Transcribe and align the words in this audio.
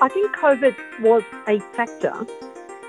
I 0.00 0.06
think 0.06 0.30
COVID 0.36 1.00
was 1.00 1.24
a 1.48 1.58
factor 1.74 2.14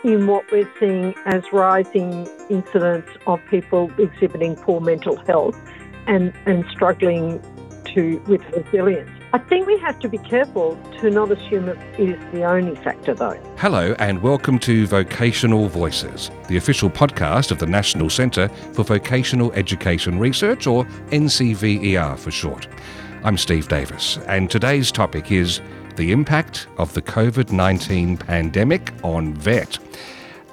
in 0.04 0.28
what 0.28 0.46
we're 0.52 0.70
seeing 0.80 1.16
as 1.26 1.42
rising 1.52 2.30
incidents 2.52 3.10
of 3.26 3.40
people 3.50 3.92
exhibiting 3.98 4.56
poor 4.56 4.80
mental 4.80 5.16
health 5.26 5.58
and, 6.06 6.32
and 6.46 6.64
struggling 6.70 7.42
to 7.96 8.20
with 8.28 8.48
resilience. 8.52 9.10
I 9.34 9.40
think 9.40 9.66
we 9.66 9.80
have 9.80 9.98
to 10.02 10.08
be 10.08 10.20
careful 10.20 10.78
to 11.02 11.10
not 11.10 11.32
assume 11.32 11.70
it 11.70 11.80
is 12.00 12.20
the 12.32 12.44
only 12.44 12.76
factor, 12.76 13.16
though. 13.16 13.42
Hello, 13.58 13.96
and 13.98 14.22
welcome 14.22 14.60
to 14.60 14.86
Vocational 14.86 15.68
Voices, 15.68 16.30
the 16.48 16.58
official 16.58 16.92
podcast 16.92 17.50
of 17.50 17.58
the 17.58 17.66
National 17.66 18.12
Centre 18.12 18.50
for 18.74 18.84
Vocational 18.84 19.52
Education 19.54 20.20
Research, 20.20 20.68
or 20.68 20.86
NCVER 21.10 22.20
for 22.20 22.30
short. 22.30 22.68
I'm 23.24 23.36
Steve 23.36 23.68
Davis, 23.68 24.20
and 24.28 24.50
today's 24.50 24.92
topic 24.92 25.32
is 25.32 25.60
the 26.00 26.14
impact 26.14 26.68
of 26.78 26.94
the 26.94 27.02
COVID 27.02 27.52
19 27.52 28.16
pandemic 28.16 28.94
on 29.04 29.34
VET. 29.34 29.78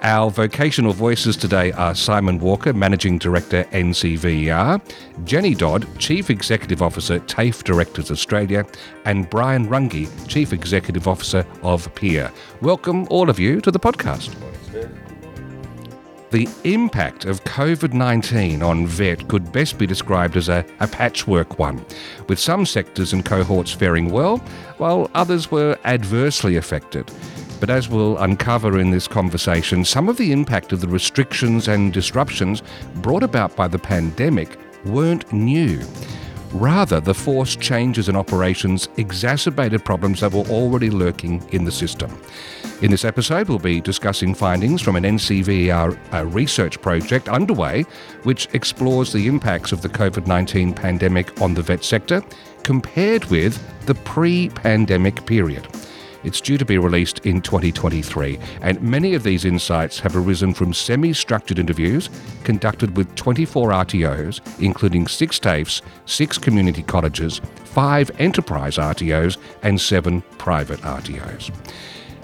Our 0.02 0.28
vocational 0.28 0.92
voices 0.92 1.36
today 1.36 1.70
are 1.70 1.94
Simon 1.94 2.40
Walker, 2.40 2.72
Managing 2.72 3.16
Director, 3.16 3.62
NCVER, 3.70 4.82
Jenny 5.24 5.54
Dodd, 5.54 5.86
Chief 6.00 6.30
Executive 6.30 6.82
Officer, 6.82 7.20
TAFE 7.20 7.62
Directors 7.62 8.10
Australia, 8.10 8.66
and 9.04 9.30
Brian 9.30 9.68
Runge, 9.68 10.08
Chief 10.26 10.52
Executive 10.52 11.06
Officer 11.06 11.46
of 11.62 11.94
PEER. 11.94 12.32
Welcome, 12.60 13.06
all 13.08 13.30
of 13.30 13.38
you, 13.38 13.60
to 13.60 13.70
the 13.70 13.78
podcast. 13.78 14.34
The 16.36 16.48
impact 16.64 17.24
of 17.24 17.42
COVID 17.44 17.94
19 17.94 18.62
on 18.62 18.86
VET 18.86 19.26
could 19.26 19.50
best 19.52 19.78
be 19.78 19.86
described 19.86 20.36
as 20.36 20.50
a, 20.50 20.66
a, 20.80 20.86
patchwork 20.86 21.58
one, 21.58 21.82
with 22.28 22.38
some 22.38 22.66
sectors 22.66 23.14
and 23.14 23.24
cohorts 23.24 23.72
faring 23.72 24.10
well, 24.10 24.36
while 24.76 25.10
others 25.14 25.50
were 25.50 25.78
adversely 25.84 26.56
affected. 26.56 27.10
But 27.58 27.70
as 27.70 27.88
we'll 27.88 28.18
uncover 28.18 28.78
in 28.78 28.90
this 28.90 29.08
conversation, 29.08 29.82
some 29.82 30.10
of 30.10 30.18
the 30.18 30.30
impact 30.30 30.74
of 30.74 30.82
the 30.82 30.88
restrictions 30.88 31.68
and 31.68 31.90
disruptions 31.90 32.62
brought 32.96 33.22
about 33.22 33.56
by 33.56 33.66
the 33.66 33.78
pandemic 33.78 34.58
weren't 34.84 35.32
new. 35.32 35.80
Rather, 36.52 37.00
the 37.00 37.14
forced 37.14 37.60
changes 37.60 38.08
in 38.08 38.16
operations 38.16 38.88
exacerbated 38.96 39.84
problems 39.84 40.20
that 40.20 40.32
were 40.32 40.46
already 40.48 40.90
lurking 40.90 41.46
in 41.52 41.64
the 41.64 41.72
system. 41.72 42.10
In 42.82 42.90
this 42.90 43.04
episode, 43.04 43.48
we'll 43.48 43.58
be 43.58 43.80
discussing 43.80 44.34
findings 44.34 44.82
from 44.82 44.96
an 44.96 45.04
NCVER 45.04 45.98
uh, 46.12 46.26
research 46.26 46.80
project 46.82 47.28
underway, 47.28 47.82
which 48.24 48.48
explores 48.52 49.12
the 49.12 49.26
impacts 49.26 49.72
of 49.72 49.80
the 49.80 49.88
COVID 49.88 50.26
19 50.26 50.74
pandemic 50.74 51.40
on 51.40 51.54
the 51.54 51.62
vet 51.62 51.82
sector 51.82 52.22
compared 52.64 53.24
with 53.26 53.62
the 53.86 53.94
pre 53.94 54.50
pandemic 54.50 55.24
period. 55.24 55.66
It's 56.26 56.40
due 56.40 56.58
to 56.58 56.64
be 56.64 56.76
released 56.76 57.24
in 57.24 57.40
2023, 57.40 58.36
and 58.60 58.82
many 58.82 59.14
of 59.14 59.22
these 59.22 59.44
insights 59.44 60.00
have 60.00 60.16
arisen 60.16 60.52
from 60.54 60.74
semi 60.74 61.12
structured 61.12 61.60
interviews 61.60 62.10
conducted 62.42 62.96
with 62.96 63.14
24 63.14 63.70
RTOs, 63.70 64.40
including 64.60 65.06
six 65.06 65.38
TAFEs, 65.38 65.82
six 66.04 66.36
community 66.36 66.82
colleges, 66.82 67.40
five 67.62 68.10
enterprise 68.18 68.76
RTOs, 68.76 69.36
and 69.62 69.80
seven 69.80 70.20
private 70.36 70.80
RTOs. 70.80 71.54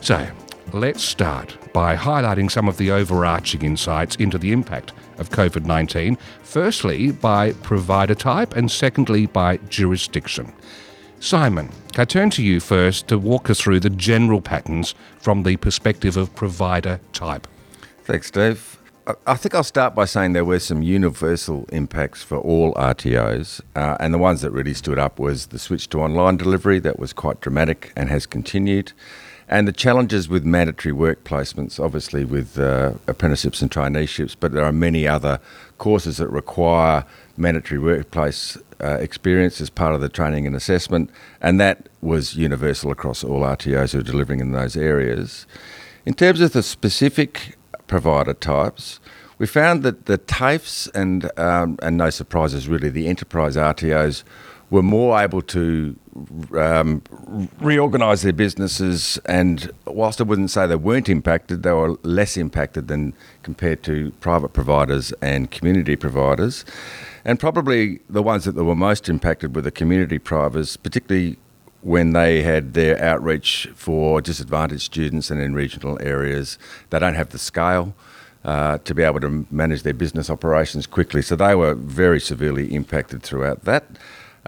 So, 0.00 0.27
let's 0.72 1.05
start 1.05 1.56
by 1.72 1.94
highlighting 1.94 2.50
some 2.50 2.66
of 2.66 2.78
the 2.78 2.91
overarching 2.91 3.62
insights 3.62 4.16
into 4.16 4.37
the 4.37 4.50
impact 4.50 4.92
of 5.19 5.31
COVID 5.31 5.64
19, 5.64 6.19
firstly 6.42 7.12
by 7.12 7.53
provider 7.53 8.16
type, 8.16 8.56
and 8.56 8.69
secondly 8.69 9.27
by 9.27 9.59
jurisdiction. 9.69 10.53
Simon, 11.23 11.70
I 11.97 12.05
turn 12.05 12.31
to 12.31 12.42
you 12.42 12.59
first 12.59 13.06
to 13.06 13.17
walk 13.17 13.48
us 13.48 13.61
through 13.61 13.78
the 13.78 13.91
general 13.91 14.41
patterns 14.41 14.97
from 15.20 15.45
the 15.45 15.56
perspective 15.56 16.17
of 16.17 16.34
provider 16.34 16.98
type. 17.12 17.47
Thanks, 18.03 18.28
Dave. 18.28 18.77
I 19.25 19.37
think 19.37 19.55
I'll 19.55 19.62
start 19.62 19.94
by 19.94 20.05
saying 20.05 20.33
there 20.33 20.44
were 20.44 20.59
some 20.59 20.83
universal 20.83 21.66
impacts 21.72 22.25
for 22.25 22.38
all 22.38 22.75
RTOs, 22.75 23.60
uh, 23.77 23.97
and 24.00 24.12
the 24.12 24.19
ones 24.19 24.41
that 24.41 24.50
really 24.50 24.75
stood 24.75 24.99
up 24.99 25.21
was 25.21 25.47
the 25.47 25.60
switch 25.60 25.88
to 25.91 26.00
online 26.00 26.38
delivery 26.38 26.81
that 26.81 26.99
was 26.99 27.12
quite 27.12 27.41
dramatic 27.41 27.93
and 27.97 28.09
has 28.09 28.27
continued, 28.27 28.93
and 29.49 29.69
the 29.69 29.72
challenges 29.72 30.28
with 30.28 30.44
mandatory 30.44 30.93
work 30.93 31.22
placements, 31.22 31.78
obviously 31.78 32.25
with 32.25 32.59
uh, 32.59 32.94
apprenticeships 33.06 33.62
and 33.62 33.71
traineeships, 33.71 34.34
but 34.39 34.50
there 34.50 34.65
are 34.65 34.72
many 34.72 35.06
other 35.06 35.39
courses 35.78 36.16
that 36.16 36.28
require 36.28 37.04
mandatory 37.37 37.78
workplace 37.78 38.59
uh, 38.82 38.98
experience 39.00 39.60
as 39.60 39.70
part 39.70 39.94
of 39.94 40.00
the 40.00 40.09
training 40.09 40.47
and 40.47 40.56
assessment, 40.56 41.10
and 41.41 41.60
that 41.60 41.88
was 42.00 42.34
universal 42.37 42.91
across 42.91 43.22
all 43.22 43.41
RTOs 43.41 43.93
who 43.93 44.00
are 44.00 44.03
delivering 44.03 44.41
in 44.41 44.53
those 44.53 44.76
areas. 44.76 45.47
In 46.04 46.15
terms 46.15 46.41
of 46.41 46.53
the 46.53 46.62
specific 46.62 47.56
provider 47.87 48.34
types, 48.34 48.98
we 49.38 49.47
found 49.47 49.82
that 49.82 50.06
the 50.06 50.19
TAFEs 50.19 50.88
and 50.94 51.31
um, 51.38 51.78
and 51.82 51.97
no 51.97 52.10
surprises 52.10 52.69
really, 52.69 52.88
the 52.88 53.09
enterprise 53.09 53.56
RTOs 53.56 54.25
were 54.72 54.83
more 54.83 55.21
able 55.21 55.43
to 55.43 55.94
um, 56.56 57.03
reorganise 57.60 58.22
their 58.22 58.33
businesses, 58.33 59.19
and 59.27 59.71
whilst 59.87 60.19
I 60.19 60.25
wouldn't 60.25 60.50
say 60.50 60.66
they 60.66 60.77
weren't 60.77 61.10
impacted, 61.10 61.62
they 61.62 61.72
were 61.72 61.99
less 62.03 62.38
impacted 62.38 62.88
than 62.88 63.12
compared 63.43 63.83
to 63.83 64.12
private 64.21 64.55
providers 64.55 65.12
and 65.21 65.50
community 65.50 65.94
providers. 65.94 66.65
And 67.22 67.38
probably 67.38 68.00
the 68.09 68.22
ones 68.22 68.47
that 68.47 68.55
were 68.55 68.75
most 68.75 69.10
impacted 69.10 69.55
were 69.55 69.60
the 69.60 69.71
community 69.71 70.19
providers, 70.19 70.78
particularly 70.78 71.37
when 71.83 72.15
they 72.15 72.41
had 72.41 72.72
their 72.72 72.99
outreach 72.99 73.69
for 73.75 74.22
disadvantaged 74.22 74.84
students 74.84 75.31
and 75.31 75.39
in 75.39 75.53
regional 75.54 76.00
areas. 76.00 76.59
They 76.89 76.99
don't 76.99 77.15
have 77.15 77.28
the 77.28 77.39
scale. 77.39 77.94
Uh, 78.44 78.77
to 78.78 78.93
be 78.93 79.04
able 79.04 79.21
to 79.21 79.47
manage 79.53 79.84
their 79.84 79.94
business 79.94 80.28
operations 80.28 80.84
quickly. 80.84 81.22
So 81.22 81.37
they 81.37 81.54
were 81.54 81.77
very 81.77 82.19
severely 82.19 82.75
impacted 82.75 83.22
throughout 83.22 83.62
that. 83.66 83.84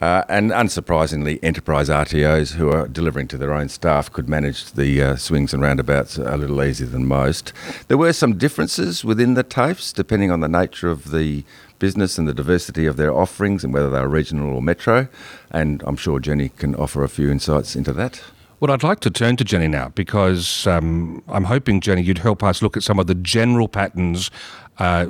Uh, 0.03 0.25
and 0.29 0.51
unsurprisingly, 0.51 1.39
enterprise 1.43 1.89
RTOs 1.89 2.55
who 2.55 2.69
are 2.69 2.89
delivering 2.89 3.29
to 3.29 3.39
their 3.39 3.53
own 3.53 3.69
staff 3.69 4.13
could 4.13 4.29
manage 4.29 4.73
the 4.73 5.01
uh, 5.01 5.17
swings 5.17 5.55
and 5.55 5.63
roundabouts 5.63 6.19
a 6.19 6.37
little 6.37 6.63
easier 6.63 6.89
than 6.89 7.07
most. 7.07 7.53
There 7.87 7.99
were 7.99 8.13
some 8.13 8.37
differences 8.37 9.05
within 9.05 9.35
the 9.35 9.45
TAFEs 9.45 9.95
depending 9.95 10.33
on 10.33 10.41
the 10.41 10.49
nature 10.49 10.91
of 10.91 11.13
the 11.13 11.45
business 11.79 12.19
and 12.19 12.27
the 12.27 12.35
diversity 12.35 12.87
of 12.87 12.97
their 12.97 13.13
offerings 13.13 13.63
and 13.63 13.73
whether 13.73 13.91
they're 13.91 14.09
regional 14.09 14.55
or 14.55 14.63
metro. 14.63 15.07
And 15.51 15.83
I'm 15.87 15.97
sure 15.97 16.19
Jenny 16.19 16.49
can 16.49 16.75
offer 16.75 17.05
a 17.05 17.09
few 17.09 17.31
insights 17.31 17.77
into 17.77 17.93
that. 17.93 18.23
Well, 18.65 18.73
I'd 18.73 18.83
like 18.83 19.01
to 19.01 19.11
turn 19.11 19.37
to 19.37 19.45
Jenny 19.45 19.69
now 19.69 19.91
because 19.91 20.67
um, 20.67 21.23
I'm 21.29 21.45
hoping, 21.45 21.83
Jenny, 21.83 22.01
you'd 22.01 22.17
help 22.17 22.43
us 22.43 22.63
look 22.63 22.79
at 22.79 22.83
some 22.83 22.99
of 22.99 23.07
the 23.07 23.15
general 23.15 23.69
patterns 23.69 24.31
uh, 24.79 25.05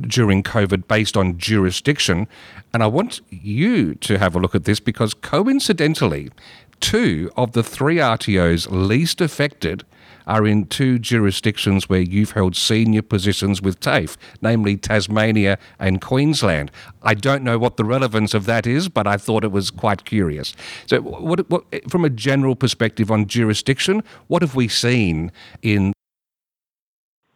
during 0.00 0.42
COVID 0.42 0.88
based 0.88 1.16
on 1.16 1.38
jurisdiction. 1.38 2.26
And 2.74 2.82
I 2.82 2.88
want 2.88 3.20
you 3.30 3.94
to 3.94 4.18
have 4.18 4.34
a 4.34 4.40
look 4.40 4.56
at 4.56 4.64
this 4.64 4.80
because 4.80 5.14
coincidentally, 5.14 6.32
two 6.80 7.30
of 7.36 7.52
the 7.52 7.62
three 7.62 7.98
RTOs 7.98 8.66
least 8.72 9.20
affected 9.20 9.84
are 10.26 10.46
in 10.46 10.66
two 10.66 10.98
jurisdictions 10.98 11.88
where 11.88 12.00
you've 12.00 12.32
held 12.32 12.56
senior 12.56 13.02
positions 13.02 13.62
with 13.62 13.80
TAFE, 13.80 14.16
namely 14.40 14.76
Tasmania 14.76 15.58
and 15.78 16.00
Queensland. 16.00 16.70
I 17.02 17.14
don't 17.14 17.42
know 17.42 17.58
what 17.58 17.76
the 17.76 17.84
relevance 17.84 18.34
of 18.34 18.46
that 18.46 18.66
is, 18.66 18.88
but 18.88 19.06
I 19.06 19.16
thought 19.16 19.44
it 19.44 19.52
was 19.52 19.70
quite 19.70 20.04
curious. 20.04 20.54
So, 20.86 21.00
what, 21.00 21.48
what, 21.50 21.64
from 21.90 22.04
a 22.04 22.10
general 22.10 22.56
perspective 22.56 23.10
on 23.10 23.26
jurisdiction, 23.26 24.02
what 24.26 24.42
have 24.42 24.54
we 24.54 24.68
seen 24.68 25.32
in? 25.62 25.92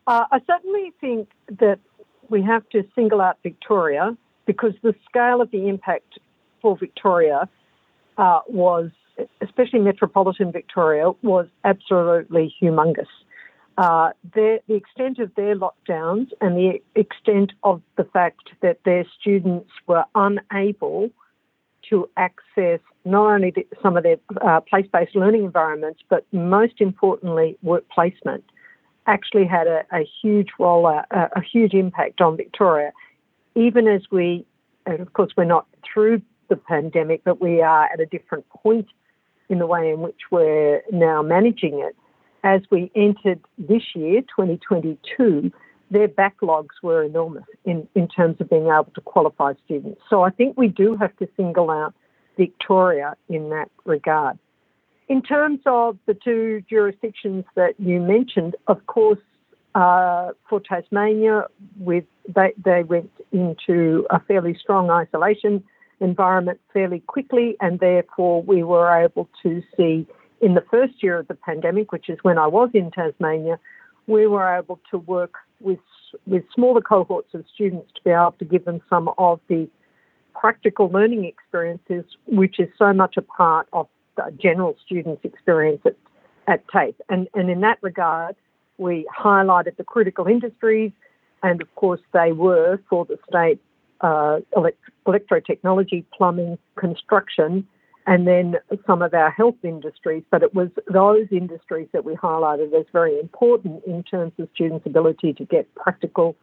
Uh, 0.06 0.24
I 0.32 0.40
certainly 0.46 0.92
think 1.00 1.28
that 1.58 1.78
we 2.28 2.42
have 2.42 2.68
to 2.70 2.84
single 2.94 3.20
out 3.20 3.38
Victoria 3.42 4.16
because 4.46 4.72
the 4.82 4.94
scale 5.08 5.40
of 5.40 5.50
the 5.50 5.68
impact 5.68 6.18
for 6.60 6.76
Victoria 6.76 7.48
uh, 8.18 8.40
was 8.48 8.90
especially 9.40 9.80
metropolitan 9.80 10.52
Victoria, 10.52 11.12
was 11.22 11.46
absolutely 11.64 12.54
humongous. 12.60 13.06
Uh, 13.78 14.10
the 14.34 14.60
extent 14.68 15.18
of 15.18 15.34
their 15.36 15.56
lockdowns 15.56 16.28
and 16.40 16.56
the 16.56 16.82
extent 16.96 17.52
of 17.62 17.80
the 17.96 18.04
fact 18.04 18.50
that 18.60 18.78
their 18.84 19.06
students 19.18 19.70
were 19.86 20.04
unable 20.14 21.10
to 21.88 22.08
access 22.16 22.80
not 23.04 23.32
only 23.32 23.50
the, 23.50 23.66
some 23.82 23.96
of 23.96 24.02
their 24.02 24.18
uh, 24.42 24.60
place 24.60 24.86
based 24.92 25.16
learning 25.16 25.44
environments, 25.44 26.00
but 26.08 26.26
most 26.32 26.80
importantly, 26.80 27.56
work 27.62 27.88
placement, 27.88 28.44
actually 29.06 29.46
had 29.46 29.66
a, 29.66 29.82
a 29.92 30.06
huge 30.20 30.48
role, 30.58 30.86
a, 30.86 31.04
a 31.10 31.40
huge 31.40 31.72
impact 31.72 32.20
on 32.20 32.36
Victoria. 32.36 32.92
Even 33.54 33.88
as 33.88 34.02
we, 34.10 34.44
and 34.84 35.00
of 35.00 35.12
course, 35.14 35.32
we're 35.36 35.44
not 35.44 35.66
through 35.82 36.20
the 36.48 36.56
pandemic, 36.56 37.22
but 37.24 37.40
we 37.40 37.62
are 37.62 37.84
at 37.84 38.00
a 38.00 38.06
different 38.06 38.46
point 38.50 38.88
in 39.50 39.58
the 39.58 39.66
way 39.66 39.90
in 39.90 40.00
which 40.00 40.20
we're 40.30 40.80
now 40.90 41.20
managing 41.20 41.80
it. 41.80 41.94
As 42.42 42.62
we 42.70 42.90
entered 42.94 43.40
this 43.58 43.82
year, 43.94 44.22
2022, 44.22 45.52
their 45.90 46.08
backlogs 46.08 46.68
were 46.82 47.02
enormous 47.02 47.44
in, 47.64 47.86
in 47.94 48.08
terms 48.08 48.36
of 48.40 48.48
being 48.48 48.66
able 48.66 48.92
to 48.94 49.00
qualify 49.02 49.52
students. 49.64 50.00
So 50.08 50.22
I 50.22 50.30
think 50.30 50.56
we 50.56 50.68
do 50.68 50.96
have 50.96 51.14
to 51.18 51.28
single 51.36 51.68
out 51.68 51.92
Victoria 52.38 53.16
in 53.28 53.50
that 53.50 53.70
regard. 53.84 54.38
In 55.08 55.20
terms 55.20 55.58
of 55.66 55.98
the 56.06 56.14
two 56.14 56.62
jurisdictions 56.70 57.44
that 57.56 57.74
you 57.78 58.00
mentioned, 58.00 58.54
of 58.68 58.86
course, 58.86 59.18
uh, 59.74 60.30
for 60.48 60.60
Tasmania, 60.60 61.46
with 61.78 62.04
they, 62.28 62.52
they 62.64 62.84
went 62.84 63.10
into 63.32 64.06
a 64.10 64.20
fairly 64.20 64.56
strong 64.60 64.90
isolation 64.90 65.64
environment 66.00 66.60
fairly 66.72 67.00
quickly, 67.00 67.56
and 67.60 67.78
therefore 67.80 68.42
we 68.42 68.62
were 68.62 68.90
able 69.04 69.28
to 69.42 69.62
see 69.76 70.06
in 70.40 70.54
the 70.54 70.64
first 70.70 71.02
year 71.02 71.18
of 71.18 71.28
the 71.28 71.34
pandemic, 71.34 71.92
which 71.92 72.08
is 72.08 72.18
when 72.22 72.38
I 72.38 72.46
was 72.46 72.70
in 72.72 72.90
Tasmania, 72.90 73.58
we 74.06 74.26
were 74.26 74.56
able 74.58 74.80
to 74.90 74.98
work 74.98 75.34
with 75.60 75.78
with 76.26 76.42
smaller 76.52 76.80
cohorts 76.80 77.34
of 77.34 77.44
students 77.54 77.92
to 77.94 78.00
be 78.02 78.10
able 78.10 78.34
to 78.40 78.44
give 78.44 78.64
them 78.64 78.80
some 78.90 79.10
of 79.16 79.38
the 79.48 79.68
practical 80.34 80.88
learning 80.88 81.24
experiences, 81.24 82.04
which 82.26 82.58
is 82.58 82.68
so 82.76 82.92
much 82.92 83.16
a 83.16 83.22
part 83.22 83.68
of 83.72 83.86
the 84.16 84.32
general 84.42 84.76
students' 84.84 85.24
experience 85.24 85.80
at, 85.84 85.96
at 86.48 86.66
TAFE. 86.68 86.96
And, 87.08 87.28
and 87.34 87.48
in 87.48 87.60
that 87.60 87.78
regard, 87.80 88.34
we 88.78 89.06
highlighted 89.16 89.76
the 89.76 89.84
critical 89.84 90.26
industries, 90.26 90.90
and 91.42 91.62
of 91.62 91.72
course, 91.76 92.00
they 92.12 92.32
were 92.32 92.80
for 92.88 93.04
the 93.04 93.18
state 93.28 93.60
uh, 94.00 94.40
elect- 94.56 94.78
electrotechnology, 95.06 96.04
plumbing, 96.16 96.58
construction, 96.76 97.66
and 98.06 98.26
then 98.26 98.56
some 98.86 99.02
of 99.02 99.14
our 99.14 99.30
health 99.30 99.56
industries. 99.62 100.22
But 100.30 100.42
it 100.42 100.54
was 100.54 100.68
those 100.92 101.28
industries 101.30 101.88
that 101.92 102.04
we 102.04 102.14
highlighted 102.14 102.72
as 102.78 102.86
very 102.92 103.18
important 103.18 103.84
in 103.84 104.02
terms 104.02 104.32
of 104.38 104.48
students' 104.54 104.86
ability 104.86 105.34
to 105.34 105.44
get 105.44 105.72
practical 105.74 106.36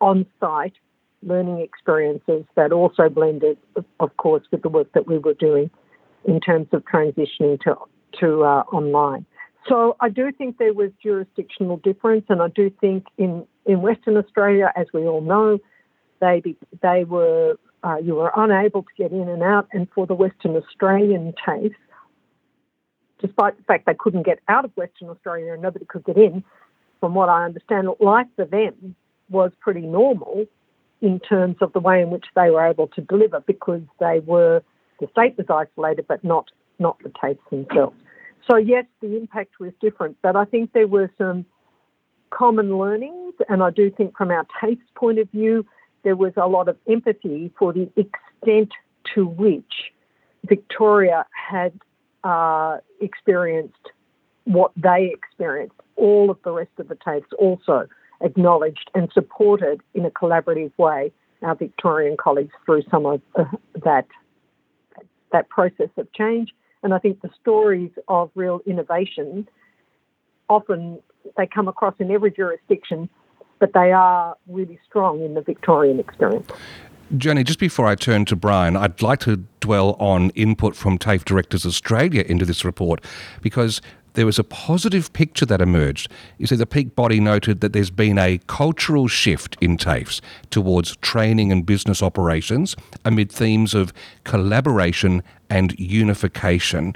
on 0.00 0.26
site 0.40 0.74
learning 1.22 1.60
experiences 1.60 2.44
that 2.54 2.72
also 2.72 3.08
blended, 3.08 3.58
of 3.98 4.16
course, 4.18 4.44
with 4.52 4.62
the 4.62 4.68
work 4.68 4.92
that 4.92 5.06
we 5.06 5.18
were 5.18 5.34
doing 5.34 5.70
in 6.24 6.40
terms 6.40 6.68
of 6.72 6.84
transitioning 6.84 7.60
to, 7.60 7.74
to 8.20 8.44
uh, 8.44 8.62
online. 8.72 9.26
So 9.68 9.96
I 10.00 10.08
do 10.08 10.30
think 10.30 10.58
there 10.58 10.72
was 10.72 10.90
jurisdictional 11.02 11.78
difference, 11.78 12.24
and 12.28 12.40
I 12.40 12.48
do 12.48 12.70
think 12.80 13.06
in, 13.16 13.44
in 13.66 13.82
Western 13.82 14.16
Australia, 14.16 14.72
as 14.76 14.86
we 14.94 15.06
all 15.06 15.20
know, 15.20 15.58
they 16.20 16.42
they 16.82 17.04
were 17.04 17.56
uh, 17.84 17.96
you 17.96 18.14
were 18.16 18.32
unable 18.36 18.82
to 18.82 18.88
get 18.96 19.12
in 19.12 19.28
and 19.28 19.42
out, 19.42 19.68
and 19.72 19.88
for 19.94 20.06
the 20.06 20.14
Western 20.14 20.56
Australian 20.56 21.32
case, 21.44 21.72
despite 23.20 23.56
the 23.56 23.62
fact 23.64 23.86
they 23.86 23.94
couldn't 23.94 24.24
get 24.24 24.40
out 24.48 24.64
of 24.64 24.72
Western 24.76 25.08
Australia 25.08 25.52
and 25.52 25.62
nobody 25.62 25.84
could 25.84 26.04
get 26.04 26.16
in, 26.16 26.42
from 27.00 27.14
what 27.14 27.28
I 27.28 27.44
understand, 27.44 27.88
life 28.00 28.26
for 28.36 28.44
them 28.44 28.94
was 29.30 29.52
pretty 29.60 29.82
normal 29.82 30.46
in 31.00 31.20
terms 31.20 31.56
of 31.60 31.72
the 31.72 31.80
way 31.80 32.02
in 32.02 32.10
which 32.10 32.26
they 32.34 32.50
were 32.50 32.66
able 32.66 32.88
to 32.88 33.00
deliver 33.00 33.40
because 33.40 33.82
they 34.00 34.20
were 34.20 34.62
the 35.00 35.06
state 35.12 35.36
was 35.38 35.46
isolated, 35.48 36.06
but 36.08 36.24
not 36.24 36.50
not 36.78 36.98
the 37.02 37.10
TAFEs 37.10 37.38
themselves. 37.50 37.96
So 38.50 38.56
yes, 38.56 38.84
the 39.00 39.16
impact 39.16 39.60
was 39.60 39.72
different, 39.80 40.16
but 40.22 40.34
I 40.36 40.44
think 40.44 40.72
there 40.72 40.86
were 40.86 41.10
some 41.18 41.44
common 42.30 42.78
learnings, 42.78 43.34
and 43.48 43.62
I 43.62 43.70
do 43.70 43.90
think 43.90 44.16
from 44.16 44.30
our 44.30 44.46
TAFE's 44.60 44.90
point 44.96 45.18
of 45.18 45.30
view, 45.30 45.66
there 46.02 46.16
was 46.16 46.32
a 46.36 46.46
lot 46.46 46.68
of 46.68 46.76
empathy 46.88 47.52
for 47.58 47.72
the 47.72 47.90
extent 47.96 48.72
to 49.14 49.26
which 49.26 49.92
Victoria 50.46 51.26
had 51.30 51.72
uh, 52.24 52.78
experienced 53.00 53.74
what 54.44 54.72
they 54.76 55.12
experienced. 55.12 55.74
All 55.96 56.30
of 56.30 56.38
the 56.44 56.52
rest 56.52 56.70
of 56.78 56.88
the 56.88 56.94
TAFEs 56.94 57.24
also 57.38 57.86
acknowledged 58.20 58.90
and 58.94 59.10
supported 59.12 59.80
in 59.94 60.04
a 60.04 60.10
collaborative 60.10 60.72
way 60.78 61.12
our 61.42 61.54
Victorian 61.54 62.16
colleagues 62.16 62.54
through 62.64 62.82
some 62.90 63.06
of 63.06 63.20
uh, 63.36 63.44
that 63.84 64.06
that 65.32 65.48
process 65.48 65.90
of 65.96 66.12
change. 66.12 66.52
And 66.82 66.94
I 66.94 66.98
think 66.98 67.20
the 67.20 67.30
stories 67.40 67.90
of 68.08 68.30
real 68.34 68.60
innovation 68.66 69.48
often 70.48 71.00
they 71.36 71.46
come 71.46 71.68
across 71.68 71.94
in 71.98 72.10
every 72.10 72.30
jurisdiction, 72.30 73.08
but 73.58 73.72
they 73.72 73.92
are 73.92 74.36
really 74.46 74.78
strong 74.88 75.22
in 75.22 75.34
the 75.34 75.42
Victorian 75.42 75.98
experience. 76.00 76.50
Jenny, 77.16 77.42
just 77.42 77.58
before 77.58 77.86
I 77.86 77.94
turn 77.94 78.26
to 78.26 78.36
Brian, 78.36 78.76
I'd 78.76 79.00
like 79.00 79.20
to 79.20 79.44
dwell 79.60 79.92
on 79.98 80.28
input 80.30 80.76
from 80.76 80.98
TAFE 80.98 81.24
Directors 81.24 81.64
Australia 81.64 82.22
into 82.26 82.44
this 82.44 82.66
report 82.66 83.02
because 83.40 83.80
there 84.12 84.26
was 84.26 84.38
a 84.38 84.44
positive 84.44 85.12
picture 85.12 85.46
that 85.46 85.60
emerged. 85.60 86.10
You 86.38 86.46
see, 86.46 86.56
the 86.56 86.66
peak 86.66 86.94
body 86.94 87.20
noted 87.20 87.60
that 87.60 87.72
there's 87.72 87.90
been 87.90 88.18
a 88.18 88.38
cultural 88.46 89.06
shift 89.06 89.56
in 89.60 89.78
TAFEs 89.78 90.20
towards 90.50 90.96
training 90.96 91.52
and 91.52 91.64
business 91.64 92.02
operations 92.02 92.76
amid 93.04 93.30
themes 93.32 93.74
of 93.74 93.92
collaboration 94.24 95.22
and 95.48 95.78
unification. 95.78 96.94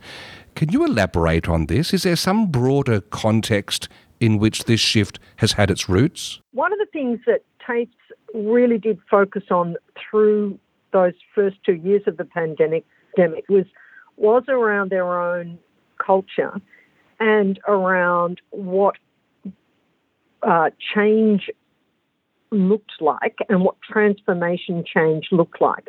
Can 0.57 0.71
you 0.71 0.85
elaborate 0.85 1.49
on 1.49 1.67
this? 1.67 1.95
Is 1.95 2.03
there 2.03 2.17
some 2.17 2.49
broader 2.49 3.01
context 3.01 3.89
in 4.23 4.39
which 4.39 4.65
this 4.65 4.81
shift 4.81 5.19
has 5.37 5.53
had 5.53 5.71
its 5.71 5.89
roots? 5.89 6.41
One 6.53 6.73
of 6.73 6.79
the 6.79 6.87
things 6.93 7.19
that 7.27 7.43
TAFEs 7.67 7.89
really 8.33 8.79
did 8.79 8.99
focus 9.11 9.43
on 9.51 9.77
through 9.99 10.59
those 10.93 11.15
first 11.35 11.57
two 11.67 11.75
years 11.75 12.03
of 12.07 12.17
the 12.17 12.25
pandemic 12.25 12.85
was 13.49 13.67
was 14.17 14.45
around 14.49 14.91
their 14.91 15.21
own 15.21 15.59
culture 15.99 16.61
and 17.19 17.59
around 17.67 18.41
what 18.51 18.97
uh, 20.43 20.71
change 20.95 21.51
looked 22.51 22.93
like 23.01 23.37
and 23.49 23.63
what 23.63 23.77
transformation 23.81 24.85
change 24.85 25.29
looked 25.33 25.61
like. 25.61 25.89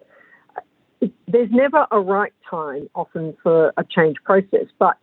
There's 1.27 1.51
never 1.51 1.85
a 1.91 1.99
right 1.99 2.33
time 2.49 2.89
often 2.95 3.35
for 3.43 3.73
a 3.77 3.83
change 3.83 4.17
process, 4.23 4.67
but 4.79 4.97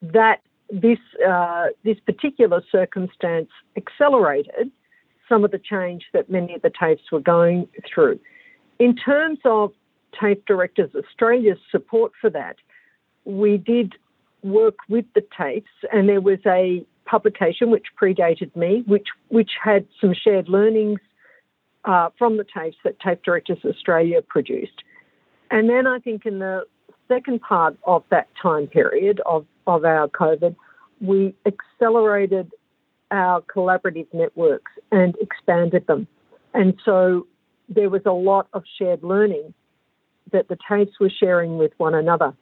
that 0.00 0.40
this 0.70 0.98
uh, 1.26 1.66
this 1.84 1.98
particular 2.00 2.62
circumstance 2.70 3.50
accelerated 3.76 4.70
some 5.28 5.44
of 5.44 5.50
the 5.50 5.58
change 5.58 6.04
that 6.12 6.30
many 6.30 6.54
of 6.54 6.62
the 6.62 6.70
TAFEs 6.70 7.10
were 7.10 7.20
going 7.20 7.68
through. 7.92 8.18
In 8.78 8.94
terms 8.94 9.38
of 9.44 9.72
TAFE 10.20 10.44
Directors 10.46 10.90
Australia's 10.94 11.58
support 11.70 12.12
for 12.20 12.30
that, 12.30 12.56
we 13.24 13.56
did 13.56 13.94
work 14.42 14.76
with 14.88 15.06
the 15.14 15.22
TAFEs, 15.38 15.64
and 15.92 16.08
there 16.08 16.20
was 16.20 16.38
a 16.46 16.84
publication 17.04 17.70
which 17.70 17.86
predated 18.00 18.54
me, 18.56 18.82
which 18.86 19.08
which 19.28 19.52
had 19.62 19.86
some 20.00 20.14
shared 20.14 20.48
learnings 20.48 21.00
uh, 21.84 22.10
from 22.18 22.36
the 22.36 22.44
TAFEs 22.44 22.76
that 22.84 22.98
TAFE 23.00 23.22
Directors 23.22 23.58
Australia 23.64 24.22
produced. 24.22 24.82
And 25.50 25.68
then 25.68 25.86
I 25.86 25.98
think 25.98 26.26
in 26.26 26.38
the 26.38 26.64
second 27.08 27.40
part 27.40 27.76
of 27.84 28.04
that 28.10 28.28
time 28.40 28.66
period 28.66 29.20
of, 29.26 29.46
of 29.66 29.84
our 29.84 30.08
COVID, 30.08 30.56
we 31.00 31.34
accelerated 31.46 32.50
our 33.10 33.42
collaborative 33.42 34.06
networks 34.12 34.72
and 34.90 35.14
expanded 35.20 35.86
them. 35.86 36.06
And 36.52 36.74
so 36.84 37.26
there 37.68 37.90
was 37.90 38.02
a 38.06 38.12
lot 38.12 38.48
of 38.52 38.64
shared 38.78 39.02
learning 39.02 39.54
that 40.32 40.48
the 40.48 40.56
TAFEs 40.56 40.92
were 41.00 41.10
sharing 41.10 41.58
with 41.58 41.72
one 41.76 41.94
another. 41.94 42.34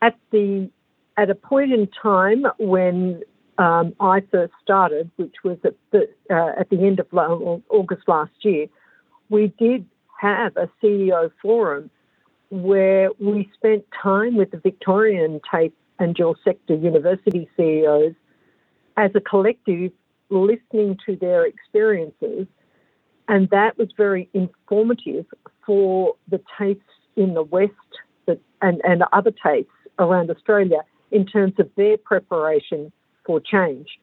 At 0.00 0.16
the 0.30 0.70
at 1.16 1.28
a 1.30 1.34
point 1.34 1.72
in 1.72 1.88
time 2.02 2.44
when 2.58 3.22
um, 3.58 3.94
I 4.00 4.22
first 4.30 4.54
started, 4.62 5.10
which 5.16 5.36
was 5.44 5.58
at 5.64 5.74
the 5.90 6.08
uh, 6.30 6.58
at 6.58 6.70
the 6.70 6.84
end 6.84 7.00
of 7.00 7.06
August 7.12 8.02
last 8.08 8.32
year, 8.40 8.66
we 9.28 9.52
did 9.58 9.86
have 10.20 10.56
a 10.56 10.68
CEO 10.82 11.30
forum 11.40 11.90
where 12.52 13.08
we 13.18 13.50
spent 13.54 13.82
time 14.02 14.36
with 14.36 14.50
the 14.50 14.58
Victorian 14.58 15.40
TAFE 15.50 15.72
and 15.98 16.14
dual 16.14 16.36
sector 16.44 16.74
university 16.74 17.48
CEOs 17.56 18.12
as 18.98 19.10
a 19.14 19.20
collective 19.22 19.90
listening 20.28 20.98
to 21.06 21.16
their 21.16 21.46
experiences. 21.46 22.46
And 23.26 23.48
that 23.50 23.78
was 23.78 23.88
very 23.96 24.28
informative 24.34 25.24
for 25.64 26.14
the 26.28 26.42
TAFEs 26.58 26.82
in 27.16 27.32
the 27.32 27.42
West 27.42 27.72
and, 28.60 28.82
and 28.84 29.02
other 29.14 29.30
TAFEs 29.30 29.66
around 29.98 30.30
Australia 30.30 30.82
in 31.10 31.24
terms 31.24 31.54
of 31.58 31.70
their 31.76 31.96
preparation 31.96 32.92
for 33.24 33.40
change. 33.40 33.98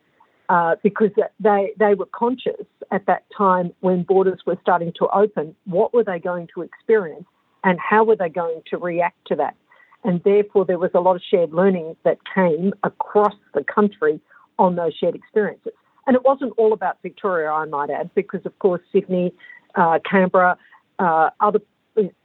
Uh, 0.50 0.75
because 0.82 1.12
they, 1.39 1.72
they 1.77 1.94
were 1.94 2.08
conscious 2.08 2.65
at 2.89 3.06
that 3.06 3.25
time 3.38 3.72
when 3.82 4.01
borders 4.01 4.39
were 4.48 4.58
starting 4.60 4.91
to 4.98 5.08
open, 5.10 5.56
what 5.65 5.94
were 5.94 6.03
they 6.03 6.18
going 6.18 6.48
to 6.56 6.63
experience 6.63 7.27
and 7.63 7.80
how 7.80 8.04
were 8.04 8.16
they 8.16 8.30
going 8.30 8.62
to 8.68 8.78
react 8.78 9.18
to 9.28 9.36
that? 9.36 9.56
And 10.04 10.22
therefore, 10.24 10.66
there 10.66 10.80
was 10.80 10.92
a 10.94 11.00
lot 11.00 11.16
of 11.16 11.22
shared 11.30 11.54
learning 11.54 11.96
that 12.04 12.20
came 12.34 12.74
across 12.84 13.36
the 13.54 13.63
country 13.63 14.20
on 14.58 14.75
those 14.75 14.94
shared 14.94 15.16
experiences. 15.16 15.74
And 16.08 16.16
it 16.16 16.24
wasn't 16.24 16.54
all 16.58 16.74
about 16.74 16.98
Victoria, 17.04 17.51
I 17.51 17.66
might 17.66 17.89
add, 17.89 18.10
because 18.16 18.46
of 18.46 18.58
course, 18.60 18.82
Sydney, 18.92 19.34
uh, 19.75 20.00
Canberra, 20.10 20.58
uh, 21.00 21.30
other 21.39 21.60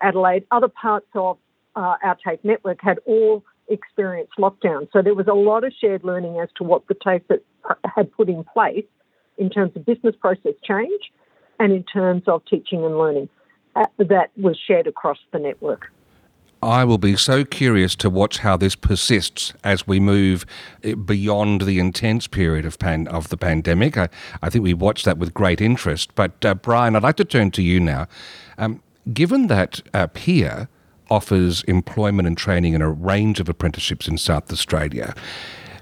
Adelaide, 0.01 0.47
other 0.51 0.69
parts 0.69 1.07
of 1.15 1.37
uh, 1.75 1.97
our 2.03 2.17
TAFE 2.25 2.45
network 2.45 2.79
had 2.81 2.99
all 3.07 3.45
experienced 3.69 4.35
lockdown. 4.39 4.89
So 4.93 5.03
there 5.03 5.15
was 5.15 5.27
a 5.27 5.35
lot 5.35 5.65
of 5.65 5.73
shared 5.81 6.05
learning 6.05 6.39
as 6.39 6.49
to 6.57 6.65
what 6.65 6.87
the 6.87 6.95
TAFE 6.95 7.41
had 7.85 8.13
put 8.13 8.29
in 8.29 8.45
place 8.45 8.85
in 9.37 9.51
terms 9.51 9.73
of 9.75 9.85
business 9.85 10.15
process 10.21 10.55
change 10.63 11.13
and 11.59 11.73
in 11.73 11.83
terms 11.83 12.23
of 12.27 12.43
teaching 12.47 12.85
and 12.85 12.99
learning 12.99 13.29
that 13.99 14.31
was 14.37 14.59
shared 14.67 14.87
across 14.87 15.19
the 15.33 15.39
network. 15.39 15.91
I 16.63 16.85
will 16.85 16.99
be 16.99 17.15
so 17.17 17.45
curious 17.45 17.95
to 17.97 18.09
watch 18.09 18.39
how 18.39 18.57
this 18.57 18.75
persists 18.75 19.53
as 19.63 19.87
we 19.87 20.01
move 20.01 20.47
eh, 20.83 20.95
beyond 20.95 21.63
the 21.63 21.79
intense 21.79 22.27
period 22.27 22.65
of 22.65 22.79
pan- 22.79 23.07
of 23.09 23.29
the 23.29 23.37
pandemic. 23.37 23.99
I, 23.99 24.09
I 24.41 24.49
think 24.49 24.65
we 24.65 24.73
watch 24.73 25.05
that 25.05 25.19
with 25.19 25.35
great 25.35 25.61
interest. 25.61 26.15
But 26.15 26.43
uh, 26.43 26.55
Brian, 26.55 26.97
I'd 26.97 27.03
like 27.03 27.17
to 27.17 27.25
turn 27.25 27.51
to 27.53 27.63
you 27.63 27.81
now. 27.81 28.07
Um, 28.57 28.83
given 29.13 29.49
that 29.49 29.83
uh, 29.93 30.07
Peer 30.07 30.69
offers 31.11 31.63
employment 31.65 32.27
and 32.27 32.37
training 32.37 32.73
in 32.73 32.81
a 32.81 32.91
range 32.91 33.41
of 33.41 33.49
apprenticeships 33.49 34.09
in 34.09 34.17
South 34.17 34.51
Australia. 34.51 35.15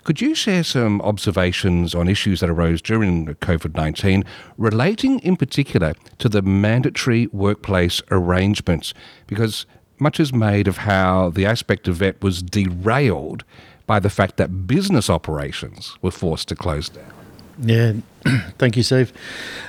Could 0.04 0.20
you 0.20 0.34
share 0.34 0.64
some 0.64 1.00
observations 1.02 1.94
on 1.94 2.08
issues 2.08 2.40
that 2.40 2.50
arose 2.50 2.82
during 2.82 3.26
COVID 3.26 3.76
19 3.76 4.24
relating 4.58 5.20
in 5.20 5.36
particular 5.36 5.94
to 6.18 6.28
the 6.28 6.42
mandatory 6.42 7.28
workplace 7.28 8.02
arrangements? 8.10 8.94
Because 9.28 9.64
much 10.00 10.18
is 10.18 10.32
made 10.32 10.66
of 10.66 10.78
how 10.78 11.30
the 11.30 11.46
aspect 11.46 11.86
of 11.86 11.96
VET 11.96 12.20
was 12.20 12.42
derailed 12.42 13.44
by 13.86 14.00
the 14.00 14.10
fact 14.10 14.38
that 14.38 14.66
business 14.66 15.08
operations 15.08 15.96
were 16.02 16.10
forced 16.10 16.48
to 16.48 16.56
close 16.56 16.88
down. 16.88 17.12
Yeah, 17.60 17.92
thank 18.58 18.76
you, 18.76 18.82
Steve. 18.82 19.12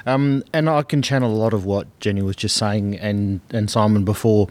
Um, 0.08 0.44
and 0.52 0.68
I 0.68 0.82
can 0.82 1.04
channel 1.04 1.32
a 1.32 1.38
lot 1.38 1.54
of 1.54 1.66
what 1.66 1.88
Jenny 2.00 2.24
was 2.24 2.36
just 2.36 2.58
saying 2.58 2.98
and, 2.98 3.42
and 3.52 3.70
Simon 3.70 4.04
before. 4.04 4.48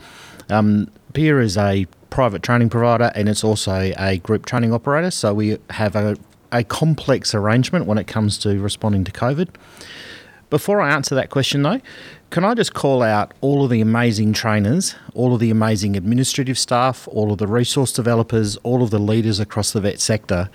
Um, 0.49 0.91
Peer 1.13 1.41
is 1.41 1.57
a 1.57 1.87
private 2.13 2.43
training 2.43 2.69
provider 2.69 3.11
and 3.15 3.27
it's 3.27 3.43
also 3.43 3.91
a 3.99 4.19
group 4.19 4.45
training 4.45 4.71
operator. 4.71 5.11
So 5.11 5.33
we 5.33 5.57
have 5.71 5.97
a, 5.97 6.17
a 6.53 6.63
complex 6.63 7.35
arrangement 7.35 7.87
when 7.87 7.97
it 7.97 8.07
comes 8.07 8.37
to 8.39 8.61
responding 8.61 9.03
to 9.05 9.13
COVID. 9.13 9.49
Before 10.51 10.83
I 10.83 10.93
answer 10.93 11.15
that 11.15 11.31
question, 11.31 11.63
though, 11.63 11.81
can 12.29 12.45
I 12.45 12.53
just 12.53 12.75
call 12.75 13.03
out 13.03 13.33
all 13.41 13.65
of 13.65 13.71
the 13.71 13.81
amazing 13.81 14.35
trainers, 14.35 14.95
all 15.15 15.33
of 15.33 15.41
the 15.41 15.51
amazing 15.51 15.97
administrative 15.97 16.59
staff, 16.59 17.09
all 17.09 17.33
of 17.33 17.39
the 17.39 17.47
resource 17.47 17.93
developers, 17.93 18.59
all 18.59 18.83
of 18.83 18.91
the 18.91 18.99
leaders 18.99 19.41
across 19.41 19.73
the 19.73 19.81
vet 19.81 19.99
sector 19.99 20.51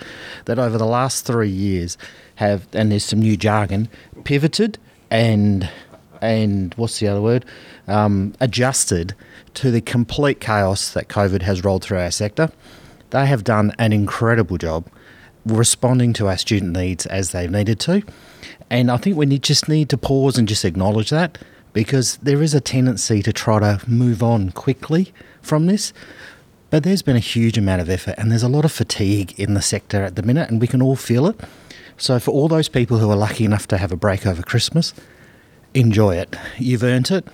that 0.46 0.60
over 0.60 0.78
the 0.78 0.86
last 0.86 1.26
three 1.26 1.50
years 1.50 1.98
have, 2.36 2.68
and 2.74 2.92
there's 2.92 3.04
some 3.04 3.20
new 3.20 3.36
jargon, 3.36 3.90
pivoted 4.24 4.78
and 5.10 5.68
and 6.22 6.74
what's 6.76 7.00
the 7.00 7.08
other 7.08 7.22
word, 7.22 7.46
um, 7.88 8.34
adjusted 8.40 9.16
to 9.58 9.72
the 9.72 9.82
complete 9.82 10.40
chaos 10.40 10.92
that 10.92 11.08
COVID 11.08 11.42
has 11.42 11.64
rolled 11.64 11.84
through 11.84 11.98
our 11.98 12.12
sector. 12.12 12.52
They 13.10 13.26
have 13.26 13.44
done 13.44 13.74
an 13.80 13.92
incredible 13.92 14.60
job 14.60 14.86
responding 15.46 16.14
to 16.14 16.28
our 16.28 16.38
student 16.38 16.74
needs 16.74 17.08
as 17.08 17.32
they've 17.32 17.50
needed 17.50 17.80
to. 17.80 18.04
And 18.70 18.92
I 18.92 18.98
think 18.98 19.18
we 19.18 19.26
need, 19.26 19.42
just 19.42 19.68
need 19.68 19.90
to 19.90 19.98
pause 19.98 20.38
and 20.38 20.48
just 20.48 20.64
acknowledge 20.64 21.10
that 21.10 21.40
because 21.74 22.18
there 22.18 22.44
is 22.44 22.54
a 22.54 22.62
tendency 22.62 23.24
to 23.24 23.34
try 23.34 23.60
to 23.60 23.82
move 23.90 24.22
on 24.22 24.52
quickly 24.52 25.12
from 25.42 25.66
this. 25.66 25.92
But 26.70 26.84
there's 26.84 27.02
been 27.02 27.16
a 27.16 27.20
huge 27.20 27.58
amount 27.58 27.82
of 27.82 27.90
effort 27.90 28.14
and 28.20 28.30
there's 28.30 28.44
a 28.44 28.50
lot 28.50 28.64
of 28.64 28.72
fatigue 28.72 29.40
in 29.40 29.56
the 29.56 29.62
sector 29.64 30.04
at 30.04 30.16
the 30.16 30.22
minute, 30.22 30.52
and 30.52 30.62
we 30.62 30.68
can 30.68 30.84
all 30.84 30.96
feel 30.96 31.26
it. 31.26 31.40
So, 31.98 32.20
for 32.20 32.30
all 32.30 32.48
those 32.48 32.70
people 32.70 33.00
who 33.00 33.10
are 33.10 33.16
lucky 33.16 33.44
enough 33.44 33.68
to 33.70 33.78
have 33.78 33.92
a 33.92 33.96
break 33.96 34.28
over 34.28 34.44
Christmas, 34.44 34.94
enjoy 35.74 36.18
it. 36.18 36.36
You've 36.60 36.84
earned 36.84 37.10
it 37.10 37.26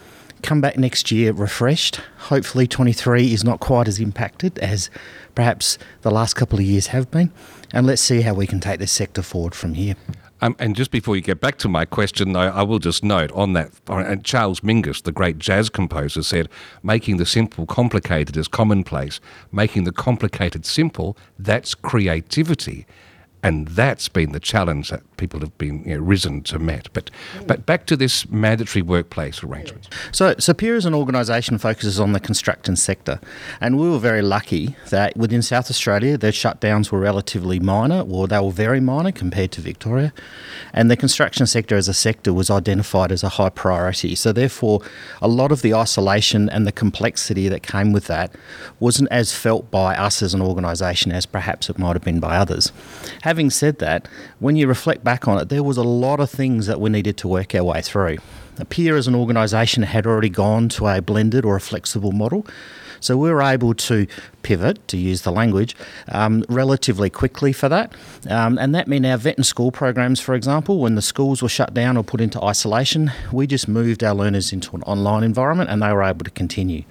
come 0.44 0.62
back 0.62 0.78
next 0.78 1.12
year 1.12 1.32
refreshed. 1.32 2.02
Hopefully, 2.18 2.68
23 2.68 3.34
is 3.34 3.44
not 3.44 3.60
quite 3.60 3.88
as 3.88 4.00
impacted 4.00 4.60
as 4.60 4.90
perhaps 5.34 5.78
the 6.02 6.12
last 6.12 6.36
couple 6.36 6.60
of 6.60 6.66
years 6.66 6.88
have 6.88 7.10
been. 7.10 7.32
And 7.72 7.88
let's 7.88 8.02
see 8.02 8.22
how 8.22 8.34
we 8.34 8.46
can 8.46 8.60
take 8.60 8.80
this 8.80 8.92
sector 8.92 9.24
forward 9.24 9.56
from 9.56 9.74
here. 9.74 9.96
Um, 10.42 10.58
and 10.60 10.76
just 10.76 10.92
before 10.92 11.16
you 11.16 11.22
get 11.22 11.40
back 11.40 11.58
to 11.60 11.70
my 11.70 11.86
question, 11.86 12.34
though, 12.34 12.42
I 12.42 12.64
will 12.64 12.80
just 12.80 13.02
note 13.02 13.32
on 13.32 13.54
that, 13.54 13.72
and 13.88 14.26
Charles 14.26 14.60
Mingus, 14.60 15.02
the 15.02 15.14
great 15.14 15.40
jazz 15.40 15.70
composer, 15.70 16.22
said, 16.22 16.50
making 16.84 17.16
the 17.16 17.26
simple 17.26 17.66
complicated 17.66 18.36
is 18.36 18.50
commonplace. 18.50 19.22
Making 19.54 19.86
the 19.86 19.94
complicated 19.94 20.66
simple, 20.66 21.18
that's 21.40 21.74
creativity 21.74 22.86
and 23.44 23.68
that's 23.68 24.08
been 24.08 24.32
the 24.32 24.40
challenge 24.40 24.90
that 24.90 25.04
people 25.18 25.42
have 25.42 25.56
been 25.58 25.84
you 25.84 25.96
know, 25.96 26.02
risen 26.02 26.42
to 26.44 26.58
met. 26.58 26.88
But 26.94 27.12
but 27.46 27.66
back 27.66 27.86
to 27.88 27.98
this 27.98 28.30
mandatory 28.30 28.82
workplace 28.82 29.44
arrangement. 29.44 29.90
So 30.12 30.34
Peer 30.54 30.76
as 30.76 30.86
an 30.86 30.94
organisation 30.94 31.58
focuses 31.58 32.00
on 32.00 32.14
the 32.14 32.22
construction 32.22 32.78
sector, 32.78 33.20
and 33.60 33.78
we 33.78 33.90
were 33.90 34.00
very 34.00 34.22
lucky 34.22 34.76
that 34.90 35.18
within 35.18 35.42
South 35.42 35.70
Australia 35.70 36.18
the 36.18 36.28
shutdowns 36.28 36.90
were 36.90 37.00
relatively 37.00 37.60
minor, 37.60 38.02
or 38.02 38.28
they 38.28 38.40
were 38.40 38.52
very 38.52 38.80
minor 38.80 39.12
compared 39.12 39.52
to 39.52 39.62
Victoria, 39.62 40.14
and 40.74 40.90
the 40.90 40.98
construction 40.98 41.46
sector 41.46 41.76
as 41.76 41.90
a 41.90 41.94
sector 41.94 42.34
was 42.34 42.50
identified 42.50 43.12
as 43.12 43.24
a 43.24 43.30
high 43.30 43.50
priority. 43.50 44.16
So 44.16 44.32
therefore, 44.32 44.82
a 45.22 45.28
lot 45.28 45.52
of 45.52 45.62
the 45.62 45.74
isolation 45.74 46.50
and 46.50 46.66
the 46.66 46.72
complexity 46.72 47.50
that 47.50 47.62
came 47.62 47.92
with 47.92 48.08
that 48.08 48.34
wasn't 48.80 49.10
as 49.12 49.34
felt 49.34 49.70
by 49.70 49.96
us 49.98 50.22
as 50.22 50.34
an 50.34 50.42
organisation 50.42 51.12
as 51.12 51.26
perhaps 51.26 51.70
it 51.70 51.78
might 51.78 51.94
have 51.94 52.04
been 52.04 52.22
by 52.22 52.38
others. 52.38 52.72
Having 53.24 53.33
said 53.50 53.80
that, 53.80 54.08
when 54.40 54.56
you 54.56 54.68
reflect 54.68 55.04
back 55.04 55.28
on 55.28 55.38
it, 55.40 55.50
there 55.50 55.64
was 55.64 55.78
a 55.78 55.84
lot 55.84 56.20
of 56.20 56.30
things 56.30 56.68
that 56.68 56.80
we 56.80 56.90
needed 56.90 57.18
to 57.18 57.28
work 57.28 57.56
our 57.56 57.64
way 57.64 57.82
through. 57.82 58.18
Peer 58.70 58.96
as 58.96 59.08
an 59.08 59.16
organisation 59.16 59.84
had 59.84 60.06
already 60.06 60.30
gone 60.30 60.70
to 60.70 60.88
a 60.88 61.02
blended 61.02 61.44
or 61.44 61.56
a 61.56 61.62
flexible 61.62 62.12
model. 62.12 62.46
So 63.00 63.18
we 63.18 63.30
were 63.30 63.42
able 63.42 63.74
to 63.74 64.08
pivot, 64.44 64.88
to 64.88 64.98
use 64.98 65.24
the 65.24 65.32
language, 65.32 65.76
um, 66.08 66.46
relatively 66.48 67.10
quickly 67.10 67.52
for 67.52 67.68
that. 67.68 67.94
Um, 68.30 68.58
and 68.58 68.74
that 68.76 68.88
meant 68.88 69.06
our 69.06 69.18
vet 69.18 69.36
and 69.36 69.46
school 69.46 69.72
programs, 69.72 70.22
for 70.22 70.36
example, 70.36 70.80
when 70.80 70.96
the 70.96 71.02
schools 71.02 71.42
were 71.42 71.50
shut 71.50 71.74
down 71.74 71.98
or 71.98 72.04
put 72.04 72.22
into 72.22 72.42
isolation, 72.42 73.12
we 73.32 73.46
just 73.46 73.68
moved 73.68 74.04
our 74.04 74.14
learners 74.14 74.54
into 74.54 74.74
an 74.76 74.84
online 74.84 75.24
environment 75.24 75.70
and 75.70 75.82
they 75.82 75.92
were 75.92 76.04
able 76.04 76.24
to 76.24 76.32
continue. 76.32 76.84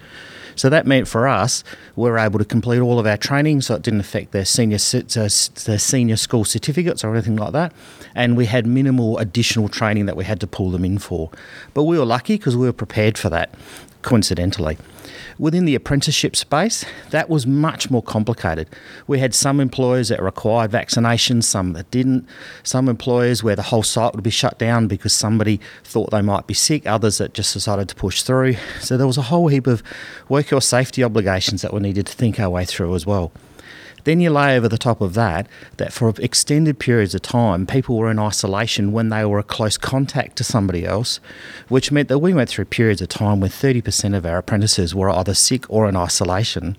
So 0.57 0.69
that 0.69 0.87
meant 0.87 1.09
for 1.09 1.27
us, 1.29 1.65
we 1.97 2.11
were 2.11 2.19
able 2.19 2.39
to 2.39 2.45
complete 2.45 2.81
all 2.81 2.99
of 2.99 3.07
our 3.07 3.17
training, 3.17 3.63
so 3.63 3.75
it 3.75 3.83
didn't 3.83 4.01
affect 4.01 4.33
their 4.33 4.45
senior 4.45 4.79
uh, 4.79 5.29
their 5.65 5.79
senior 5.79 6.17
school 6.17 6.45
certificates 6.45 7.05
or 7.05 7.13
anything 7.13 7.37
like 7.37 7.53
that. 7.53 7.73
And 8.15 8.37
we 8.37 8.47
had 8.47 8.67
minimal 8.67 9.19
additional 9.19 9.69
training 9.69 10.07
that 10.07 10.17
we 10.17 10.25
had 10.25 10.41
to 10.41 10.47
pull 10.47 10.71
them 10.71 10.85
in 10.85 10.99
for. 10.99 11.31
But 11.75 11.85
we 11.85 11.99
were 11.99 12.05
lucky 12.05 12.37
because 12.37 12.57
we 12.57 12.67
were 12.67 12.73
prepared 12.73 13.17
for 13.19 13.31
that, 13.31 13.55
coincidentally. 14.03 14.79
Within 15.43 15.65
the 15.65 15.75
apprenticeship 15.75 16.37
space, 16.37 16.85
that 17.11 17.29
was 17.29 17.49
much 17.49 17.91
more 17.91 18.01
complicated. 18.01 18.71
We 19.09 19.19
had 19.19 19.35
some 19.35 19.59
employers 19.59 20.09
that 20.11 20.23
required 20.23 20.71
vaccinations, 20.71 21.43
some 21.43 21.73
that 21.73 21.91
didn't, 21.91 22.29
some 22.63 22.89
employers 22.89 23.43
where 23.43 23.57
the 23.57 23.63
whole 23.63 23.83
site 23.83 24.15
would 24.15 24.23
be 24.23 24.31
shut 24.31 24.57
down 24.57 24.87
because 24.87 25.13
somebody 25.13 25.59
thought 25.83 26.13
they 26.13 26.23
might 26.23 26.47
be 26.47 26.55
sick, 26.55 26.87
others 26.87 27.19
that 27.19 27.35
just 27.35 27.53
decided 27.55 27.89
to 27.89 27.97
push 27.97 28.23
through. 28.23 28.55
So 28.79 28.97
there 28.97 29.09
was 29.09 29.19
a 29.19 29.23
whole 29.23 29.49
heap 29.49 29.67
of 29.67 29.83
workforce 30.29 30.69
safety 30.69 31.03
obligations 31.03 31.63
that 31.63 31.73
we 31.75 31.81
needed 31.81 32.07
to 32.07 32.13
think 32.13 32.39
our 32.39 32.49
way 32.49 32.65
through 32.65 32.95
as 32.95 33.05
well. 33.05 33.33
Then 34.05 34.21
you 34.21 34.31
lay 34.31 34.57
over 34.57 34.69
the 34.69 34.79
top 34.79 35.01
of 35.01 35.15
that 35.15 35.47
that 35.77 35.93
for 35.93 36.13
extended 36.19 36.79
periods 36.79 37.15
of 37.15 37.23
time, 37.23 37.67
people 37.67 37.97
were 37.97 38.11
in 38.11 38.19
isolation 38.19 38.93
when 38.93 39.11
they 39.11 39.25
were 39.25 39.39
a 39.39 39.45
close 39.45 39.79
contact 39.79 40.37
to 40.37 40.45
somebody 40.45 40.85
else, 40.85 41.21
which 41.69 41.93
meant 41.93 42.09
that 42.09 42.19
we 42.19 42.35
went 42.35 42.49
through 42.49 42.65
periods 42.65 43.01
of 43.01 43.09
time 43.09 43.41
where 43.41 43.51
30% 43.51 44.17
of 44.17 44.27
our 44.27 44.39
apprentices 44.39 44.95
were 44.95 45.11
either 45.11 45.35
sick 45.35 45.69
or 45.71 45.89
in 45.89 45.97
isolation, 45.97 46.77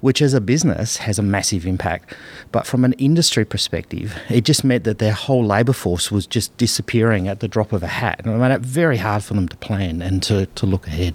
which 0.00 0.22
as 0.22 0.32
a 0.32 0.40
business 0.40 0.98
has 0.98 1.18
a 1.18 1.22
massive 1.22 1.66
impact. 1.66 2.14
But 2.52 2.66
from 2.66 2.84
an 2.84 2.92
industry 2.94 3.44
perspective, 3.44 4.16
it 4.28 4.44
just 4.44 4.64
meant 4.64 4.84
that 4.84 4.98
their 4.98 5.12
whole 5.12 5.44
labour 5.44 5.72
force 5.72 6.10
was 6.10 6.26
just 6.26 6.56
disappearing 6.56 7.26
at 7.26 7.40
the 7.40 7.48
drop 7.48 7.72
of 7.72 7.82
a 7.82 7.88
hat. 7.88 8.20
And 8.24 8.34
it 8.34 8.38
made 8.38 8.52
it 8.52 8.60
very 8.60 8.98
hard 8.98 9.24
for 9.24 9.34
them 9.34 9.48
to 9.48 9.56
plan 9.56 10.02
and 10.02 10.22
to, 10.24 10.46
to 10.46 10.66
look 10.66 10.86
ahead 10.86 11.14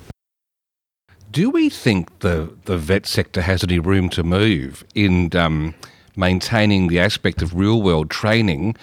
do 1.36 1.50
we 1.50 1.70
think 1.70 2.20
the, 2.20 2.50
the 2.64 2.78
vet 2.78 3.06
sector 3.06 3.42
has 3.42 3.62
any 3.62 3.78
room 3.78 4.08
to 4.08 4.24
move 4.24 4.86
in 4.96 5.36
um, 5.36 5.76
maintaining 6.16 6.88
the 6.88 6.98
aspect 6.98 7.42
of 7.42 7.54
real 7.54 7.82
world 7.82 8.10
training? 8.10 8.78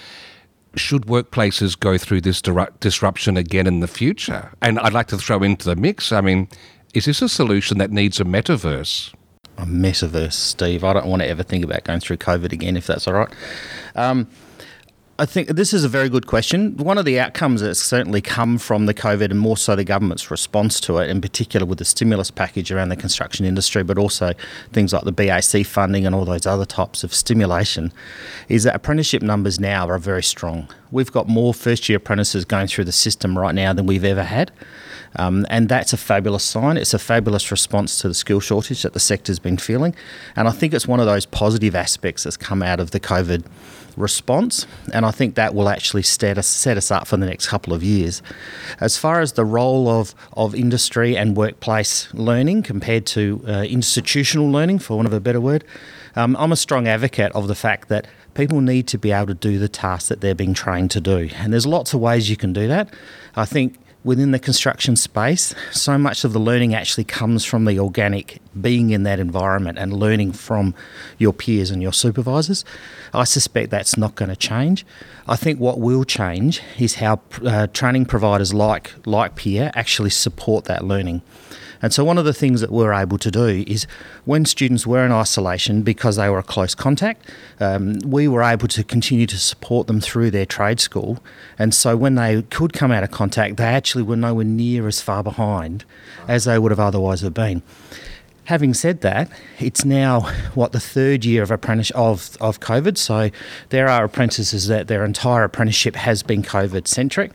Should 0.77 1.07
workplaces 1.07 1.81
go 1.81 1.97
through 1.97 2.21
this 2.21 2.43
disruption 2.79 3.39
again 3.39 3.67
in 3.67 3.81
the 3.81 3.89
future? 3.89 4.53
And 4.61 4.79
I'd 4.81 4.93
like 4.93 5.07
to 5.09 5.17
throw 5.17 5.43
into 5.43 5.65
the 5.65 5.77
mix, 5.77 6.13
I 6.13 6.21
mean, 6.21 6.47
is 6.93 7.07
this 7.07 7.23
a 7.23 7.29
solution 7.31 7.79
that 7.79 7.91
needs 7.91 8.21
a 8.21 8.25
metaverse? 8.25 9.15
A 9.57 9.65
metaverse, 9.65 10.35
Steve. 10.35 10.85
I 10.85 10.93
don't 10.93 11.07
want 11.07 11.23
to 11.23 11.29
ever 11.29 11.43
think 11.43 11.65
about 11.65 11.85
going 11.85 12.01
through 12.01 12.19
COVID 12.19 12.53
again, 12.53 12.77
if 12.77 12.87
that's 12.87 13.09
all 13.09 13.15
right. 13.15 13.33
Um, 13.97 14.29
I 15.23 15.25
think 15.25 15.51
this 15.51 15.73
is 15.73 15.85
a 15.85 15.89
very 15.89 16.09
good 16.09 16.27
question. 16.27 16.77
One 16.79 16.99
of 16.99 17.05
the 17.05 17.21
outcomes 17.21 17.61
that's 17.61 17.79
certainly 17.79 18.21
come 18.21 18.59
from 18.59 18.87
the 18.87 18.93
COVID 18.93 19.31
and 19.31 19.39
more 19.39 19.57
so 19.57 19.77
the 19.77 19.85
government's 19.85 20.33
response 20.33 20.81
to 20.81 20.99
it, 20.99 21.09
in 21.09 21.21
particular 21.21 21.65
with 21.65 21.79
the 21.79 21.85
stimulus 21.85 22.33
package 22.33 22.73
around 22.73 22.89
the 22.89 22.97
construction 22.97 23.47
industry, 23.47 23.85
but 23.85 23.99
also 23.99 24.33
things 24.73 24.93
like 24.93 25.05
the 25.05 25.13
BAC 25.13 25.65
funding 25.65 26.07
and 26.07 26.15
all 26.17 26.25
those 26.25 26.45
other 26.45 26.65
types 26.65 27.05
of 27.05 27.15
stimulation, 27.15 27.93
is 28.49 28.65
that 28.65 28.75
apprenticeship 28.75 29.23
numbers 29.23 29.61
now 29.61 29.89
are 29.89 30.01
very 30.01 30.25
strong. 30.25 30.67
We've 30.93 31.11
got 31.11 31.27
more 31.27 31.53
first 31.55 31.89
year 31.89 31.97
apprentices 31.97 32.45
going 32.45 32.69
through 32.69 32.85
the 32.85 32.93
system 32.93 33.37
right 33.37 33.55
now 33.55 33.73
than 33.73 33.87
we've 33.87 34.05
ever 34.05 34.23
had. 34.23 34.53
Um, 35.17 35.47
and 35.51 35.69
that's 35.69 35.93
a 35.93 35.97
fabulous 35.97 36.45
sign. 36.45 36.77
It's 36.77 36.95
a 36.95 36.99
fabulous 36.99 37.51
response 37.51 37.99
to 38.01 38.09
the 38.09 38.15
skill 38.15 38.41
shortage 38.41 38.83
that 38.83 38.93
the 38.93 39.01
sector's 39.01 39.39
been 39.39 39.59
feeling. 39.59 39.95
And 40.37 40.49
I 40.49 40.53
think 40.53 40.73
it's 40.73 40.87
one 40.87 41.01
of 41.01 41.07
those 41.07 41.27
positive 41.27 41.75
aspects 41.75 42.25
that's 42.25 42.37
come 42.37 42.63
out 42.63 42.81
of 42.81 42.93
the 42.93 43.01
COVID 43.01 43.45
response. 43.97 44.67
And 44.93 45.05
I 45.05 45.11
think 45.11 45.35
that 45.35 45.55
will 45.55 45.69
actually 45.69 46.03
set 46.03 46.39
us, 46.39 46.47
set 46.47 46.77
us 46.77 46.91
up 46.91 47.07
for 47.07 47.17
the 47.17 47.27
next 47.27 47.49
couple 47.49 47.75
of 47.75 47.83
years. 47.83 48.23
As 48.81 48.97
far 48.97 49.21
as 49.21 49.33
the 49.33 49.45
role 49.45 49.89
of, 49.89 50.15
of 50.35 50.55
industry 50.55 51.17
and 51.17 51.37
workplace 51.37 52.13
learning 52.15 52.63
compared 52.63 53.07
to 53.07 53.45
uh, 53.47 53.51
institutional 53.63 54.51
learning, 54.51 54.79
for 54.79 54.97
want 54.97 55.07
of 55.07 55.13
a 55.13 55.21
better 55.21 55.41
word, 55.41 55.65
um, 56.15 56.37
I'm 56.39 56.53
a 56.53 56.57
strong 56.57 56.87
advocate 56.87 57.33
of 57.33 57.49
the 57.49 57.55
fact 57.55 57.89
that 57.89 58.07
people 58.35 58.61
need 58.61 58.87
to 58.89 58.99
be 58.99 59.13
able 59.13 59.27
to 59.29 59.35
do 59.35 59.59
the 59.59 59.69
tasks 59.69 60.09
that 60.09 60.21
they're 60.21 60.35
being 60.35 60.55
trained 60.55 60.91
to 60.93 61.01
do. 61.01 61.29
And 61.37 61.53
there's 61.53 61.67
lots 61.67 61.95
of 61.95 62.01
ways 62.01 62.31
you 62.31 62.37
can 62.37 62.53
do 62.53 62.69
that. 62.69 62.93
I 63.37 63.45
think 63.45 63.77
within 64.05 64.33
the 64.33 64.39
construction 64.39 64.97
space, 64.97 65.55
so 65.71 65.97
much 65.97 66.25
of 66.25 66.33
the 66.33 66.41
learning 66.41 66.75
actually 66.75 67.05
comes 67.05 67.45
from 67.45 67.65
the 67.65 67.79
organic 67.79 68.41
being 68.61 68.91
in 68.91 69.05
that 69.05 69.21
environment 69.21 69.79
and 69.79 69.93
learning 69.93 70.33
from 70.33 70.75
your 71.19 71.33
peers 71.33 71.71
and 71.71 71.83
your 71.83 71.93
supervisors. 71.93 72.65
I 73.15 73.25
suspect 73.25 73.71
that's 73.71 73.97
not 73.97 74.15
going 74.15 74.29
to 74.29 74.37
change. 74.37 74.85
I 75.29 75.37
think 75.37 75.61
what 75.61 75.79
will 75.79 76.05
change 76.05 76.61
is 76.79 76.97
how 76.97 77.21
uh, 77.45 77.69
training 77.69 78.07
providers 78.07 78.53
like 78.53 78.93
like 79.07 79.37
Peer 79.37 79.71
actually 79.75 80.11
support 80.11 80.65
that 80.65 80.85
learning. 80.85 81.23
And 81.83 81.93
so, 81.93 82.05
one 82.05 82.17
of 82.17 82.25
the 82.25 82.33
things 82.33 82.61
that 82.61 82.71
we're 82.71 82.93
able 82.93 83.19
to 83.19 83.31
do 83.31 83.65
is 83.67 83.87
when 84.25 84.45
students 84.45 84.87
were 84.87 85.05
in 85.05 85.11
isolation 85.11 85.83
because 85.83 86.15
they 86.17 86.29
were 86.29 86.39
a 86.39 86.45
close 86.45 86.77
contact, 86.77 87.29
um, 87.59 87.99
we 88.07 88.29
were 88.29 88.43
able 88.43 88.69
to 88.69 88.85
continue 88.85 89.27
to 89.27 89.39
support 89.39 89.89
them 89.89 90.01
through 90.01 90.31
their 90.31 90.47
trade 90.47 90.79
school. 90.79 91.19
And 91.59 91.75
so, 91.75 91.97
when 91.97 92.15
they 92.15 92.43
could 92.43 92.73
come 92.73 92.93
out 92.93 93.03
of 93.03 93.11
contact, 93.11 93.57
they 93.57 93.65
actually 93.65 94.05
were 94.05 94.17
nowhere 94.17 94.45
near 94.45 94.87
as 94.87 95.03
far 95.03 95.25
behind 95.25 95.85
as 96.29 96.45
they 96.45 96.59
would 96.59 96.71
have 96.71 96.81
otherwise 96.81 97.21
have 97.23 97.35
been. 97.35 97.63
Having 98.45 98.75
said 98.75 99.01
that, 99.03 99.31
it's 99.61 99.85
now 99.85 100.23
what 100.55 100.73
the 100.73 100.81
third 100.81 101.25
year 101.25 101.45
of 101.45 101.51
apprentice 101.51 101.91
of, 101.93 102.37
of 102.41 102.59
COVID. 102.59 102.99
So 102.99 103.31
there 103.69 103.89
are 103.89 104.05
apprentices 104.05 104.67
that 104.67 104.89
their 104.89 105.05
entire 105.05 105.45
apprenticeship 105.45 105.95
has 105.95 106.25
been 106.25 106.43
COVID 106.43 106.89
centric 106.89 107.31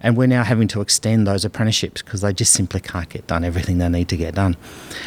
and 0.00 0.16
we're 0.16 0.26
now 0.26 0.44
having 0.44 0.68
to 0.68 0.80
extend 0.80 1.26
those 1.26 1.44
apprenticeships 1.44 2.02
because 2.02 2.20
they 2.20 2.32
just 2.32 2.52
simply 2.52 2.80
can't 2.80 3.08
get 3.08 3.26
done 3.26 3.44
everything 3.44 3.78
they 3.78 3.88
need 3.88 4.08
to 4.08 4.16
get 4.16 4.34
done. 4.34 4.56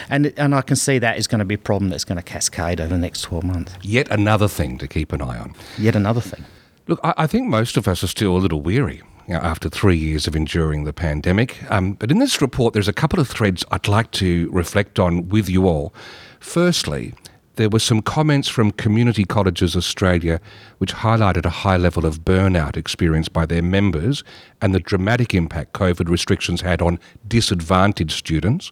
And, 0.09 0.33
and 0.38 0.53
I 0.53 0.62
can 0.62 0.75
see 0.75 1.00
that 1.00 1.17
is 1.17 1.27
going 1.27 1.39
to 1.39 1.45
be 1.45 1.55
a 1.55 1.59
problem 1.59 1.89
that's 1.89 2.05
going 2.05 2.17
to 2.17 2.23
cascade 2.23 2.79
over 2.79 2.89
the 2.89 3.00
next 3.00 3.21
12 3.21 3.43
months. 3.43 3.73
Yet 3.81 4.07
another 4.12 4.47
thing 4.47 4.77
to 4.77 4.88
keep 4.88 5.12
an 5.12 5.21
eye 5.21 5.38
on. 5.38 5.55
Yet 5.77 5.95
another 5.95 6.21
thing. 6.21 6.45
Look, 6.88 7.00
I, 7.03 7.13
I 7.17 7.27
think 7.27 7.47
most 7.47 7.77
of 7.77 7.88
us 7.88 8.03
are 8.03 8.07
still 8.07 8.35
a 8.35 8.39
little 8.39 8.62
weary 8.62 9.01
you 9.27 9.33
know, 9.33 9.39
after 9.39 9.69
three 9.69 9.97
years 9.97 10.27
of 10.27 10.35
enduring 10.35 10.83
the 10.83 10.93
pandemic. 10.93 11.59
Um, 11.71 11.93
but 11.93 12.12
in 12.12 12.19
this 12.19 12.41
report, 12.41 12.73
there's 12.73 12.88
a 12.88 12.93
couple 12.93 13.19
of 13.19 13.27
threads 13.27 13.63
I'd 13.71 13.88
like 13.88 14.12
to 14.12 14.50
reflect 14.51 15.00
on 15.00 15.29
with 15.29 15.50
you 15.50 15.67
all. 15.67 15.93
Firstly, 16.39 17.13
there 17.55 17.69
were 17.69 17.79
some 17.79 18.01
comments 18.01 18.48
from 18.48 18.72
Community 18.72 19.25
Colleges 19.25 19.75
Australia 19.75 20.41
which 20.79 20.93
highlighted 20.93 21.45
a 21.45 21.50
high 21.50 21.77
level 21.77 22.05
of 22.05 22.22
burnout 22.22 22.75
experienced 22.75 23.31
by 23.31 23.45
their 23.45 23.62
members 23.62 24.24
and 24.62 24.74
the 24.74 24.79
dramatic 24.79 25.36
impact 25.36 25.74
COVID 25.74 26.10
restrictions 26.10 26.62
had 26.62 26.81
on 26.81 27.00
disadvantaged 27.27 28.17
students. 28.17 28.72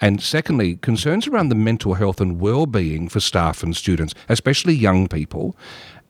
And 0.00 0.22
secondly, 0.22 0.76
concerns 0.76 1.26
around 1.26 1.50
the 1.50 1.54
mental 1.54 1.94
health 1.94 2.20
and 2.20 2.40
well-being 2.40 3.08
for 3.08 3.20
staff 3.20 3.62
and 3.62 3.76
students, 3.76 4.14
especially 4.28 4.74
young 4.74 5.08
people. 5.08 5.54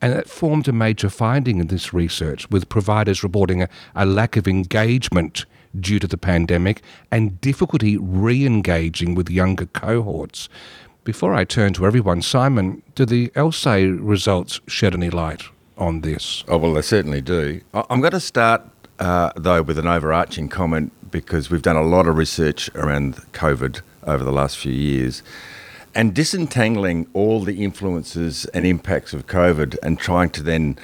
And 0.01 0.13
that 0.13 0.29
formed 0.29 0.67
a 0.67 0.73
major 0.73 1.09
finding 1.09 1.59
in 1.59 1.67
this 1.67 1.93
research, 1.93 2.49
with 2.49 2.69
providers 2.69 3.23
reporting 3.23 3.61
a, 3.61 3.69
a 3.95 4.05
lack 4.05 4.35
of 4.35 4.47
engagement 4.47 5.45
due 5.79 5.99
to 5.99 6.07
the 6.07 6.17
pandemic 6.17 6.81
and 7.11 7.39
difficulty 7.41 7.97
re 7.97 8.45
engaging 8.45 9.15
with 9.15 9.29
younger 9.29 9.65
cohorts. 9.65 10.49
Before 11.03 11.33
I 11.33 11.43
turn 11.43 11.73
to 11.73 11.85
everyone, 11.85 12.21
Simon, 12.21 12.81
do 12.95 13.05
the 13.05 13.27
LSAY 13.35 13.97
results 13.99 14.61
shed 14.67 14.93
any 14.93 15.09
light 15.09 15.43
on 15.77 15.99
this? 15.99 16.45
Oh, 16.47 16.57
well, 16.57 16.73
they 16.73 16.81
certainly 16.81 17.19
do. 17.19 17.59
I'm 17.73 17.99
going 17.99 18.13
to 18.13 18.21
start, 18.21 18.61
uh, 18.99 19.31
though, 19.35 19.61
with 19.63 19.77
an 19.77 19.85
overarching 19.85 20.47
comment 20.47 20.93
because 21.11 21.49
we've 21.49 21.61
done 21.61 21.75
a 21.75 21.83
lot 21.83 22.07
of 22.07 22.15
research 22.15 22.69
around 22.73 23.15
COVID 23.33 23.81
over 24.03 24.23
the 24.23 24.31
last 24.31 24.57
few 24.57 24.71
years. 24.71 25.23
And 25.93 26.13
disentangling 26.13 27.07
all 27.11 27.41
the 27.41 27.65
influences 27.65 28.45
and 28.53 28.65
impacts 28.65 29.11
of 29.11 29.27
COVID 29.27 29.77
and 29.83 29.99
trying 29.99 30.29
to 30.29 30.41
then 30.41 30.79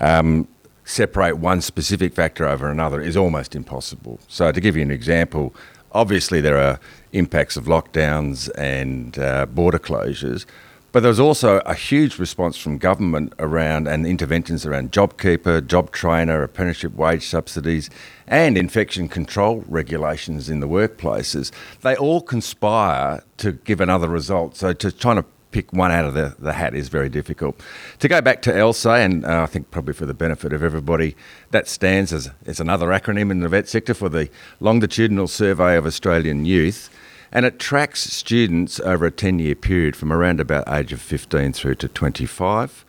um, 0.00 0.48
separate 0.84 1.38
one 1.38 1.60
specific 1.60 2.12
factor 2.12 2.44
over 2.44 2.68
another 2.68 3.00
is 3.00 3.16
almost 3.16 3.54
impossible. 3.54 4.18
So, 4.26 4.50
to 4.50 4.60
give 4.60 4.74
you 4.74 4.82
an 4.82 4.90
example, 4.90 5.54
obviously 5.92 6.40
there 6.40 6.58
are 6.58 6.80
impacts 7.12 7.56
of 7.56 7.64
lockdowns 7.64 8.50
and 8.56 9.18
uh, 9.18 9.46
border 9.46 9.78
closures. 9.78 10.46
But 10.92 11.00
there 11.00 11.10
was 11.10 11.20
also 11.20 11.58
a 11.66 11.74
huge 11.74 12.18
response 12.18 12.56
from 12.56 12.76
government 12.78 13.32
around 13.38 13.86
and 13.86 14.04
interventions 14.04 14.66
around 14.66 14.90
JobKeeper, 14.90 15.64
Job 15.66 15.92
Trainer, 15.92 16.42
apprenticeship 16.42 16.94
wage 16.96 17.28
subsidies, 17.28 17.90
and 18.26 18.58
infection 18.58 19.08
control 19.08 19.64
regulations 19.68 20.50
in 20.50 20.58
the 20.58 20.66
workplaces. 20.66 21.52
They 21.82 21.94
all 21.94 22.20
conspire 22.20 23.22
to 23.36 23.52
give 23.52 23.80
another 23.80 24.08
result. 24.08 24.56
So 24.56 24.72
to 24.72 24.90
trying 24.90 25.16
to 25.16 25.24
pick 25.52 25.72
one 25.72 25.92
out 25.92 26.04
of 26.04 26.14
the, 26.14 26.34
the 26.38 26.54
hat 26.54 26.74
is 26.74 26.88
very 26.88 27.08
difficult. 27.08 27.60
To 28.00 28.08
go 28.08 28.20
back 28.20 28.42
to 28.42 28.52
LSAY, 28.52 29.04
and 29.04 29.24
uh, 29.24 29.42
I 29.42 29.46
think 29.46 29.70
probably 29.70 29.94
for 29.94 30.06
the 30.06 30.14
benefit 30.14 30.52
of 30.52 30.62
everybody, 30.62 31.16
that 31.50 31.68
stands 31.68 32.12
as 32.12 32.30
it's 32.46 32.60
another 32.60 32.88
acronym 32.88 33.30
in 33.30 33.40
the 33.40 33.48
vet 33.48 33.68
sector 33.68 33.94
for 33.94 34.08
the 34.08 34.28
Longitudinal 34.60 35.28
Survey 35.28 35.76
of 35.76 35.86
Australian 35.86 36.44
Youth. 36.44 36.90
And 37.32 37.46
it 37.46 37.58
tracks 37.58 38.02
students 38.02 38.80
over 38.80 39.06
a 39.06 39.10
10 39.10 39.38
year 39.38 39.54
period 39.54 39.96
from 39.96 40.12
around 40.12 40.40
about 40.40 40.68
age 40.68 40.92
of 40.92 41.00
15 41.00 41.52
through 41.52 41.76
to 41.76 41.88
25. 41.88 42.84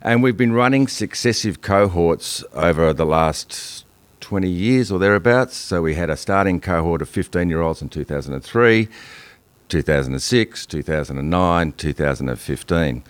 And 0.00 0.22
we've 0.22 0.36
been 0.36 0.52
running 0.52 0.88
successive 0.88 1.60
cohorts 1.60 2.44
over 2.52 2.92
the 2.92 3.06
last 3.06 3.84
20 4.20 4.48
years 4.48 4.90
or 4.90 4.98
thereabouts. 4.98 5.56
So 5.56 5.82
we 5.82 5.94
had 5.94 6.10
a 6.10 6.16
starting 6.16 6.60
cohort 6.60 7.02
of 7.02 7.08
15 7.08 7.48
year 7.48 7.60
olds 7.60 7.82
in 7.82 7.88
2003. 7.88 8.88
2006, 9.72 10.66
2009, 10.66 11.72
2015. 11.72 13.04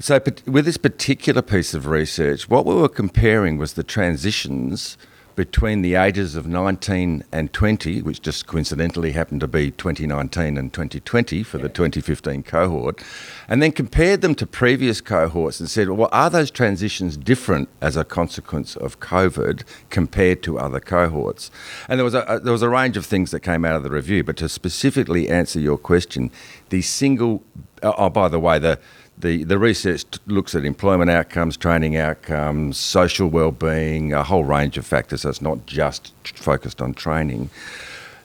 So, 0.00 0.20
with 0.46 0.64
this 0.64 0.78
particular 0.78 1.42
piece 1.42 1.74
of 1.74 1.86
research, 1.86 2.48
what 2.48 2.64
we 2.64 2.74
were 2.74 2.88
comparing 2.88 3.58
was 3.58 3.74
the 3.74 3.82
transitions 3.82 4.96
between 5.34 5.82
the 5.82 5.94
ages 5.94 6.34
of 6.34 6.46
19 6.46 7.24
and 7.32 7.52
20, 7.52 8.02
which 8.02 8.20
just 8.20 8.46
coincidentally 8.46 9.12
happened 9.12 9.40
to 9.40 9.48
be 9.48 9.70
2019 9.70 10.58
and 10.58 10.72
2020 10.72 11.42
for 11.42 11.58
the 11.58 11.68
2015 11.68 12.42
cohort, 12.42 13.02
and 13.48 13.62
then 13.62 13.72
compared 13.72 14.20
them 14.20 14.34
to 14.34 14.46
previous 14.46 15.00
cohorts 15.00 15.60
and 15.60 15.70
said, 15.70 15.88
well, 15.90 16.08
are 16.12 16.30
those 16.30 16.50
transitions 16.50 17.16
different 17.16 17.68
as 17.80 17.96
a 17.96 18.04
consequence 18.04 18.76
of 18.76 19.00
COVID 19.00 19.62
compared 19.90 20.42
to 20.42 20.58
other 20.58 20.80
cohorts? 20.80 21.50
And 21.88 21.98
there 21.98 22.04
was 22.04 22.14
a, 22.14 22.28
uh, 22.28 22.38
there 22.38 22.52
was 22.52 22.62
a 22.62 22.68
range 22.68 22.96
of 22.96 23.06
things 23.06 23.30
that 23.30 23.40
came 23.40 23.64
out 23.64 23.76
of 23.76 23.82
the 23.82 23.90
review, 23.90 24.24
but 24.24 24.36
to 24.38 24.48
specifically 24.48 25.28
answer 25.28 25.60
your 25.60 25.78
question, 25.78 26.30
the 26.68 26.82
single, 26.82 27.42
uh, 27.82 27.92
oh, 27.96 28.10
by 28.10 28.28
the 28.28 28.38
way, 28.38 28.58
the 28.58 28.78
the, 29.18 29.44
the 29.44 29.58
research 29.58 30.04
looks 30.26 30.54
at 30.54 30.64
employment 30.64 31.10
outcomes, 31.10 31.56
training 31.56 31.96
outcomes, 31.96 32.76
social 32.76 33.28
well-being, 33.28 34.12
a 34.12 34.22
whole 34.22 34.44
range 34.44 34.76
of 34.78 34.86
factors. 34.86 35.22
So 35.22 35.28
it's 35.28 35.42
not 35.42 35.66
just 35.66 36.12
focused 36.34 36.82
on 36.82 36.94
training. 36.94 37.50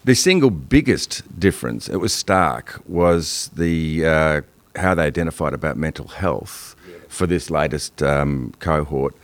The 0.06 0.15
single 0.15 0.50
biggest 0.50 1.39
difference, 1.39 1.89
it 1.89 1.97
was 1.97 2.13
stark, 2.13 2.82
was 2.88 3.52
the 3.56 4.06
uh, 4.06 4.41
how 4.76 4.95
they 4.95 5.04
identified 5.04 5.54
about 5.54 5.78
mental 5.78 6.08
health 6.08 6.76
for 7.10 7.28
this 7.28 7.50
latest 7.50 8.02
um, 8.02 8.54
cohort. 8.60 9.15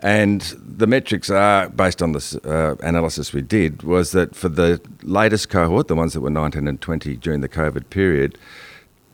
And 0.00 0.40
the 0.40 0.86
metrics 0.86 1.28
are, 1.28 1.68
based 1.68 2.02
on 2.02 2.12
the 2.12 2.40
uh, 2.44 2.86
analysis 2.86 3.32
we 3.32 3.42
did, 3.42 3.82
was 3.82 4.12
that 4.12 4.36
for 4.36 4.48
the 4.48 4.80
latest 5.02 5.48
cohort, 5.48 5.88
the 5.88 5.96
ones 5.96 6.12
that 6.12 6.20
were 6.20 6.30
19 6.30 6.68
and 6.68 6.80
20 6.80 7.16
during 7.16 7.40
the 7.40 7.48
COVID 7.48 7.90
period, 7.90 8.38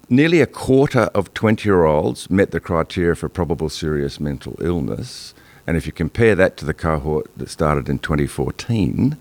nearly 0.09 0.41
a 0.41 0.47
quarter 0.47 1.11
of 1.15 1.33
20 1.35 1.69
year 1.69 1.85
olds 1.85 2.31
met 2.31 2.51
the 2.51 2.61
criteria 2.61 3.15
for 3.15 3.29
probable 3.29 3.69
serious 3.69 4.21
mental 4.21 4.57
illness. 4.61 5.35
And 5.67 5.77
if 5.77 5.87
you 5.87 5.93
compare 5.93 6.35
that 6.35 6.57
to 6.59 6.65
the 6.65 6.75
cohort 6.75 7.31
that 7.37 7.49
started 7.49 7.89
in 7.89 7.99
2014, 7.99 9.17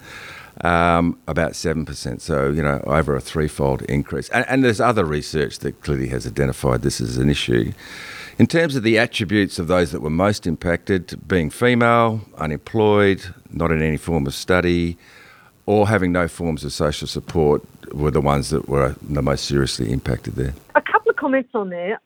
um, 0.61 1.17
about 1.27 1.53
7%. 1.53 2.21
So, 2.21 2.49
you 2.49 2.61
know, 2.61 2.81
over 2.85 3.15
a 3.15 3.21
threefold 3.21 3.81
increase. 3.83 4.29
And, 4.29 4.45
and, 4.47 4.63
there's 4.63 4.79
other 4.79 5.03
research 5.03 5.59
that 5.59 5.81
clearly 5.81 6.07
has 6.09 6.27
identified 6.27 6.83
this 6.83 7.01
as 7.01 7.17
an 7.17 7.29
issue. 7.29 7.73
In 8.37 8.47
terms 8.47 8.75
of 8.75 8.83
the 8.83 8.97
attributes 8.97 9.59
of 9.59 9.67
those 9.67 9.91
that 9.91 10.01
were 10.01 10.09
most 10.09 10.45
impacted, 10.45 11.27
being 11.27 11.49
female, 11.49 12.21
unemployed, 12.37 13.23
not 13.51 13.71
in 13.71 13.81
any 13.81 13.97
form 13.97 14.27
of 14.27 14.33
study, 14.33 14.97
or 15.65 15.87
having 15.87 16.11
no 16.11 16.27
forms 16.27 16.63
of 16.63 16.73
social 16.73 17.07
support 17.07 17.63
were 17.93 18.11
the 18.11 18.21
ones 18.21 18.49
that 18.49 18.67
were 18.67 18.95
the 19.01 19.21
most 19.21 19.45
seriously 19.45 19.91
impacted 19.91 20.35
there. 20.35 20.53
A 20.75 20.81
couple 20.81 21.09
of 21.09 21.15
comments 21.15 21.49
on 21.53 21.69
there. 21.69 21.99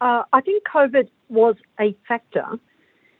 Uh, 0.00 0.22
I 0.32 0.40
think 0.40 0.64
COVID 0.64 1.08
was 1.28 1.56
a 1.78 1.96
factor 2.08 2.46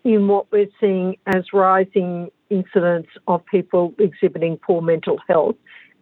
in 0.05 0.29
what 0.29 0.50
we're 0.50 0.68
seeing 0.81 1.16
as 1.26 1.44
rising 1.53 2.31
incidents 2.48 3.11
of 3.29 3.44
people 3.46 3.94
exhibiting 3.98 4.57
poor 4.57 4.81
mental 4.81 5.18
health 5.29 5.57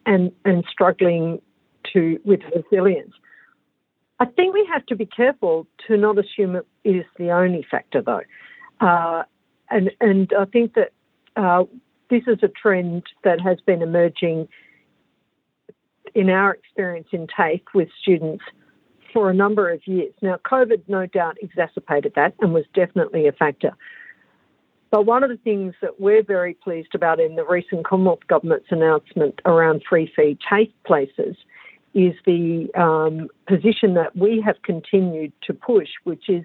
and, 0.07 0.33
and 0.45 0.65
struggling 0.71 1.41
to 1.93 2.19
with 2.25 2.41
resilience. 2.55 3.13
I 4.21 4.27
think 4.27 4.55
we 4.55 4.69
have 4.73 4.85
to 4.87 4.97
be 4.97 5.07
careful 5.07 5.67
to 5.87 5.97
not 5.97 6.19
assume 6.19 6.57
it 6.57 6.67
is 6.85 7.05
the 7.19 7.31
only 7.31 7.65
factor, 7.71 8.03
though. 8.03 8.23
Uh, 8.81 9.23
and 9.71 9.91
and 10.01 10.33
I 10.39 10.45
think 10.47 10.75
that 10.75 10.93
uh, 11.37 11.65
this 12.11 12.23
is 12.27 12.39
a 12.43 12.49
trend 12.49 13.05
that 13.23 13.41
has 13.41 13.59
been 13.61 13.83
emerging 13.83 14.49
in 16.15 16.31
our 16.31 16.55
experience 16.55 17.09
in 17.13 17.27
TAFE 17.27 17.63
with 17.75 17.89
students 18.01 18.45
for 19.13 19.31
a 19.31 19.35
number 19.35 19.71
of 19.71 19.87
years. 19.87 20.13
Now, 20.23 20.39
COVID 20.45 20.83
no 20.89 21.07
doubt 21.07 21.39
exacerbated 21.41 22.13
that 22.17 22.35
and 22.41 22.53
was 22.53 22.65
definitely 22.75 23.27
a 23.27 23.33
factor. 23.33 23.73
But 24.91 25.05
one 25.05 25.23
of 25.23 25.31
the 25.31 25.37
things 25.37 25.75
that 25.83 26.01
we're 26.01 26.23
very 26.23 26.55
pleased 26.55 26.95
about 26.95 27.21
in 27.21 27.37
the 27.37 27.45
recent 27.45 27.85
Commonwealth 27.85 28.27
Government's 28.27 28.69
announcement 28.71 29.41
around 29.45 29.83
free 29.89 30.11
fee 30.15 30.39
TAFE 30.49 30.73
places 30.87 31.37
is 31.95 32.15
the 32.25 32.69
um, 32.75 33.29
position 33.47 33.95
that 33.95 34.17
we 34.17 34.43
have 34.45 34.57
continued 34.63 35.33
to 35.43 35.53
push, 35.53 35.89
which 36.05 36.29
is 36.29 36.45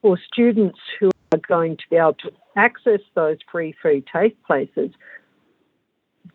for 0.00 0.18
students 0.32 0.78
who 1.00 1.10
are 1.32 1.40
going 1.48 1.76
to 1.76 1.82
be 1.90 1.96
able 1.96 2.14
to 2.14 2.30
access 2.56 3.00
those 3.14 3.38
free 3.50 3.74
fee 3.82 4.04
TAFE 4.12 4.34
places, 4.46 4.90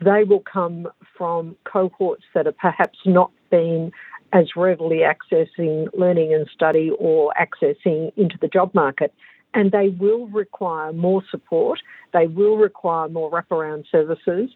they 0.01 0.23
will 0.23 0.41
come 0.51 0.87
from 1.17 1.55
cohorts 1.65 2.23
that 2.33 2.47
are 2.47 2.53
perhaps 2.53 2.99
not 3.05 3.31
been 3.49 3.91
as 4.31 4.55
readily 4.55 4.99
accessing 4.99 5.87
learning 5.93 6.33
and 6.33 6.47
study 6.53 6.91
or 6.99 7.33
accessing 7.39 8.11
into 8.15 8.37
the 8.41 8.47
job 8.47 8.73
market. 8.73 9.13
And 9.53 9.71
they 9.71 9.89
will 9.89 10.27
require 10.27 10.93
more 10.93 11.23
support. 11.31 11.79
They 12.13 12.27
will 12.27 12.57
require 12.57 13.09
more 13.09 13.31
wraparound 13.31 13.85
services. 13.91 14.51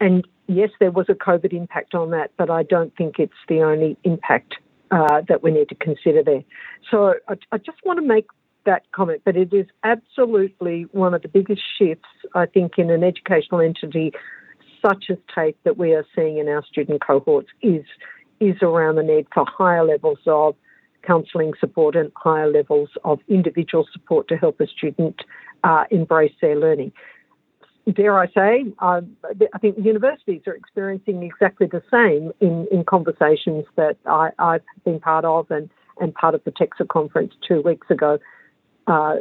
And 0.00 0.26
yes, 0.48 0.70
there 0.80 0.90
was 0.90 1.06
a 1.08 1.14
COVID 1.14 1.54
impact 1.54 1.94
on 1.94 2.10
that, 2.10 2.30
but 2.36 2.50
I 2.50 2.62
don't 2.62 2.94
think 2.96 3.18
it's 3.18 3.32
the 3.48 3.62
only 3.62 3.96
impact 4.04 4.56
uh, 4.90 5.22
that 5.28 5.42
we 5.42 5.50
need 5.50 5.70
to 5.70 5.74
consider 5.74 6.22
there. 6.22 6.44
So 6.90 7.14
I, 7.26 7.34
I 7.52 7.58
just 7.58 7.78
want 7.84 7.98
to 8.00 8.06
make 8.06 8.26
that 8.66 8.82
comment, 8.92 9.22
but 9.24 9.36
it 9.36 9.52
is 9.52 9.66
absolutely 9.82 10.86
one 10.92 11.14
of 11.14 11.22
the 11.22 11.28
biggest 11.28 11.62
shifts, 11.78 12.08
I 12.34 12.46
think, 12.46 12.78
in 12.78 12.90
an 12.90 13.02
educational 13.02 13.60
entity 13.60 14.12
such 14.86 15.06
as 15.10 15.16
TAFE 15.34 15.54
that 15.64 15.76
we 15.76 15.94
are 15.94 16.06
seeing 16.14 16.38
in 16.38 16.48
our 16.48 16.64
student 16.64 17.04
cohorts 17.04 17.48
is 17.62 17.84
is 18.40 18.56
around 18.62 18.96
the 18.96 19.02
need 19.02 19.26
for 19.32 19.44
higher 19.46 19.84
levels 19.84 20.18
of 20.26 20.54
counselling 21.02 21.52
support 21.60 21.94
and 21.94 22.10
higher 22.16 22.50
levels 22.50 22.88
of 23.04 23.20
individual 23.28 23.86
support 23.92 24.26
to 24.28 24.36
help 24.36 24.60
a 24.60 24.66
student 24.66 25.20
uh, 25.62 25.84
embrace 25.90 26.32
their 26.40 26.56
learning. 26.56 26.92
Dare 27.92 28.18
I 28.18 28.26
say, 28.28 28.64
uh, 28.78 29.02
I 29.52 29.58
think 29.58 29.76
universities 29.78 30.42
are 30.46 30.54
experiencing 30.54 31.22
exactly 31.22 31.66
the 31.66 31.82
same 31.90 32.32
in, 32.40 32.66
in 32.72 32.84
conversations 32.84 33.66
that 33.76 33.98
I, 34.06 34.30
have 34.38 34.62
been 34.84 35.00
part 35.00 35.26
of 35.26 35.50
and, 35.50 35.68
and 36.00 36.14
part 36.14 36.34
of 36.34 36.42
the 36.44 36.50
TEQSA 36.50 36.88
conference 36.88 37.34
two 37.46 37.60
weeks 37.60 37.86
ago. 37.90 38.18
Uh, 38.86 39.16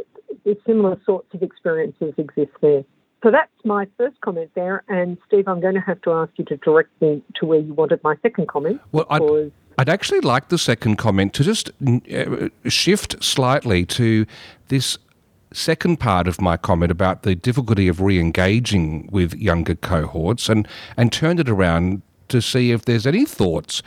similar 0.65 0.99
sorts 1.05 1.27
of 1.33 1.43
experiences 1.43 2.13
exist 2.17 2.51
there. 2.61 2.85
So 3.23 3.31
that's 3.31 3.51
my 3.63 3.87
first 3.97 4.19
comment 4.19 4.51
there. 4.53 4.83
And 4.89 5.17
Steve, 5.27 5.47
I'm 5.47 5.61
going 5.61 5.75
to 5.75 5.79
have 5.79 6.01
to 6.01 6.11
ask 6.11 6.31
you 6.35 6.43
to 6.45 6.57
direct 6.57 6.89
me 7.01 7.23
to 7.35 7.45
where 7.45 7.59
you 7.59 7.73
wanted 7.73 8.03
my 8.03 8.15
second 8.21 8.49
comment. 8.49 8.81
Well, 8.91 9.07
I'd, 9.09 9.51
I'd 9.77 9.89
actually 9.89 10.19
like 10.19 10.49
the 10.49 10.57
second 10.57 10.97
comment 10.97 11.33
to 11.35 11.43
just 11.43 11.71
uh, 11.87 12.49
shift 12.67 13.23
slightly 13.23 13.85
to 13.85 14.25
this 14.67 14.97
second 15.53 16.01
part 16.01 16.27
of 16.27 16.41
my 16.41 16.57
comment 16.57 16.91
about 16.91 17.23
the 17.23 17.33
difficulty 17.33 17.87
of 17.87 18.01
re 18.01 18.19
engaging 18.19 19.07
with 19.09 19.33
younger 19.35 19.75
cohorts 19.75 20.49
and, 20.49 20.67
and 20.97 21.13
turn 21.13 21.39
it 21.39 21.47
around 21.47 22.01
to 22.27 22.41
see 22.41 22.71
if 22.71 22.83
there's 22.83 23.07
any 23.07 23.25
thoughts 23.25 23.81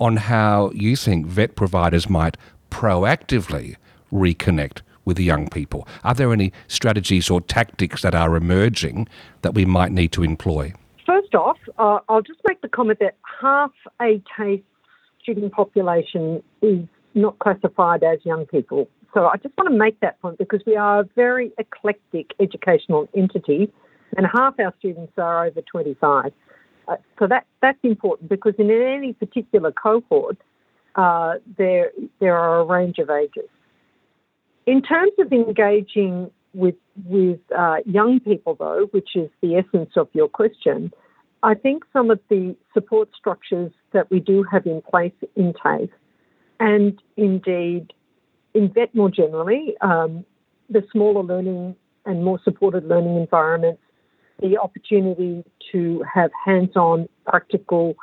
on 0.00 0.16
how 0.16 0.70
you 0.74 0.96
think 0.96 1.26
vet 1.26 1.56
providers 1.56 2.10
might 2.10 2.36
proactively 2.70 3.76
reconnect 4.12 4.82
with 5.04 5.16
the 5.16 5.24
young 5.24 5.48
people? 5.48 5.86
Are 6.04 6.14
there 6.14 6.32
any 6.32 6.52
strategies 6.68 7.30
or 7.30 7.40
tactics 7.40 8.02
that 8.02 8.14
are 8.14 8.36
emerging 8.36 9.08
that 9.42 9.54
we 9.54 9.64
might 9.64 9.92
need 9.92 10.12
to 10.12 10.22
employ? 10.22 10.72
First 11.06 11.34
off, 11.34 11.58
uh, 11.78 11.98
I'll 12.08 12.22
just 12.22 12.40
make 12.46 12.60
the 12.60 12.68
comment 12.68 13.00
that 13.00 13.16
half 13.40 13.72
a 14.00 14.22
TAFE 14.36 14.62
student 15.20 15.52
population 15.52 16.42
is 16.60 16.86
not 17.14 17.38
classified 17.38 18.02
as 18.02 18.18
young 18.24 18.46
people. 18.46 18.88
So 19.14 19.26
I 19.26 19.36
just 19.36 19.56
want 19.58 19.70
to 19.70 19.76
make 19.76 20.00
that 20.00 20.20
point 20.22 20.38
because 20.38 20.62
we 20.66 20.76
are 20.76 21.00
a 21.00 21.04
very 21.14 21.52
eclectic 21.58 22.32
educational 22.40 23.08
entity 23.14 23.70
and 24.16 24.26
half 24.26 24.58
our 24.58 24.72
students 24.78 25.12
are 25.18 25.46
over 25.46 25.60
25. 25.60 26.32
Uh, 26.88 26.96
so 27.18 27.26
that, 27.26 27.46
that's 27.60 27.78
important 27.82 28.28
because 28.28 28.54
in 28.58 28.70
any 28.70 29.12
particular 29.12 29.72
cohort, 29.72 30.38
uh, 30.96 31.34
there, 31.56 31.90
there 32.20 32.36
are 32.36 32.60
a 32.60 32.64
range 32.64 32.98
of 32.98 33.10
ages. 33.10 33.48
In 34.66 34.82
terms 34.82 35.12
of 35.18 35.32
engaging 35.32 36.30
with 36.54 36.74
with 37.06 37.40
uh, 37.56 37.76
young 37.86 38.20
people, 38.20 38.54
though, 38.54 38.88
which 38.90 39.16
is 39.16 39.30
the 39.40 39.56
essence 39.56 39.90
of 39.96 40.08
your 40.12 40.28
question, 40.28 40.92
I 41.42 41.54
think 41.54 41.84
some 41.92 42.10
of 42.10 42.20
the 42.28 42.54
support 42.74 43.08
structures 43.16 43.72
that 43.92 44.10
we 44.10 44.20
do 44.20 44.44
have 44.44 44.66
in 44.66 44.82
place 44.82 45.12
in 45.34 45.54
TAFE, 45.54 45.90
and 46.60 47.00
indeed 47.16 47.92
in 48.54 48.72
VET 48.72 48.94
more 48.94 49.10
generally, 49.10 49.74
um, 49.80 50.24
the 50.68 50.84
smaller 50.92 51.22
learning 51.22 51.74
and 52.04 52.24
more 52.24 52.38
supported 52.44 52.84
learning 52.84 53.16
environments, 53.16 53.82
the 54.40 54.58
opportunity 54.58 55.44
to 55.72 56.04
have 56.12 56.30
hands-on, 56.44 57.08
practical, 57.26 57.94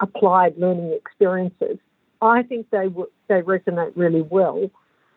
applied 0.00 0.56
learning 0.56 0.92
experiences, 0.92 1.78
I 2.22 2.42
think 2.42 2.70
they 2.70 2.84
w- 2.84 3.10
they 3.28 3.40
resonate 3.42 3.92
really 3.96 4.22
well 4.22 4.70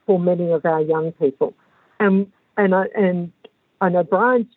for 0.06 0.20
many 0.20 0.52
of 0.52 0.66
our 0.66 0.82
young 0.82 1.12
people. 1.14 1.54
And 2.00 2.32
and 2.58 2.76
I, 2.76 2.86
and 2.96 3.32
I 3.82 3.90
know 3.90 4.04
Brian's 4.04 4.48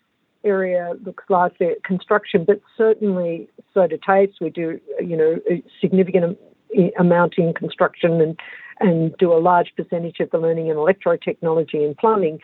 area 0.45 0.95
looks 1.05 1.25
largely 1.29 1.67
at 1.67 1.83
construction, 1.83 2.45
but 2.45 2.61
certainly 2.77 3.49
so 3.75 3.87
do 3.87 3.97
TAFEs. 3.97 4.35
We 4.41 4.51
do 4.51 4.81
you 5.01 5.17
know 5.17 5.37
a 5.51 5.63
significant 5.81 6.39
amount 6.99 7.35
in 7.39 7.55
construction 7.55 8.21
and 8.21 8.39
and 8.79 9.17
do 9.17 9.33
a 9.33 9.41
large 9.41 9.73
percentage 9.77 10.21
of 10.21 10.31
the 10.31 10.39
learning 10.39 10.69
in 10.69 10.77
electrotechnology 10.77 11.85
and 11.85 11.97
plumbing. 11.97 12.41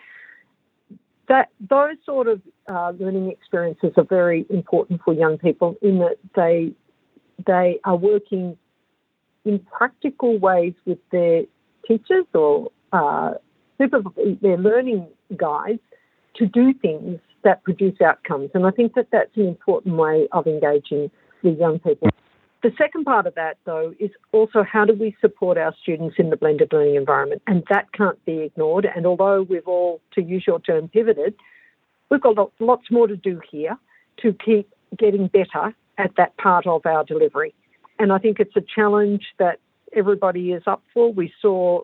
That 1.29 1.49
those 1.59 1.95
sort 2.05 2.27
of 2.27 2.41
uh, 2.69 2.91
learning 2.99 3.31
experiences 3.31 3.93
are 3.97 4.03
very 4.03 4.45
important 4.49 5.01
for 5.05 5.13
young 5.13 5.37
people 5.37 5.75
in 5.81 5.99
that 5.99 6.17
they 6.35 6.73
they 7.45 7.79
are 7.83 7.95
working 7.95 8.57
in 9.45 9.59
practical 9.59 10.37
ways 10.37 10.73
with 10.85 10.99
their 11.11 11.43
teachers 11.87 12.25
or 12.33 12.71
uh, 12.93 13.33
their 13.79 14.57
learning 14.57 15.07
guides 15.35 15.81
to 16.35 16.45
do 16.45 16.73
things 16.73 17.19
that 17.43 17.63
produce 17.63 17.99
outcomes. 18.01 18.49
And 18.53 18.65
I 18.65 18.71
think 18.71 18.93
that 18.95 19.07
that's 19.11 19.35
an 19.35 19.47
important 19.47 19.95
way 19.95 20.27
of 20.31 20.47
engaging 20.47 21.11
with 21.41 21.59
young 21.59 21.79
people. 21.79 22.09
The 22.63 22.71
second 22.77 23.03
part 23.03 23.27
of 23.27 23.35
that, 23.35 23.57
though, 23.65 23.93
is 23.99 24.09
also 24.31 24.63
how 24.63 24.85
do 24.85 24.93
we 24.93 25.17
support 25.19 25.57
our 25.57 25.75
students 25.81 26.15
in 26.17 26.29
the 26.29 26.37
blended 26.37 26.71
learning 26.71 26.95
environment? 26.95 27.41
And 27.45 27.63
that 27.69 27.91
can't 27.91 28.23
be 28.23 28.39
ignored. 28.39 28.87
And 28.95 29.05
although 29.05 29.41
we've 29.41 29.67
all, 29.67 29.99
to 30.13 30.23
use 30.23 30.45
your 30.47 30.61
term, 30.61 30.87
pivoted, 30.87 31.35
we've 32.09 32.21
got 32.21 32.37
lots 32.61 32.89
more 32.89 33.07
to 33.07 33.17
do 33.17 33.41
here 33.51 33.77
to 34.21 34.33
keep 34.33 34.69
getting 34.97 35.27
better 35.27 35.75
at 35.97 36.11
that 36.15 36.37
part 36.37 36.65
of 36.65 36.85
our 36.85 37.03
delivery. 37.03 37.53
And 37.99 38.13
I 38.13 38.17
think 38.17 38.39
it's 38.39 38.55
a 38.55 38.61
challenge 38.61 39.25
that 39.39 39.59
everybody 39.93 40.53
is 40.53 40.63
up 40.65 40.81
for. 40.93 41.11
We 41.11 41.33
saw 41.41 41.81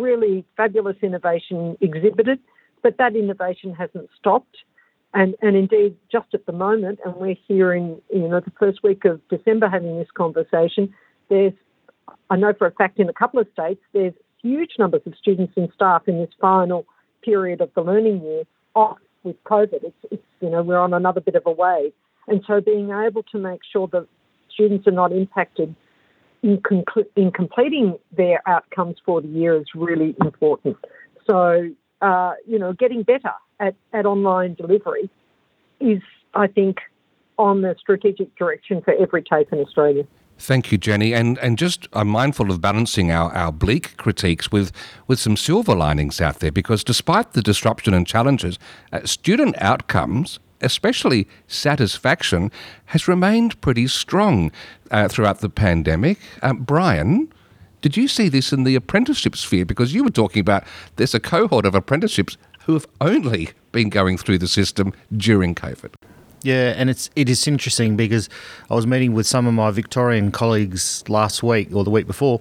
really 0.00 0.44
fabulous 0.56 0.96
innovation 1.02 1.76
exhibited, 1.80 2.38
but 2.82 2.96
that 2.98 3.16
innovation 3.16 3.74
hasn't 3.74 4.08
stopped. 4.18 4.56
And, 5.14 5.34
and 5.42 5.56
indeed, 5.56 5.96
just 6.10 6.28
at 6.32 6.46
the 6.46 6.52
moment, 6.52 6.98
and 7.04 7.14
we're 7.16 7.36
hearing, 7.46 8.00
you 8.12 8.28
know, 8.28 8.40
the 8.40 8.52
first 8.58 8.82
week 8.82 9.04
of 9.04 9.20
December 9.28 9.68
having 9.68 9.98
this 9.98 10.08
conversation, 10.14 10.92
there's, 11.28 11.52
I 12.30 12.36
know 12.36 12.54
for 12.56 12.66
a 12.66 12.72
fact 12.72 12.98
in 12.98 13.08
a 13.08 13.12
couple 13.12 13.38
of 13.38 13.46
states, 13.52 13.82
there's 13.92 14.14
huge 14.42 14.72
numbers 14.78 15.02
of 15.06 15.14
students 15.20 15.52
and 15.56 15.68
staff 15.74 16.02
in 16.06 16.18
this 16.18 16.30
final 16.40 16.86
period 17.22 17.60
of 17.60 17.70
the 17.74 17.82
learning 17.82 18.22
year 18.22 18.44
off 18.74 18.98
with 19.22 19.36
COVID. 19.44 19.84
It's, 19.84 19.96
it's 20.10 20.22
you 20.40 20.50
know, 20.50 20.62
we're 20.62 20.78
on 20.78 20.94
another 20.94 21.20
bit 21.20 21.34
of 21.34 21.42
a 21.46 21.52
wave. 21.52 21.92
And 22.26 22.42
so 22.46 22.60
being 22.60 22.90
able 22.90 23.22
to 23.24 23.38
make 23.38 23.60
sure 23.70 23.88
that 23.88 24.06
students 24.50 24.86
are 24.86 24.92
not 24.92 25.12
impacted 25.12 25.74
in, 26.42 26.60
in 27.16 27.30
completing 27.30 27.96
their 28.16 28.42
outcomes 28.46 28.96
for 29.04 29.20
the 29.20 29.28
year 29.28 29.56
is 29.56 29.66
really 29.74 30.14
important. 30.24 30.76
So, 31.26 31.70
uh, 32.00 32.32
you 32.46 32.58
know, 32.58 32.72
getting 32.72 33.02
better 33.04 33.32
at, 33.60 33.74
at 33.92 34.06
online 34.06 34.54
delivery 34.54 35.08
is, 35.80 36.02
I 36.34 36.48
think, 36.48 36.78
on 37.38 37.62
the 37.62 37.76
strategic 37.78 38.34
direction 38.36 38.82
for 38.82 38.94
every 38.94 39.22
TAFE 39.22 39.52
in 39.52 39.60
Australia. 39.60 40.04
Thank 40.38 40.72
you, 40.72 40.78
Jenny. 40.78 41.14
And 41.14 41.38
and 41.38 41.56
just 41.56 41.86
I'm 41.92 42.08
mindful 42.08 42.50
of 42.50 42.60
balancing 42.60 43.12
our, 43.12 43.32
our 43.32 43.52
bleak 43.52 43.96
critiques 43.96 44.50
with, 44.50 44.72
with 45.06 45.20
some 45.20 45.36
silver 45.36 45.74
linings 45.74 46.20
out 46.20 46.40
there 46.40 46.50
because 46.50 46.82
despite 46.82 47.32
the 47.32 47.42
disruption 47.42 47.94
and 47.94 48.06
challenges, 48.06 48.58
uh, 48.92 49.04
student 49.04 49.54
outcomes 49.58 50.40
especially 50.62 51.28
satisfaction, 51.46 52.50
has 52.86 53.08
remained 53.08 53.60
pretty 53.60 53.86
strong 53.86 54.50
uh, 54.90 55.08
throughout 55.08 55.40
the 55.40 55.48
pandemic. 55.48 56.18
Uh, 56.42 56.54
Brian, 56.54 57.28
Did 57.82 57.96
you 57.96 58.06
see 58.06 58.28
this 58.28 58.52
in 58.52 58.62
the 58.62 58.76
apprenticeship 58.76 59.36
sphere? 59.36 59.64
Because 59.64 59.92
you 59.92 60.04
were 60.04 60.10
talking 60.10 60.40
about 60.40 60.64
there's 60.96 61.14
a 61.14 61.20
cohort 61.20 61.66
of 61.66 61.74
apprenticeships 61.74 62.38
who 62.64 62.74
have 62.74 62.86
only 63.00 63.50
been 63.72 63.88
going 63.88 64.16
through 64.16 64.38
the 64.38 64.48
system 64.48 64.92
during 65.16 65.54
COVID. 65.54 65.92
Yeah, 66.44 66.74
and 66.76 66.90
it's 66.90 67.08
it 67.14 67.28
is 67.28 67.46
interesting 67.46 67.96
because 67.96 68.28
I 68.68 68.74
was 68.74 68.86
meeting 68.86 69.12
with 69.12 69.26
some 69.26 69.46
of 69.46 69.54
my 69.54 69.70
Victorian 69.70 70.32
colleagues 70.32 71.04
last 71.08 71.42
week 71.42 71.72
or 71.72 71.84
the 71.84 71.90
week 71.90 72.06
before, 72.06 72.40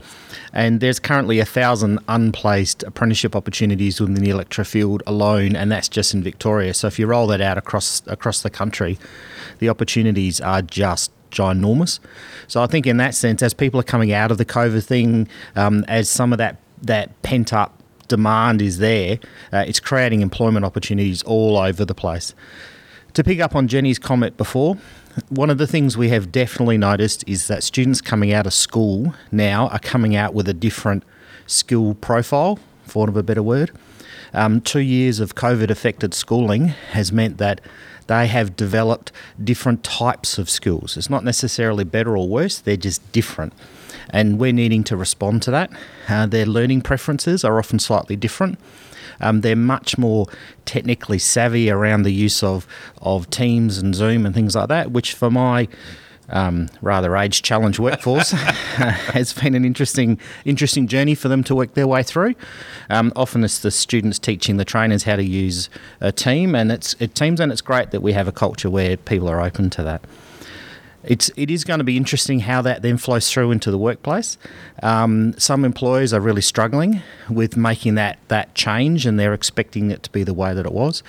and 0.53 0.79
there's 0.79 0.99
currently 0.99 1.39
a 1.39 1.45
thousand 1.45 1.99
unplaced 2.07 2.81
apprenticeship 2.83 3.35
opportunities 3.35 4.01
within 4.01 4.15
the 4.15 4.31
electro 4.31 4.63
field 4.63 5.03
alone, 5.05 5.55
and 5.55 5.71
that's 5.71 5.87
just 5.87 6.15
in 6.15 6.23
Victoria. 6.23 6.73
So 6.73 6.87
if 6.87 6.97
you 6.97 7.05
roll 7.05 7.27
that 7.27 7.41
out 7.41 7.59
across 7.59 8.01
across 8.07 8.41
the 8.41 8.49
country, 8.49 8.97
the 9.59 9.69
opportunities 9.69 10.41
are 10.41 10.63
just 10.63 11.11
ginormous. 11.29 11.99
So 12.47 12.61
I 12.63 12.67
think 12.67 12.87
in 12.87 12.97
that 12.97 13.13
sense, 13.13 13.43
as 13.43 13.53
people 13.53 13.79
are 13.79 13.83
coming 13.83 14.11
out 14.11 14.31
of 14.31 14.37
the 14.39 14.45
COVID 14.45 14.83
thing, 14.83 15.27
um, 15.55 15.85
as 15.87 16.09
some 16.09 16.31
of 16.31 16.39
that 16.39 16.57
that 16.81 17.21
pent 17.21 17.53
up 17.53 17.77
demand 18.07 18.61
is 18.61 18.79
there, 18.79 19.19
uh, 19.53 19.63
it's 19.67 19.79
creating 19.79 20.21
employment 20.21 20.65
opportunities 20.65 21.21
all 21.23 21.57
over 21.57 21.85
the 21.85 21.95
place. 21.95 22.33
To 23.15 23.25
pick 23.25 23.41
up 23.41 23.57
on 23.57 23.67
Jenny's 23.67 23.99
comment 23.99 24.37
before, 24.37 24.77
one 25.27 25.49
of 25.49 25.57
the 25.57 25.67
things 25.67 25.97
we 25.97 26.07
have 26.09 26.31
definitely 26.31 26.77
noticed 26.77 27.25
is 27.27 27.47
that 27.47 27.61
students 27.61 27.99
coming 27.99 28.31
out 28.31 28.47
of 28.47 28.53
school 28.53 29.13
now 29.33 29.67
are 29.67 29.79
coming 29.79 30.15
out 30.15 30.33
with 30.33 30.47
a 30.47 30.53
different 30.53 31.03
skill 31.45 31.95
profile, 31.95 32.57
for 32.85 32.99
want 32.99 33.09
of 33.09 33.17
a 33.17 33.23
better 33.23 33.43
word. 33.43 33.71
Um, 34.33 34.61
two 34.61 34.79
years 34.79 35.19
of 35.19 35.35
COVID 35.35 35.69
affected 35.69 36.13
schooling 36.13 36.67
has 36.67 37.11
meant 37.11 37.37
that 37.37 37.59
they 38.07 38.27
have 38.27 38.55
developed 38.55 39.11
different 39.43 39.83
types 39.83 40.37
of 40.37 40.49
skills. 40.49 40.95
It's 40.95 41.09
not 41.09 41.25
necessarily 41.25 41.83
better 41.83 42.15
or 42.17 42.29
worse, 42.29 42.59
they're 42.59 42.77
just 42.77 43.11
different. 43.11 43.51
And 44.09 44.39
we're 44.39 44.53
needing 44.53 44.85
to 44.85 44.95
respond 44.95 45.41
to 45.43 45.51
that. 45.51 45.69
Uh, 46.07 46.27
their 46.27 46.45
learning 46.45 46.81
preferences 46.81 47.43
are 47.43 47.59
often 47.59 47.79
slightly 47.79 48.15
different. 48.15 48.57
Um, 49.19 49.41
they're 49.41 49.55
much 49.55 49.97
more 49.97 50.27
technically 50.65 51.19
savvy 51.19 51.69
around 51.69 52.03
the 52.03 52.11
use 52.11 52.43
of, 52.43 52.67
of 53.01 53.29
Teams 53.29 53.77
and 53.77 53.93
Zoom 53.93 54.25
and 54.25 54.33
things 54.33 54.55
like 54.55 54.69
that, 54.69 54.91
which 54.91 55.13
for 55.13 55.29
my 55.29 55.67
um, 56.29 56.69
rather 56.81 57.15
age 57.17 57.41
challenged 57.41 57.77
workforce 57.77 58.31
has 58.31 59.33
been 59.33 59.53
an 59.53 59.65
interesting 59.65 60.17
interesting 60.45 60.87
journey 60.87 61.13
for 61.13 61.27
them 61.27 61.43
to 61.43 61.55
work 61.55 61.73
their 61.73 61.87
way 61.87 62.03
through. 62.03 62.35
Um, 62.89 63.11
often 63.15 63.43
it's 63.43 63.59
the 63.59 63.71
students 63.71 64.17
teaching 64.17 64.57
the 64.57 64.65
trainers 64.65 65.03
how 65.03 65.17
to 65.17 65.23
use 65.23 65.69
a 65.99 66.11
team, 66.11 66.55
and 66.55 66.71
it's 66.71 66.95
it 66.99 67.15
teams, 67.15 67.39
and 67.39 67.51
it's 67.51 67.61
great 67.61 67.91
that 67.91 68.01
we 68.01 68.13
have 68.13 68.27
a 68.27 68.31
culture 68.31 68.69
where 68.69 68.97
people 68.97 69.27
are 69.27 69.41
open 69.41 69.69
to 69.71 69.83
that 69.83 70.01
it's 71.03 71.31
it 71.35 71.49
is 71.49 71.63
going 71.63 71.79
to 71.79 71.83
be 71.83 71.97
interesting 71.97 72.39
how 72.39 72.61
that 72.61 72.81
then 72.81 72.97
flows 72.97 73.31
through 73.31 73.51
into 73.51 73.71
the 73.71 73.77
workplace. 73.77 74.37
Um, 74.83 75.33
some 75.37 75.65
employers 75.65 76.13
are 76.13 76.19
really 76.19 76.41
struggling 76.41 77.01
with 77.29 77.57
making 77.57 77.95
that 77.95 78.19
that 78.27 78.53
change, 78.55 79.05
and 79.05 79.19
they're 79.19 79.33
expecting 79.33 79.91
it 79.91 80.03
to 80.03 80.11
be 80.11 80.23
the 80.23 80.33
way 80.33 80.53
that 80.53 80.65
it 80.65 80.73
was. 80.73 81.03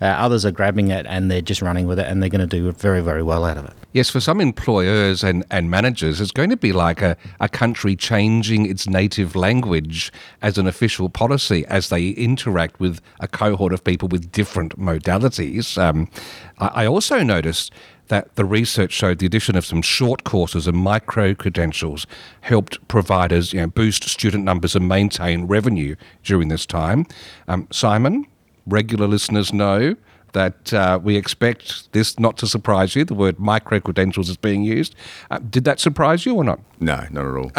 Uh, 0.00 0.06
others 0.06 0.44
are 0.44 0.50
grabbing 0.50 0.90
it 0.90 1.06
and 1.06 1.30
they're 1.30 1.40
just 1.40 1.62
running 1.62 1.86
with 1.86 1.98
it, 1.98 2.06
and 2.06 2.22
they're 2.22 2.30
going 2.30 2.46
to 2.46 2.46
do 2.46 2.70
very 2.72 3.00
very 3.00 3.22
well 3.22 3.44
out 3.44 3.56
of 3.56 3.64
it. 3.64 3.72
Yes, 3.92 4.10
for 4.10 4.20
some 4.20 4.42
employers 4.42 5.24
and, 5.24 5.42
and 5.50 5.70
managers, 5.70 6.20
it's 6.20 6.30
going 6.30 6.50
to 6.50 6.56
be 6.58 6.74
like 6.74 7.00
a, 7.00 7.16
a 7.40 7.48
country 7.48 7.96
changing 7.96 8.66
its 8.66 8.86
native 8.86 9.34
language 9.34 10.12
as 10.42 10.58
an 10.58 10.66
official 10.66 11.08
policy 11.08 11.64
as 11.68 11.88
they 11.88 12.08
interact 12.10 12.78
with 12.78 13.00
a 13.20 13.28
cohort 13.28 13.72
of 13.72 13.82
people 13.82 14.06
with 14.08 14.30
different 14.32 14.78
modalities. 14.78 15.78
Um, 15.78 16.10
I, 16.58 16.82
I 16.82 16.86
also 16.86 17.22
noticed 17.22 17.72
that 18.08 18.34
the 18.36 18.44
research 18.44 18.92
showed 18.92 19.18
the 19.18 19.26
addition 19.26 19.56
of 19.56 19.64
some 19.64 19.82
short 19.82 20.24
courses 20.24 20.66
and 20.66 20.76
micro 20.76 21.34
credentials 21.34 22.06
helped 22.40 22.86
providers 22.88 23.52
you 23.52 23.60
know, 23.60 23.66
boost 23.66 24.08
student 24.08 24.44
numbers 24.44 24.76
and 24.76 24.88
maintain 24.88 25.46
revenue 25.46 25.96
during 26.22 26.48
this 26.48 26.66
time. 26.66 27.06
Um, 27.48 27.66
Simon, 27.70 28.26
regular 28.66 29.06
listeners 29.06 29.52
know 29.52 29.96
that 30.32 30.72
uh, 30.74 30.98
we 31.02 31.16
expect 31.16 31.90
this 31.92 32.18
not 32.18 32.36
to 32.38 32.46
surprise 32.46 32.94
you. 32.94 33.04
The 33.04 33.14
word 33.14 33.38
micro 33.38 33.80
credentials 33.80 34.28
is 34.28 34.36
being 34.36 34.62
used. 34.62 34.94
Uh, 35.30 35.38
did 35.38 35.64
that 35.64 35.80
surprise 35.80 36.26
you 36.26 36.34
or 36.34 36.44
not? 36.44 36.60
No, 36.78 37.06
not 37.10 37.24
at 37.24 37.36
all. 37.36 37.52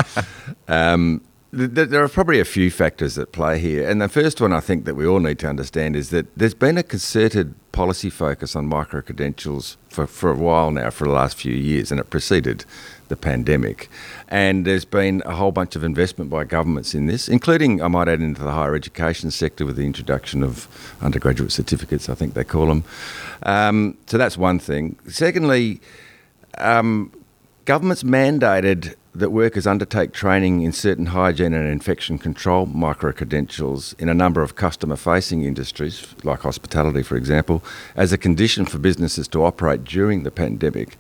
um, 0.67 1.21
there 1.51 2.03
are 2.03 2.09
probably 2.09 2.39
a 2.39 2.45
few 2.45 2.69
factors 2.69 3.17
at 3.17 3.31
play 3.31 3.57
here. 3.57 3.89
And 3.89 4.01
the 4.01 4.09
first 4.09 4.41
one 4.41 4.51
I 4.51 4.59
think 4.59 4.83
that 4.85 4.95
we 4.95 5.07
all 5.07 5.19
need 5.19 5.39
to 5.39 5.47
understand 5.47 5.95
is 5.95 6.09
that 6.09 6.33
there's 6.35 6.53
been 6.53 6.77
a 6.77 6.83
concerted 6.83 7.55
policy 7.71 8.09
focus 8.09 8.55
on 8.55 8.67
micro 8.67 9.01
credentials 9.01 9.77
for, 9.89 10.07
for 10.07 10.31
a 10.31 10.35
while 10.35 10.71
now, 10.71 10.89
for 10.89 11.05
the 11.05 11.13
last 11.13 11.37
few 11.37 11.53
years, 11.53 11.89
and 11.89 11.99
it 11.99 12.09
preceded 12.09 12.65
the 13.07 13.15
pandemic. 13.15 13.89
And 14.27 14.65
there's 14.65 14.83
been 14.83 15.21
a 15.25 15.35
whole 15.35 15.53
bunch 15.53 15.77
of 15.77 15.83
investment 15.85 16.29
by 16.29 16.43
governments 16.43 16.93
in 16.93 17.05
this, 17.05 17.29
including, 17.29 17.81
I 17.81 17.87
might 17.87 18.09
add, 18.09 18.19
into 18.19 18.43
the 18.43 18.51
higher 18.51 18.75
education 18.75 19.31
sector 19.31 19.65
with 19.65 19.77
the 19.77 19.85
introduction 19.85 20.43
of 20.43 20.67
undergraduate 21.01 21.53
certificates, 21.53 22.09
I 22.09 22.15
think 22.15 22.33
they 22.33 22.43
call 22.43 22.65
them. 22.65 22.83
Um, 23.43 23.97
so 24.07 24.17
that's 24.17 24.37
one 24.37 24.59
thing. 24.59 24.97
Secondly, 25.07 25.79
um, 26.57 27.13
governments 27.63 28.03
mandated 28.03 28.95
that 29.17 29.31
workers 29.31 29.65
undertake 29.65 30.13
training 30.13 30.61
in 30.61 30.71
certain 30.71 31.07
hygiene 31.07 31.53
and 31.53 31.67
infection 31.67 32.19
control 32.19 32.67
micro 32.67 33.11
credentials 33.11 33.93
in 33.97 34.09
a 34.09 34.13
number 34.13 34.43
of 34.43 34.55
customer 34.55 34.95
facing 34.95 35.43
industries, 35.43 36.13
like 36.23 36.41
hospitality, 36.41 37.01
for 37.01 37.17
example, 37.17 37.63
as 37.95 38.13
a 38.13 38.17
condition 38.17 38.65
for 38.65 38.77
businesses 38.77 39.27
to 39.27 39.43
operate 39.43 39.83
during 39.83 40.21
the 40.21 40.29
pandemic. 40.29 40.97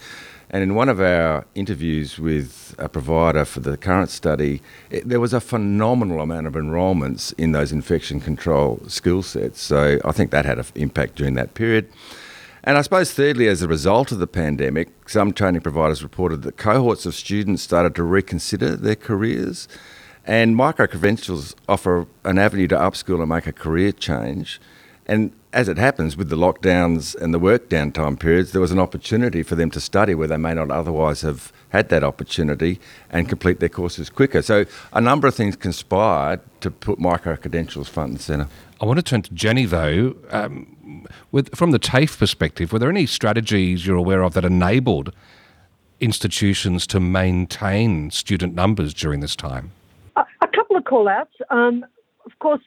And 0.49 0.63
in 0.63 0.73
one 0.73 0.89
of 0.89 0.99
our 0.99 1.45
interviews 1.53 2.17
with 2.17 2.73
a 2.79 2.89
provider 2.89 3.45
for 3.45 3.59
the 3.59 3.77
current 3.77 4.09
study, 4.09 4.61
it, 4.89 5.07
there 5.07 5.19
was 5.19 5.33
a 5.33 5.41
phenomenal 5.41 6.21
amount 6.21 6.47
of 6.47 6.55
enrolments 6.55 7.33
in 7.33 7.51
those 7.51 7.71
infection 7.71 8.19
control 8.19 8.81
skill 8.87 9.21
sets. 9.21 9.61
So 9.61 9.99
I 10.03 10.11
think 10.11 10.31
that 10.31 10.45
had 10.45 10.57
an 10.57 10.65
impact 10.73 11.15
during 11.15 11.35
that 11.35 11.53
period. 11.53 11.87
And 12.67 12.77
I 12.77 12.81
suppose, 12.81 13.13
thirdly, 13.13 13.47
as 13.47 13.61
a 13.61 13.67
result 13.69 14.11
of 14.11 14.19
the 14.19 14.27
pandemic, 14.27 14.89
some 15.07 15.31
training 15.31 15.61
providers 15.61 16.03
reported 16.03 16.41
that 16.41 16.57
cohorts 16.57 17.05
of 17.05 17.15
students 17.15 17.63
started 17.63 17.95
to 17.95 18.03
reconsider 18.03 18.75
their 18.75 18.97
careers. 18.97 19.69
And 20.25 20.53
micro 20.53 20.85
credentials 20.85 21.55
offer 21.69 22.07
an 22.25 22.37
avenue 22.37 22.67
to 22.67 22.75
upskill 22.75 23.21
and 23.21 23.29
make 23.29 23.47
a 23.47 23.53
career 23.53 23.93
change. 23.93 24.59
And 25.05 25.31
as 25.53 25.69
it 25.69 25.77
happens 25.77 26.17
with 26.17 26.27
the 26.27 26.35
lockdowns 26.35 27.15
and 27.15 27.33
the 27.33 27.39
work 27.39 27.69
downtime 27.69 28.19
periods, 28.19 28.51
there 28.51 28.59
was 28.59 28.73
an 28.73 28.79
opportunity 28.79 29.43
for 29.43 29.55
them 29.55 29.71
to 29.71 29.79
study 29.79 30.13
where 30.13 30.27
they 30.27 30.35
may 30.35 30.53
not 30.53 30.69
otherwise 30.69 31.21
have 31.21 31.53
had 31.69 31.87
that 31.87 32.03
opportunity 32.03 32.81
and 33.09 33.29
complete 33.29 33.61
their 33.61 33.69
courses 33.69 34.09
quicker. 34.09 34.41
So 34.41 34.65
a 34.91 34.99
number 34.99 35.25
of 35.25 35.35
things 35.35 35.55
conspired 35.55 36.41
to 36.59 36.69
put 36.69 36.99
micro 36.99 37.37
credentials 37.37 37.87
front 37.87 38.11
and 38.11 38.21
centre. 38.21 38.49
I 38.81 38.85
want 38.85 38.97
to 38.97 39.03
turn 39.03 39.21
to 39.21 39.33
Jenny 39.33 39.65
though. 39.65 40.17
Um, 40.29 40.76
with 41.31 41.55
from 41.55 41.71
the 41.71 41.79
TAFE 41.79 42.17
perspective, 42.17 42.71
were 42.71 42.79
there 42.79 42.89
any 42.89 43.05
strategies 43.05 43.85
you're 43.85 43.97
aware 43.97 44.23
of 44.23 44.33
that 44.33 44.45
enabled 44.45 45.13
institutions 45.99 46.85
to 46.87 46.99
maintain 46.99 48.11
student 48.11 48.53
numbers 48.53 48.93
during 48.93 49.19
this 49.19 49.35
time? 49.35 49.71
A, 50.15 50.25
a 50.41 50.47
couple 50.47 50.75
of 50.75 50.85
call 50.85 51.07
outs. 51.07 51.33
Um, 51.49 51.85
of 52.25 52.37
course, 52.39 52.61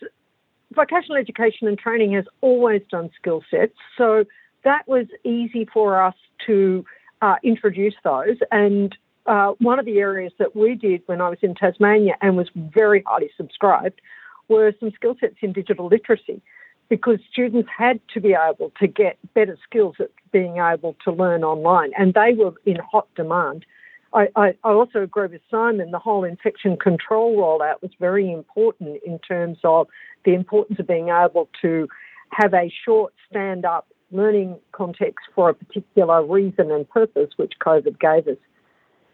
vocational 0.74 1.16
education 1.16 1.68
and 1.68 1.78
training 1.78 2.12
has 2.12 2.24
always 2.40 2.82
done 2.90 3.10
skill 3.16 3.42
sets, 3.50 3.76
so 3.96 4.24
that 4.64 4.86
was 4.86 5.06
easy 5.24 5.66
for 5.72 6.02
us 6.02 6.14
to 6.46 6.84
uh, 7.22 7.36
introduce 7.42 7.94
those. 8.04 8.36
And 8.50 8.96
uh, 9.26 9.52
one 9.58 9.78
of 9.78 9.84
the 9.84 9.98
areas 9.98 10.32
that 10.38 10.56
we 10.56 10.74
did 10.74 11.02
when 11.06 11.20
I 11.20 11.28
was 11.28 11.38
in 11.42 11.54
Tasmania 11.54 12.16
and 12.20 12.36
was 12.36 12.48
very 12.54 13.02
highly 13.06 13.30
subscribed 13.36 14.00
were 14.48 14.72
some 14.80 14.90
skill 14.92 15.16
sets 15.20 15.36
in 15.42 15.52
digital 15.52 15.86
literacy 15.86 16.42
because 16.90 17.20
students 17.32 17.68
had 17.74 18.00
to 18.12 18.20
be 18.20 18.34
able 18.34 18.72
to 18.80 18.86
get 18.86 19.16
better 19.32 19.56
skills 19.66 19.94
at 20.00 20.10
being 20.32 20.58
able 20.58 20.96
to 21.04 21.12
learn 21.12 21.42
online, 21.42 21.92
and 21.96 22.12
they 22.12 22.34
were 22.36 22.52
in 22.66 22.76
hot 22.76 23.08
demand. 23.14 23.64
I, 24.12 24.26
I, 24.34 24.48
I, 24.64 24.72
also 24.72 25.00
agree 25.02 25.28
with 25.28 25.40
Simon, 25.48 25.92
the 25.92 26.00
whole 26.00 26.24
infection 26.24 26.76
control 26.76 27.36
rollout 27.36 27.80
was 27.80 27.92
very 28.00 28.30
important 28.30 29.00
in 29.06 29.20
terms 29.20 29.58
of 29.62 29.86
the 30.24 30.34
importance 30.34 30.80
of 30.80 30.88
being 30.88 31.10
able 31.10 31.48
to 31.62 31.88
have 32.32 32.52
a 32.52 32.72
short 32.84 33.14
stand 33.30 33.64
up 33.64 33.86
learning 34.10 34.58
context 34.72 35.26
for 35.32 35.48
a 35.48 35.54
particular 35.54 36.24
reason 36.26 36.72
and 36.72 36.90
purpose, 36.90 37.30
which 37.36 37.52
COVID 37.64 38.00
gave 38.00 38.26
us. 38.26 38.38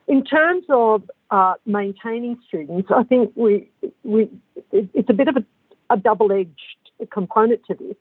In 0.09 0.25
terms 0.25 0.65
of 0.71 1.03
uh, 1.31 1.55
maintaining 1.67 2.39
students, 2.49 2.89
I 2.95 3.03
think 3.03 3.33
we, 3.35 3.71
we 4.03 4.31
it's 4.73 5.11
a 5.11 5.12
bit 5.12 5.29
of 5.29 5.37
a, 5.37 5.45
a 5.93 5.99
double 5.99 6.33
edged 6.33 6.76
component 7.11 7.65
to 7.67 7.75
this. 7.75 7.97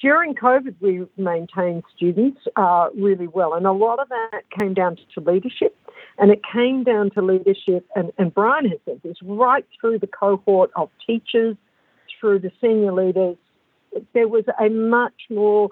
During 0.00 0.34
COVID, 0.34 0.76
we 0.80 1.06
maintained 1.18 1.82
students 1.94 2.40
uh, 2.56 2.88
really 2.96 3.26
well, 3.26 3.52
and 3.52 3.66
a 3.66 3.72
lot 3.72 3.98
of 3.98 4.08
that 4.08 4.42
came 4.58 4.72
down 4.72 4.96
to 5.14 5.20
leadership. 5.20 5.76
And 6.18 6.30
it 6.30 6.40
came 6.52 6.84
down 6.84 7.10
to 7.12 7.22
leadership, 7.22 7.86
and, 7.94 8.10
and 8.18 8.32
Brian 8.32 8.66
has 8.68 8.78
said 8.84 9.00
this 9.02 9.16
right 9.22 9.64
through 9.78 9.98
the 9.98 10.06
cohort 10.06 10.70
of 10.76 10.90
teachers, 11.06 11.56
through 12.18 12.40
the 12.40 12.50
senior 12.60 12.92
leaders. 12.92 13.36
There 14.14 14.28
was 14.28 14.44
a 14.58 14.68
much 14.68 15.14
more 15.30 15.70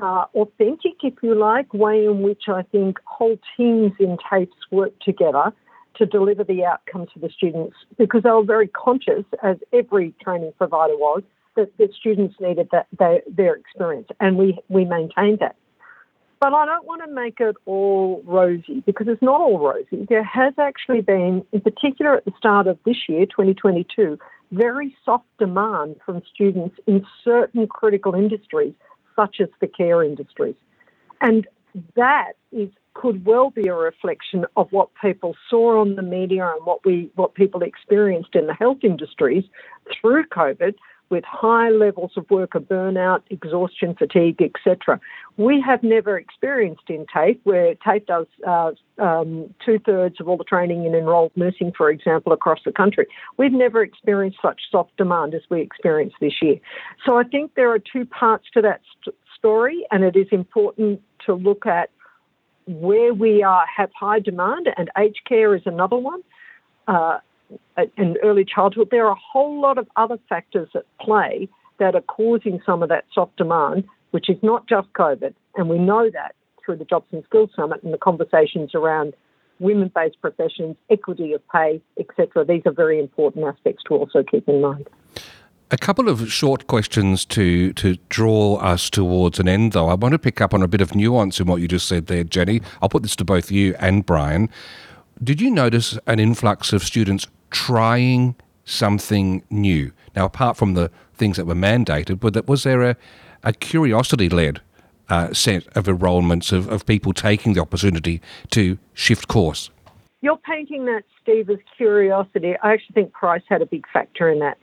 uh, 0.00 0.24
authentic, 0.34 0.94
if 1.02 1.14
you 1.22 1.34
like, 1.34 1.72
way 1.72 2.04
in 2.04 2.22
which 2.22 2.44
I 2.48 2.62
think 2.62 2.98
whole 3.04 3.38
teams 3.56 3.92
in 3.98 4.16
TAFEs 4.18 4.48
work 4.70 4.92
together 5.00 5.52
to 5.96 6.06
deliver 6.06 6.42
the 6.42 6.64
outcomes 6.64 7.10
for 7.12 7.20
the 7.20 7.30
students 7.30 7.76
because 7.96 8.24
they 8.24 8.30
were 8.30 8.44
very 8.44 8.66
conscious, 8.66 9.24
as 9.42 9.56
every 9.72 10.12
training 10.22 10.52
provider 10.58 10.96
was, 10.96 11.22
that 11.56 11.76
the 11.78 11.88
students 11.98 12.36
needed 12.40 12.68
that 12.72 12.86
they, 12.98 13.22
their 13.26 13.54
experience, 13.54 14.08
and 14.20 14.36
we 14.36 14.58
we 14.68 14.84
maintained 14.84 15.40
that. 15.40 15.56
But 16.40 16.52
I 16.52 16.66
don't 16.66 16.84
want 16.84 17.02
to 17.02 17.10
make 17.10 17.40
it 17.40 17.56
all 17.64 18.22
rosy 18.26 18.82
because 18.84 19.08
it's 19.08 19.22
not 19.22 19.40
all 19.40 19.58
rosy. 19.58 20.04
There 20.08 20.24
has 20.24 20.52
actually 20.58 21.00
been, 21.00 21.42
in 21.52 21.60
particular 21.62 22.16
at 22.16 22.26
the 22.26 22.32
start 22.36 22.66
of 22.66 22.78
this 22.84 23.08
year, 23.08 23.24
2022, 23.24 24.18
very 24.52 24.94
soft 25.04 25.24
demand 25.38 25.96
from 26.04 26.22
students 26.34 26.76
in 26.86 27.06
certain 27.24 27.66
critical 27.66 28.14
industries, 28.14 28.74
such 29.16 29.36
as 29.40 29.48
the 29.60 29.66
care 29.66 30.02
industries. 30.02 30.56
And 31.20 31.46
that 31.96 32.32
is 32.52 32.68
could 32.94 33.24
well 33.24 33.50
be 33.50 33.66
a 33.66 33.74
reflection 33.74 34.46
of 34.56 34.70
what 34.70 34.88
people 35.02 35.34
saw 35.50 35.80
on 35.80 35.96
the 35.96 36.02
media 36.02 36.46
and 36.46 36.64
what 36.64 36.84
we 36.84 37.10
what 37.16 37.34
people 37.34 37.62
experienced 37.62 38.34
in 38.34 38.46
the 38.46 38.54
health 38.54 38.78
industries 38.82 39.44
through 40.00 40.24
COVID 40.26 40.74
with 41.10 41.24
high 41.24 41.68
levels 41.68 42.12
of 42.16 42.28
worker 42.30 42.60
burnout, 42.60 43.22
exhaustion, 43.30 43.94
fatigue, 43.94 44.40
etc. 44.40 44.98
We 45.36 45.60
have 45.60 45.82
never 45.82 46.18
experienced 46.18 46.88
in 46.88 47.06
TAFE, 47.06 47.38
where 47.44 47.74
TAFE 47.76 48.06
does 48.06 48.26
uh, 48.46 48.72
um, 48.98 49.54
two 49.64 49.78
thirds 49.78 50.20
of 50.20 50.28
all 50.28 50.36
the 50.36 50.44
training 50.44 50.84
in 50.86 50.94
enrolled 50.94 51.32
nursing, 51.36 51.72
for 51.76 51.90
example, 51.90 52.32
across 52.32 52.60
the 52.64 52.72
country. 52.72 53.06
We've 53.36 53.52
never 53.52 53.82
experienced 53.82 54.38
such 54.40 54.62
soft 54.70 54.96
demand 54.96 55.34
as 55.34 55.42
we 55.50 55.60
experienced 55.60 56.16
this 56.20 56.34
year. 56.40 56.56
So 57.04 57.18
I 57.18 57.24
think 57.24 57.54
there 57.54 57.70
are 57.70 57.78
two 57.78 58.06
parts 58.06 58.46
to 58.54 58.62
that 58.62 58.80
st- 59.02 59.16
story, 59.36 59.86
and 59.90 60.04
it 60.04 60.16
is 60.16 60.28
important 60.32 61.02
to 61.26 61.34
look 61.34 61.66
at 61.66 61.90
where 62.66 63.12
we 63.12 63.42
are 63.42 63.66
have 63.76 63.90
high 63.98 64.20
demand, 64.20 64.68
and 64.76 64.90
aged 64.98 65.20
care 65.28 65.54
is 65.54 65.62
another 65.66 65.96
one. 65.96 66.22
Uh, 66.88 67.18
Uh, 67.76 67.82
in 67.96 68.16
early 68.22 68.44
childhood, 68.44 68.88
there 68.90 69.06
are 69.06 69.12
a 69.12 69.20
whole 69.32 69.60
lot 69.60 69.78
of 69.78 69.86
other 69.96 70.18
factors 70.28 70.68
at 70.74 70.84
play 71.00 71.48
that 71.78 71.94
are 71.94 72.02
causing 72.02 72.60
some 72.64 72.82
of 72.82 72.88
that 72.88 73.04
soft 73.12 73.36
demand, 73.36 73.84
which 74.12 74.28
is 74.28 74.36
not 74.42 74.68
just 74.68 74.92
COVID. 74.92 75.34
And 75.56 75.68
we 75.68 75.78
know 75.78 76.10
that 76.10 76.34
through 76.64 76.76
the 76.76 76.84
Jobs 76.84 77.06
and 77.12 77.24
Skills 77.24 77.50
Summit 77.54 77.82
and 77.82 77.92
the 77.92 77.98
conversations 77.98 78.74
around 78.74 79.14
women 79.60 79.90
based 79.94 80.20
professions, 80.20 80.76
equity 80.90 81.32
of 81.32 81.42
pay, 81.48 81.80
etc. 81.98 82.44
These 82.44 82.62
are 82.66 82.72
very 82.72 82.98
important 82.98 83.44
aspects 83.44 83.82
to 83.88 83.94
also 83.94 84.22
keep 84.22 84.48
in 84.48 84.60
mind. 84.60 84.88
A 85.70 85.76
couple 85.76 86.08
of 86.08 86.30
short 86.30 86.66
questions 86.66 87.24
to, 87.26 87.72
to 87.74 87.96
draw 88.08 88.56
us 88.56 88.90
towards 88.90 89.40
an 89.40 89.48
end, 89.48 89.72
though. 89.72 89.88
I 89.88 89.94
want 89.94 90.12
to 90.12 90.18
pick 90.18 90.40
up 90.40 90.54
on 90.54 90.62
a 90.62 90.68
bit 90.68 90.80
of 90.80 90.94
nuance 90.94 91.40
in 91.40 91.46
what 91.46 91.60
you 91.60 91.68
just 91.68 91.88
said 91.88 92.06
there, 92.06 92.22
Jenny. 92.22 92.60
I'll 92.82 92.88
put 92.88 93.02
this 93.02 93.16
to 93.16 93.24
both 93.24 93.50
you 93.50 93.74
and 93.78 94.04
Brian. 94.04 94.50
Did 95.24 95.40
you 95.40 95.50
notice 95.50 95.98
an 96.06 96.20
influx 96.20 96.74
of 96.74 96.82
students 96.82 97.26
trying 97.50 98.34
something 98.66 99.42
new? 99.48 99.90
Now, 100.14 100.26
apart 100.26 100.58
from 100.58 100.74
the 100.74 100.90
things 101.14 101.38
that 101.38 101.46
were 101.46 101.54
mandated, 101.54 102.20
but 102.20 102.46
was 102.46 102.64
there 102.64 102.82
a, 102.82 102.96
a 103.42 103.54
curiosity 103.54 104.28
led 104.28 104.60
uh, 105.08 105.32
set 105.32 105.66
of 105.74 105.88
enrolments 105.88 106.52
of, 106.52 106.68
of 106.68 106.84
people 106.84 107.14
taking 107.14 107.54
the 107.54 107.60
opportunity 107.60 108.20
to 108.50 108.76
shift 108.92 109.28
course? 109.28 109.70
You're 110.20 110.36
painting 110.36 110.84
that, 110.86 111.04
Steve, 111.22 111.48
as 111.48 111.58
curiosity. 111.74 112.54
I 112.62 112.74
actually 112.74 112.94
think 112.94 113.12
price 113.12 113.42
had 113.48 113.62
a 113.62 113.66
big 113.66 113.86
factor 113.90 114.28
in 114.28 114.40
that 114.40 114.58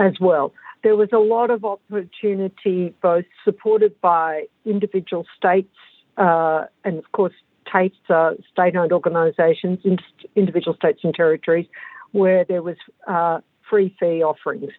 as 0.00 0.14
well. 0.20 0.52
There 0.82 0.96
was 0.96 1.10
a 1.12 1.18
lot 1.18 1.50
of 1.50 1.64
opportunity, 1.64 2.92
both 3.00 3.26
supported 3.44 4.00
by 4.00 4.46
individual 4.64 5.24
states 5.36 5.76
uh, 6.16 6.64
and, 6.84 6.98
of 6.98 7.12
course, 7.12 7.34
TAFEs, 7.72 7.92
uh, 8.08 8.32
state 8.52 8.76
owned 8.76 8.92
organisations, 8.92 9.78
individual 10.36 10.76
states 10.76 11.00
and 11.02 11.14
territories, 11.14 11.66
where 12.12 12.44
there 12.44 12.62
was 12.62 12.76
uh, 13.06 13.40
free 13.68 13.94
fee 13.98 14.22
offerings. 14.22 14.70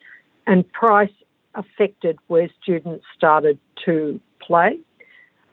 And 0.47 0.69
price 0.71 1.11
affected 1.55 2.17
where 2.27 2.49
students 2.61 3.05
started 3.15 3.59
to 3.85 4.19
play 4.45 4.79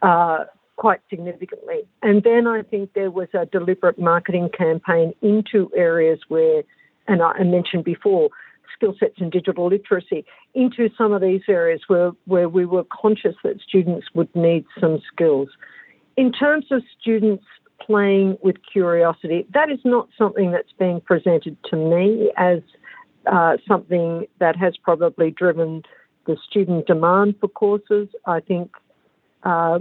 uh, 0.02 0.44
quite 0.76 1.00
significantly. 1.10 1.80
And 2.02 2.22
then 2.22 2.46
I 2.46 2.62
think 2.62 2.92
there 2.94 3.10
was 3.10 3.28
a 3.34 3.46
deliberate 3.46 3.98
marketing 3.98 4.50
campaign 4.56 5.12
into 5.22 5.70
areas 5.76 6.20
where, 6.28 6.62
and 7.06 7.20
I 7.20 7.42
mentioned 7.42 7.84
before, 7.84 8.30
skill 8.74 8.94
sets 8.98 9.14
and 9.18 9.32
digital 9.32 9.66
literacy 9.66 10.24
into 10.54 10.88
some 10.96 11.12
of 11.12 11.20
these 11.20 11.42
areas 11.48 11.80
where, 11.88 12.12
where 12.26 12.48
we 12.48 12.64
were 12.64 12.84
conscious 12.84 13.34
that 13.42 13.60
students 13.60 14.06
would 14.14 14.34
need 14.36 14.64
some 14.80 15.00
skills. 15.12 15.48
In 16.18 16.32
terms 16.32 16.66
of 16.72 16.82
students 17.00 17.44
playing 17.80 18.38
with 18.42 18.56
curiosity, 18.72 19.46
that 19.54 19.70
is 19.70 19.78
not 19.84 20.08
something 20.18 20.50
that's 20.50 20.72
being 20.76 21.00
presented 21.00 21.56
to 21.70 21.76
me 21.76 22.32
as 22.36 22.58
uh, 23.30 23.56
something 23.68 24.26
that 24.40 24.56
has 24.56 24.76
probably 24.82 25.30
driven 25.30 25.84
the 26.26 26.36
student 26.50 26.88
demand 26.88 27.36
for 27.38 27.46
courses. 27.46 28.08
I 28.26 28.40
think 28.40 28.72
uh, 29.44 29.78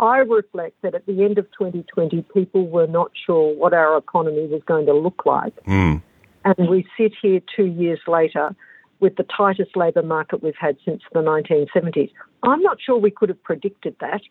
I 0.00 0.18
reflect 0.18 0.82
that 0.82 0.96
at 0.96 1.06
the 1.06 1.22
end 1.22 1.38
of 1.38 1.44
2020, 1.56 2.22
people 2.34 2.66
were 2.66 2.88
not 2.88 3.12
sure 3.26 3.54
what 3.54 3.72
our 3.74 3.96
economy 3.96 4.48
was 4.48 4.62
going 4.66 4.86
to 4.86 4.92
look 4.92 5.24
like. 5.24 5.54
Mm. 5.66 6.02
And 6.44 6.68
we 6.68 6.84
sit 6.98 7.12
here 7.22 7.40
two 7.54 7.66
years 7.66 8.00
later 8.08 8.56
with 8.98 9.14
the 9.14 9.24
tightest 9.36 9.76
labour 9.76 10.02
market 10.02 10.42
we've 10.42 10.54
had 10.58 10.78
since 10.84 11.02
the 11.12 11.20
1970s. 11.20 12.10
I'm 12.42 12.62
not 12.62 12.78
sure 12.84 12.98
we 12.98 13.12
could 13.12 13.28
have 13.28 13.42
predicted 13.44 13.94
that 14.00 14.22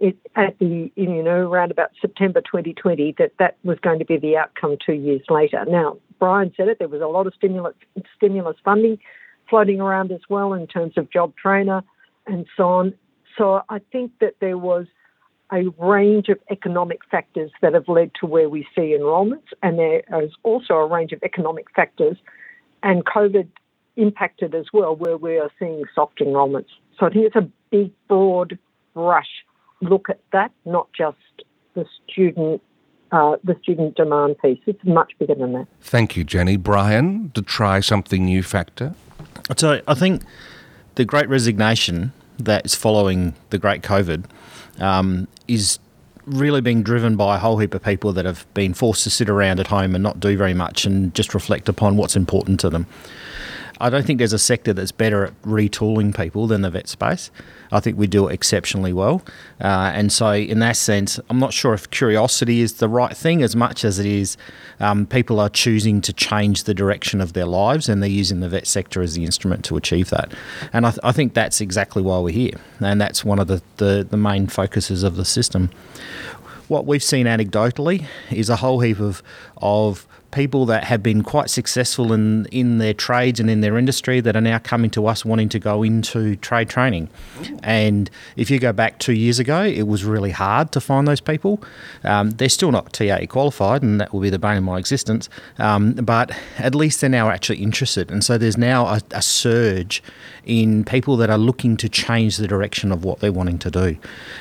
it, 0.00 0.16
at 0.36 0.58
the 0.58 0.90
you 0.96 1.22
know 1.22 1.48
around 1.48 1.70
about 1.70 1.90
September 2.00 2.40
2020 2.40 3.14
that 3.18 3.32
that 3.38 3.56
was 3.62 3.78
going 3.80 3.98
to 3.98 4.04
be 4.04 4.16
the 4.16 4.36
outcome 4.36 4.76
two 4.84 4.94
years 4.94 5.22
later. 5.28 5.64
Now 5.66 5.98
Brian 6.18 6.52
said 6.56 6.68
it. 6.68 6.78
There 6.78 6.88
was 6.88 7.00
a 7.00 7.06
lot 7.06 7.26
of 7.26 7.34
stimulus 7.34 7.74
stimulus 8.16 8.56
funding 8.64 8.98
floating 9.48 9.80
around 9.80 10.10
as 10.10 10.20
well 10.28 10.52
in 10.52 10.66
terms 10.66 10.94
of 10.96 11.10
JobTrainer 11.10 11.82
and 12.26 12.46
so 12.56 12.64
on. 12.64 12.94
So 13.36 13.62
I 13.68 13.80
think 13.92 14.12
that 14.20 14.34
there 14.40 14.58
was 14.58 14.86
a 15.52 15.64
range 15.78 16.28
of 16.28 16.38
economic 16.50 17.00
factors 17.10 17.50
that 17.60 17.74
have 17.74 17.88
led 17.88 18.10
to 18.20 18.26
where 18.26 18.48
we 18.48 18.66
see 18.74 18.94
enrolments, 18.94 19.48
and 19.62 19.78
there 19.78 20.02
is 20.22 20.32
also 20.42 20.74
a 20.74 20.86
range 20.86 21.12
of 21.12 21.22
economic 21.22 21.66
factors, 21.74 22.16
and 22.82 23.04
COVID 23.04 23.48
impacted 23.96 24.54
as 24.54 24.66
well, 24.72 24.96
where 24.96 25.16
we 25.16 25.38
are 25.38 25.50
seeing 25.58 25.84
soft 25.94 26.20
enrolments. 26.20 26.70
So 26.98 27.06
I 27.06 27.10
think 27.10 27.26
it's 27.26 27.36
a 27.36 27.48
big, 27.70 27.92
broad 28.08 28.58
brush 28.94 29.44
look 29.84 30.08
at 30.10 30.20
that, 30.32 30.50
not 30.64 30.88
just 30.96 31.16
the 31.74 31.86
student. 32.10 32.62
Uh, 33.12 33.36
the 33.44 33.56
student 33.62 33.94
demand 33.94 34.36
piece. 34.42 34.58
It's 34.66 34.82
much 34.82 35.12
bigger 35.20 35.36
than 35.36 35.52
that. 35.52 35.68
Thank 35.80 36.16
you, 36.16 36.24
Jenny. 36.24 36.56
Brian, 36.56 37.30
to 37.34 37.42
try 37.42 37.78
something 37.78 38.24
new 38.24 38.42
factor? 38.42 38.92
So 39.56 39.82
I 39.86 39.94
think 39.94 40.22
the 40.96 41.04
great 41.04 41.28
resignation 41.28 42.12
that 42.38 42.66
is 42.66 42.74
following 42.74 43.34
the 43.50 43.58
great 43.58 43.82
COVID 43.82 44.24
um, 44.80 45.28
is 45.46 45.78
really 46.26 46.60
being 46.60 46.82
driven 46.82 47.16
by 47.16 47.36
a 47.36 47.38
whole 47.38 47.58
heap 47.58 47.74
of 47.74 47.82
people 47.82 48.12
that 48.14 48.24
have 48.24 48.46
been 48.54 48.74
forced 48.74 49.04
to 49.04 49.10
sit 49.10 49.28
around 49.28 49.60
at 49.60 49.66
home 49.66 49.94
and 49.94 50.02
not 50.02 50.18
do 50.20 50.36
very 50.36 50.54
much 50.54 50.84
and 50.84 51.14
just 51.14 51.34
reflect 51.34 51.68
upon 51.68 51.96
what's 51.96 52.16
important 52.16 52.58
to 52.60 52.70
them. 52.70 52.86
I 53.84 53.90
don't 53.90 54.06
think 54.06 54.16
there's 54.16 54.32
a 54.32 54.38
sector 54.38 54.72
that's 54.72 54.92
better 54.92 55.26
at 55.26 55.42
retooling 55.42 56.16
people 56.16 56.46
than 56.46 56.62
the 56.62 56.70
VET 56.70 56.88
space. 56.88 57.30
I 57.70 57.80
think 57.80 57.98
we 57.98 58.06
do 58.06 58.28
it 58.28 58.32
exceptionally 58.32 58.94
well. 58.94 59.22
Uh, 59.60 59.92
and 59.94 60.10
so, 60.10 60.32
in 60.32 60.60
that 60.60 60.78
sense, 60.78 61.20
I'm 61.28 61.38
not 61.38 61.52
sure 61.52 61.74
if 61.74 61.90
curiosity 61.90 62.62
is 62.62 62.74
the 62.74 62.88
right 62.88 63.14
thing 63.14 63.42
as 63.42 63.54
much 63.54 63.84
as 63.84 63.98
it 63.98 64.06
is 64.06 64.38
um, 64.80 65.04
people 65.04 65.38
are 65.38 65.50
choosing 65.50 66.00
to 66.00 66.14
change 66.14 66.64
the 66.64 66.72
direction 66.72 67.20
of 67.20 67.34
their 67.34 67.44
lives 67.44 67.90
and 67.90 68.02
they're 68.02 68.08
using 68.08 68.40
the 68.40 68.48
VET 68.48 68.66
sector 68.66 69.02
as 69.02 69.16
the 69.16 69.24
instrument 69.26 69.66
to 69.66 69.76
achieve 69.76 70.08
that. 70.08 70.32
And 70.72 70.86
I, 70.86 70.90
th- 70.92 71.00
I 71.04 71.12
think 71.12 71.34
that's 71.34 71.60
exactly 71.60 72.00
why 72.00 72.18
we're 72.20 72.32
here. 72.32 72.58
And 72.80 72.98
that's 72.98 73.22
one 73.22 73.38
of 73.38 73.48
the, 73.48 73.60
the, 73.76 74.06
the 74.08 74.16
main 74.16 74.46
focuses 74.46 75.02
of 75.02 75.16
the 75.16 75.26
system. 75.26 75.68
What 76.68 76.86
we've 76.86 77.02
seen 77.02 77.26
anecdotally 77.26 78.06
is 78.30 78.48
a 78.48 78.56
whole 78.56 78.80
heap 78.80 78.98
of, 78.98 79.22
of 79.58 80.08
people 80.34 80.66
that 80.66 80.84
have 80.84 81.02
been 81.02 81.22
quite 81.22 81.48
successful 81.48 82.12
in, 82.12 82.46
in 82.46 82.78
their 82.78 82.92
trades 82.92 83.38
and 83.38 83.48
in 83.48 83.60
their 83.60 83.78
industry 83.78 84.20
that 84.20 84.34
are 84.34 84.40
now 84.40 84.58
coming 84.58 84.90
to 84.90 85.06
us 85.06 85.24
wanting 85.24 85.48
to 85.48 85.60
go 85.60 85.82
into 85.82 86.34
trade 86.36 86.68
training. 86.68 87.08
And 87.62 88.10
if 88.36 88.50
you 88.50 88.58
go 88.58 88.72
back 88.72 88.98
two 88.98 89.12
years 89.12 89.38
ago, 89.38 89.62
it 89.62 89.84
was 89.84 90.04
really 90.04 90.32
hard 90.32 90.72
to 90.72 90.80
find 90.80 91.06
those 91.06 91.20
people. 91.20 91.62
Um, 92.02 92.30
they're 92.30 92.48
still 92.48 92.72
not 92.72 92.92
TA 92.92 93.26
qualified, 93.28 93.82
and 93.82 94.00
that 94.00 94.12
will 94.12 94.20
be 94.20 94.30
the 94.30 94.38
bane 94.38 94.58
of 94.58 94.64
my 94.64 94.78
existence. 94.78 95.28
Um, 95.58 95.92
but 95.94 96.32
at 96.58 96.74
least 96.74 97.00
they're 97.00 97.08
now 97.08 97.30
actually 97.30 97.62
interested. 97.62 98.10
And 98.10 98.24
so 98.24 98.36
there's 98.36 98.58
now 98.58 98.86
a, 98.86 99.00
a 99.12 99.22
surge 99.22 100.02
in 100.46 100.84
people 100.84 101.16
that 101.16 101.30
are 101.30 101.38
looking 101.38 101.76
to 101.78 101.88
change 101.88 102.36
the 102.36 102.46
direction 102.46 102.92
of 102.92 103.04
what 103.04 103.20
they're 103.20 103.32
wanting 103.32 103.58
to 103.58 103.70
do. 103.70 103.96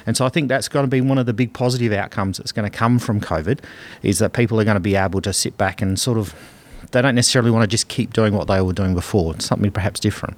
And 0.05 0.15
so 0.17 0.25
I 0.25 0.29
think 0.29 0.49
that's 0.49 0.67
going 0.67 0.83
to 0.83 0.89
be 0.89 1.01
one 1.01 1.17
of 1.17 1.25
the 1.25 1.33
big 1.33 1.53
positive 1.53 1.93
outcomes 1.93 2.37
that's 2.37 2.51
going 2.51 2.69
to 2.69 2.75
come 2.75 2.99
from 2.99 3.19
COVID 3.21 3.59
is 4.01 4.19
that 4.19 4.33
people 4.33 4.59
are 4.59 4.65
going 4.65 4.75
to 4.75 4.81
be 4.81 4.95
able 4.95 5.21
to 5.21 5.33
sit 5.33 5.57
back 5.57 5.81
and 5.81 5.99
sort 5.99 6.17
of 6.17 6.35
they 6.91 7.01
don't 7.01 7.15
necessarily 7.15 7.51
want 7.51 7.63
to 7.63 7.67
just 7.67 7.87
keep 7.87 8.13
doing 8.13 8.33
what 8.33 8.47
they 8.47 8.61
were 8.61 8.73
doing 8.73 8.93
before. 8.93 9.33
It's 9.33 9.45
something 9.45 9.71
perhaps 9.71 9.99
different. 9.99 10.37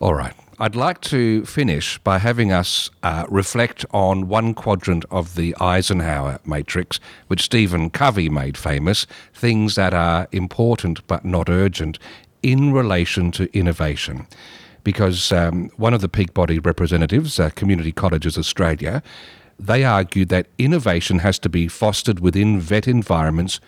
All 0.00 0.14
right. 0.14 0.34
I'd 0.60 0.74
like 0.74 1.00
to 1.02 1.44
finish 1.44 1.98
by 1.98 2.18
having 2.18 2.50
us 2.50 2.90
uh, 3.04 3.26
reflect 3.28 3.86
on 3.92 4.26
one 4.26 4.54
quadrant 4.54 5.04
of 5.08 5.36
the 5.36 5.54
Eisenhower 5.60 6.40
matrix, 6.44 6.98
which 7.28 7.42
Stephen 7.42 7.90
Covey 7.90 8.28
made 8.28 8.56
famous 8.56 9.06
things 9.32 9.76
that 9.76 9.94
are 9.94 10.26
important 10.32 11.06
but 11.06 11.24
not 11.24 11.48
urgent 11.48 12.00
in 12.42 12.72
relation 12.72 13.30
to 13.32 13.56
innovation. 13.56 14.26
Because 14.88 15.32
um, 15.32 15.68
one 15.76 15.92
of 15.92 16.00
the 16.00 16.08
peak 16.08 16.32
body 16.32 16.58
representatives, 16.58 17.38
uh, 17.38 17.50
Community 17.50 17.92
Colleges 17.92 18.38
Australia, 18.38 19.02
they 19.58 19.84
argued 19.84 20.30
that 20.30 20.46
innovation 20.56 21.18
has 21.18 21.38
to 21.40 21.50
be 21.50 21.68
fostered 21.68 22.20
within 22.20 22.58
VET 22.58 22.88
environments 22.88 23.60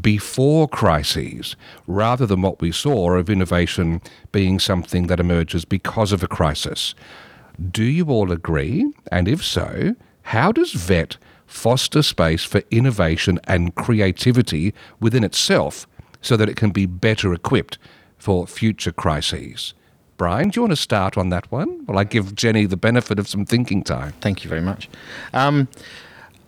before 0.00 0.68
crises, 0.68 1.56
rather 1.88 2.24
than 2.24 2.40
what 2.40 2.60
we 2.60 2.70
saw 2.70 3.14
of 3.14 3.28
innovation 3.28 4.00
being 4.30 4.60
something 4.60 5.08
that 5.08 5.18
emerges 5.18 5.64
because 5.64 6.12
of 6.12 6.22
a 6.22 6.28
crisis. 6.28 6.94
Do 7.72 7.82
you 7.82 8.06
all 8.06 8.30
agree? 8.30 8.92
And 9.10 9.26
if 9.26 9.44
so, 9.44 9.96
how 10.22 10.52
does 10.52 10.70
VET 10.70 11.16
foster 11.48 12.00
space 12.00 12.44
for 12.44 12.62
innovation 12.70 13.40
and 13.48 13.74
creativity 13.74 14.72
within 15.00 15.24
itself 15.24 15.88
so 16.22 16.36
that 16.36 16.48
it 16.48 16.54
can 16.54 16.70
be 16.70 16.86
better 16.86 17.34
equipped 17.34 17.76
for 18.18 18.46
future 18.46 18.92
crises? 18.92 19.74
Brian, 20.20 20.50
do 20.50 20.58
you 20.58 20.62
want 20.64 20.72
to 20.72 20.76
start 20.76 21.16
on 21.16 21.30
that 21.30 21.50
one? 21.50 21.82
Well, 21.86 21.96
I 21.96 22.04
give 22.04 22.34
Jenny 22.34 22.66
the 22.66 22.76
benefit 22.76 23.18
of 23.18 23.26
some 23.26 23.46
thinking 23.46 23.82
time. 23.82 24.12
Thank 24.20 24.44
you 24.44 24.50
very 24.50 24.60
much. 24.60 24.86
Um, 25.32 25.66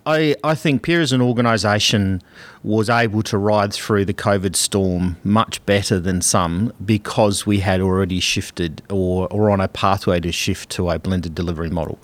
I, 0.05 0.35
I 0.43 0.53
think 0.53 0.83
Peer 0.83 1.01
as 1.01 1.11
an 1.11 1.21
organisation 1.21 2.21
was 2.61 2.87
able 2.87 3.23
to 3.23 3.35
ride 3.35 3.73
through 3.73 4.05
the 4.05 4.13
COVID 4.13 4.55
storm 4.55 5.17
much 5.23 5.65
better 5.65 5.99
than 5.99 6.21
some 6.21 6.71
because 6.85 7.47
we 7.47 7.61
had 7.61 7.81
already 7.81 8.19
shifted 8.19 8.83
or, 8.91 9.27
or 9.33 9.49
on 9.49 9.59
a 9.59 9.67
pathway 9.67 10.19
to 10.19 10.31
shift 10.31 10.69
to 10.69 10.91
a 10.91 10.99
blended 10.99 11.33
delivery 11.33 11.71
model. 11.71 11.97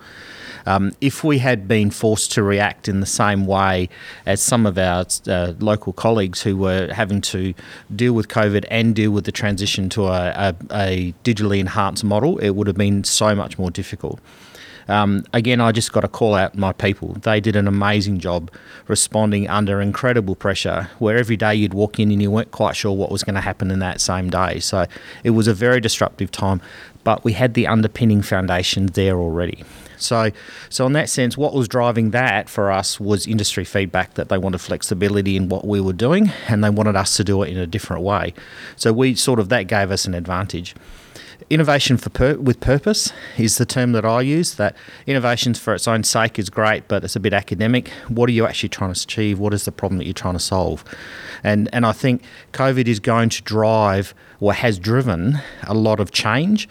Um, 0.66 0.94
if 1.02 1.24
we 1.24 1.40
had 1.40 1.68
been 1.68 1.92
forced 1.92 2.32
to 2.34 2.44
react 2.44 2.88
in 2.88 3.00
the 3.00 3.06
same 3.06 3.46
way 3.46 3.90
as 4.26 4.42
some 4.42 4.66
of 4.66 4.78
our 4.78 5.06
uh, 5.28 5.54
local 5.60 5.94
colleagues 5.94 6.42
who 6.42 6.58
were 6.58 6.92
having 6.94 7.22
to 7.22 7.54
deal 7.96 8.14
with 8.14 8.28
COVID 8.28 8.66
and 8.70 8.96
deal 8.96 9.12
with 9.12 9.26
the 9.26 9.32
transition 9.32 9.90
to 9.90 10.08
a, 10.08 10.30
a, 10.30 10.56
a 10.72 11.14
digitally 11.24 11.60
enhanced 11.60 12.04
model, 12.04 12.38
it 12.40 12.52
would 12.52 12.68
have 12.68 12.78
been 12.78 13.04
so 13.04 13.36
much 13.36 13.58
more 13.58 13.72
difficult. 13.72 14.20
Um, 14.90 15.24
again, 15.34 15.62
I 15.62 15.72
just 15.72 15.94
got 15.94 16.02
to 16.02 16.08
call 16.08 16.34
out 16.34 16.58
my 16.58 16.74
people. 16.74 17.14
They 17.14 17.40
did 17.40 17.56
an 17.56 17.68
amazing 17.68 18.20
job 18.20 18.50
responding 18.88 19.48
under 19.48 19.80
incredible 19.80 20.36
pressure, 20.36 20.90
where 20.98 21.16
every 21.16 21.38
day 21.38 21.54
you'd 21.54 21.76
walk 21.76 22.00
in 22.00 22.12
and 22.12 22.20
you 22.20 22.32
weren't 22.32 22.52
quite 22.52 22.76
sure 22.76 22.92
what 22.92 23.12
was 23.12 23.24
going 23.24 23.36
to 23.36 23.42
happen 23.42 23.70
in 23.70 23.78
that 23.80 24.02
same 24.02 24.32
day. 24.32 24.60
So 24.60 24.88
it 25.24 25.30
was 25.30 25.48
a 25.48 25.54
very 25.54 25.80
disruptive 25.80 26.32
time, 26.32 26.60
but 27.04 27.24
we 27.24 27.34
had 27.34 27.54
the 27.54 27.68
underpinning 27.68 28.24
foundation 28.24 28.88
there 28.88 29.18
already. 29.18 29.64
So, 30.02 30.32
so 30.70 30.86
in 30.86 30.94
that 30.94 31.10
sense, 31.10 31.38
what 31.38 31.54
was 31.54 31.68
driving 31.68 32.12
that 32.12 32.50
for 32.50 32.72
us 32.72 33.00
was 33.00 33.28
industry 33.28 33.66
feedback 33.66 34.16
that 34.16 34.30
they 34.30 34.38
wanted 34.38 34.60
flexibility 34.60 35.36
in 35.36 35.50
what 35.50 35.66
we 35.66 35.82
were 35.82 35.94
doing, 35.94 36.32
and 36.48 36.64
they 36.64 36.70
wanted 36.70 36.96
us 36.96 37.18
to 37.18 37.24
do 37.24 37.44
it 37.44 37.50
in 37.50 37.58
a 37.58 37.68
different 37.68 38.04
way. 38.04 38.34
So 38.76 38.94
we 38.94 39.16
sort 39.16 39.40
of 39.40 39.50
that 39.50 39.64
gave 39.64 39.92
us 39.92 40.06
an 40.06 40.14
advantage. 40.14 40.76
Innovation 41.50 41.98
for 41.98 42.10
pur- 42.10 42.38
with 42.38 42.60
purpose 42.60 43.12
is 43.38 43.58
the 43.58 43.66
term 43.66 43.94
that 43.94 44.06
I 44.06 44.22
use. 44.22 44.56
That 44.56 44.76
innovations 45.08 45.58
for 45.58 45.74
its 45.74 45.88
own 45.88 46.04
sake 46.04 46.38
is 46.38 46.50
great, 46.50 46.88
but 46.88 47.04
it's 47.04 47.16
a 47.16 47.20
bit 47.20 47.34
academic. 47.34 47.90
What 48.08 48.30
are 48.30 48.34
you 48.34 48.46
actually 48.46 48.70
trying 48.70 48.94
to 48.94 49.02
achieve? 49.02 49.40
What 49.40 49.54
is 49.54 49.66
the 49.66 49.72
problem 49.72 49.98
that 49.98 50.06
you're 50.06 50.14
trying 50.14 50.36
to 50.36 50.40
solve? 50.40 50.84
And 51.44 51.70
and 51.74 51.86
I 51.86 51.94
think 51.94 52.24
COVID 52.52 52.88
is 52.88 53.00
going 53.00 53.30
to 53.30 53.42
drive 53.42 54.14
or 54.40 54.54
has 54.54 54.78
driven 54.78 55.40
a 55.64 55.74
lot 55.74 56.00
of 56.00 56.12
change. 56.12 56.68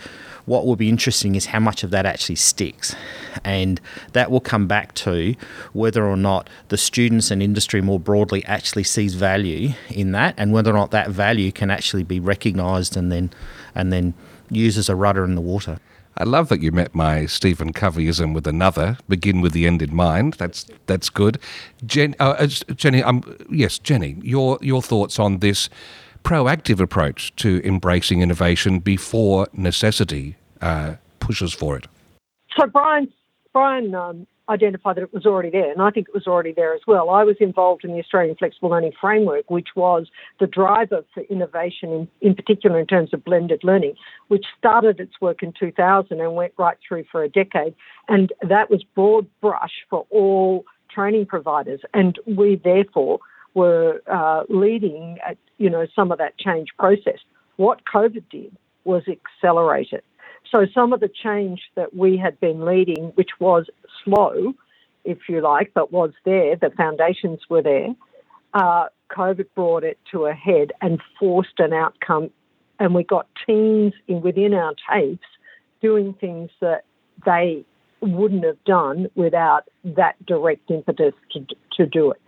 What 0.49 0.65
will 0.65 0.77
be 0.77 0.89
interesting 0.89 1.35
is 1.35 1.47
how 1.47 1.61
much 1.61 1.85
of 1.85 1.91
that 1.91 2.07
actually 2.07 2.37
sticks. 2.37 2.97
And 3.45 3.81
that 4.15 4.31
will 4.31 4.41
come 4.41 4.67
back 4.67 4.95
to 4.95 5.35
whether 5.75 6.07
or 6.07 6.17
not 6.17 6.49
the 6.69 6.79
students 6.79 7.31
and 7.31 7.43
industry 7.43 7.83
more 7.83 8.01
broadly 8.01 8.43
actually 8.47 8.85
sees 8.85 9.15
value 9.15 9.75
in 9.91 10.13
that 10.13 10.35
and 10.39 10.53
whether 10.53 10.71
or 10.71 10.75
not 10.75 10.91
that 10.93 11.11
value 11.11 11.53
can 11.53 11.71
actually 11.71 12.03
be 12.03 12.19
recognised 12.19 12.97
and 12.97 13.13
then 13.13 13.31
and 13.75 13.93
then 13.93 14.15
used 14.51 14.79
as 14.79 14.89
a 14.89 14.97
rudder 14.97 15.23
in 15.23 15.35
the 15.35 15.43
water. 15.43 15.79
I 16.17 16.25
love 16.25 16.49
that 16.49 16.61
you 16.61 16.73
met 16.73 16.95
my 16.95 17.27
Stephen 17.27 17.73
Coveyism 17.73 18.35
with 18.35 18.47
another. 18.47 18.99
Begin 19.09 19.41
with 19.41 19.53
the 19.53 19.67
end 19.67 19.83
in 19.83 19.95
mind. 19.95 20.35
That's 20.35 20.67
that's 20.87 21.11
good. 21.11 21.39
Jen, 21.87 22.17
uh, 22.19 22.47
Jenny, 22.47 23.05
um, 23.05 23.23
yes, 23.51 23.79
Jenny, 23.79 24.17
your 24.23 24.59
your 24.61 24.83
thoughts 24.83 25.21
on 25.21 25.39
this 25.39 25.69
proactive 26.25 26.81
approach 26.81 27.35
to 27.37 27.61
embracing 27.65 28.23
innovation 28.23 28.79
before 28.81 29.49
necessity 29.53 30.37
uh, 30.61 30.95
pushes 31.21 31.53
for 31.53 31.77
it. 31.77 31.87
So 32.59 32.67
Brian, 32.67 33.13
Brian 33.53 33.95
um, 33.95 34.27
identify 34.49 34.95
that 34.95 35.03
it 35.03 35.13
was 35.13 35.27
already 35.27 35.51
there, 35.51 35.71
and 35.71 35.83
I 35.83 35.91
think 35.91 36.09
it 36.09 36.15
was 36.15 36.27
already 36.27 36.53
there 36.53 36.75
as 36.75 36.81
well. 36.87 37.11
I 37.11 37.25
was 37.25 37.37
involved 37.41 37.85
in 37.85 37.93
the 37.93 37.99
Australian 37.99 38.37
Flexible 38.37 38.71
Learning 38.71 38.93
Framework, 38.99 39.51
which 39.51 39.69
was 39.77 40.09
the 40.41 40.47
driver 40.47 41.05
for 41.13 41.23
innovation, 41.25 41.93
in, 41.93 42.09
in 42.21 42.35
particular 42.35 42.79
in 42.79 42.87
terms 42.87 43.13
of 43.13 43.25
blended 43.25 43.63
learning, 43.63 43.95
which 44.29 44.47
started 44.59 45.01
its 45.01 45.21
work 45.21 45.43
in 45.43 45.53
2000 45.59 46.21
and 46.21 46.35
went 46.35 46.53
right 46.57 46.79
through 46.87 47.05
for 47.11 47.23
a 47.23 47.29
decade. 47.29 47.75
And 48.09 48.33
that 48.43 48.71
was 48.71 48.83
broad 48.95 49.27
brush 49.41 49.85
for 49.91 50.07
all 50.11 50.65
training 50.91 51.27
providers, 51.27 51.81
and 51.93 52.19
we 52.27 52.57
therefore 52.57 53.21
were 53.55 54.01
uh, 54.11 54.45
leading 54.49 55.19
at, 55.27 55.37
you 55.57 55.71
know 55.71 55.87
some 55.95 56.13
of 56.13 56.19
that 56.19 56.39
change 56.39 56.69
process. 56.79 57.19
What 57.57 57.81
COVID 57.85 58.25
did 58.31 58.57
was 58.85 59.03
accelerate 59.09 59.89
it. 59.93 60.05
So 60.51 60.67
some 60.73 60.93
of 60.93 61.01
the 61.01 61.09
change 61.09 61.61
that 61.75 61.95
we 61.95 62.17
had 62.17 62.41
been 62.41 62.65
leading, 62.65 63.13
which 63.17 63.31
was 63.39 63.67
slow, 64.05 64.55
if 65.05 65.19
you 65.29 65.41
like, 65.41 65.73
but 65.75 65.93
was 65.93 66.13
there, 66.25 66.57
the 66.57 66.71
foundations 66.77 67.41
were 67.51 67.63
there, 67.63 67.89
uh, 68.55 68.87
COVID 69.11 69.47
brought 69.55 69.85
it 69.85 69.99
to 70.13 70.27
a 70.27 70.33
head 70.33 70.73
and 70.81 71.01
forced 71.19 71.59
an 71.59 71.73
outcome. 71.73 72.31
And 72.79 72.95
we 72.95 73.05
got 73.05 73.27
teams 73.47 73.93
in, 74.07 74.21
within 74.21 74.55
our 74.55 74.75
TAFEs 74.91 75.19
doing 75.83 76.15
things 76.15 76.51
that 76.61 76.85
they 77.25 77.65
wouldn't 78.01 78.45
have 78.45 78.63
done 78.65 79.09
without 79.15 79.65
that 79.85 80.15
direct 80.25 80.71
impetus 80.71 81.15
to, 81.33 81.47
to 81.77 81.87
do 81.87 82.13
it. 82.13 82.21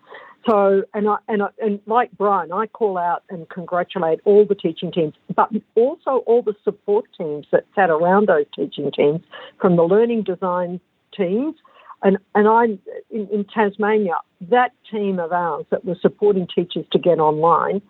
So, 0.47 0.83
and 0.95 1.09
I, 1.09 1.17
and 1.29 1.43
I, 1.43 1.49
and 1.61 1.81
like 1.87 2.11
Brian, 2.17 2.51
I 2.51 2.67
call 2.67 2.97
out 2.97 3.23
and 3.29 3.49
congratulate 3.51 4.21
all 4.25 4.47
the 4.47 4.55
teaching 4.55 4.91
teams, 4.91 5.15
but 5.35 5.51
also 5.75 6.23
all 6.27 6.43
the 6.43 6.55
support 6.65 7.05
teams 7.17 7.47
that 7.53 7.67
sat 7.75 7.91
around 7.91 8.29
those 8.29 8.47
teaching 8.55 8.91
teams, 8.91 9.21
from 9.61 9.77
the 9.77 9.83
learning 9.83 10.23
design 10.23 10.81
teams, 11.15 11.57
and 12.03 12.17
and 12.35 12.49
I 12.49 12.65
in, 13.11 13.29
in 13.31 13.45
Tasmania, 13.53 14.15
that 14.49 14.73
team 14.91 15.19
of 15.19 15.33
ours 15.33 15.67
that 15.71 15.85
was 15.85 15.99
supporting 16.01 16.47
teachers 16.47 16.87
to 16.93 16.99
get 16.99 17.19
online, 17.19 17.83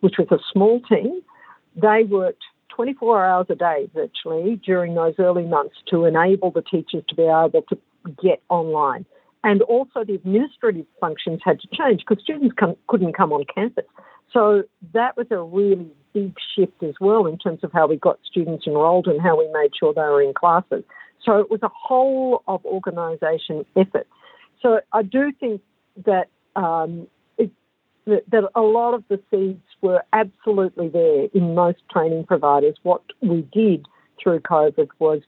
which 0.00 0.14
was 0.18 0.28
a 0.30 0.38
small 0.50 0.80
team, 0.80 1.20
they 1.76 2.04
worked 2.04 2.42
24 2.74 3.26
hours 3.26 3.46
a 3.50 3.54
day 3.54 3.90
virtually 3.92 4.60
during 4.64 4.94
those 4.94 5.14
early 5.18 5.44
months 5.44 5.74
to 5.90 6.04
enable 6.04 6.50
the 6.50 6.62
teachers 6.62 7.02
to 7.08 7.14
be 7.14 7.24
able 7.24 7.62
to 7.68 7.78
get 8.22 8.40
online. 8.48 9.04
And 9.48 9.62
also 9.62 10.04
the 10.04 10.14
administrative 10.14 10.84
functions 11.00 11.40
had 11.42 11.58
to 11.60 11.68
change 11.72 12.04
because 12.06 12.22
students 12.22 12.54
couldn't 12.86 13.16
come 13.16 13.32
on 13.32 13.46
campus. 13.54 13.86
So 14.30 14.64
that 14.92 15.16
was 15.16 15.26
a 15.30 15.38
really 15.38 15.90
big 16.12 16.34
shift 16.54 16.82
as 16.82 16.92
well 17.00 17.24
in 17.24 17.38
terms 17.38 17.60
of 17.62 17.72
how 17.72 17.86
we 17.86 17.96
got 17.96 18.18
students 18.30 18.66
enrolled 18.66 19.06
and 19.06 19.22
how 19.22 19.38
we 19.38 19.50
made 19.54 19.70
sure 19.80 19.94
they 19.94 20.02
were 20.02 20.20
in 20.20 20.34
classes. 20.34 20.84
So 21.24 21.38
it 21.38 21.50
was 21.50 21.62
a 21.62 21.70
whole 21.74 22.42
of 22.46 22.62
organisation 22.66 23.64
effort. 23.74 24.06
So 24.60 24.80
I 24.92 25.02
do 25.02 25.32
think 25.40 25.62
that, 26.04 26.28
um, 26.54 27.06
it, 27.38 27.50
that, 28.04 28.24
that 28.30 28.50
a 28.54 28.60
lot 28.60 28.92
of 28.92 29.02
the 29.08 29.18
seeds 29.30 29.64
were 29.80 30.02
absolutely 30.12 30.88
there 30.90 31.28
in 31.32 31.54
most 31.54 31.78
training 31.90 32.24
providers. 32.24 32.76
What 32.82 33.00
we 33.22 33.48
did 33.50 33.86
through 34.22 34.40
COVID 34.40 34.88
was 34.98 35.22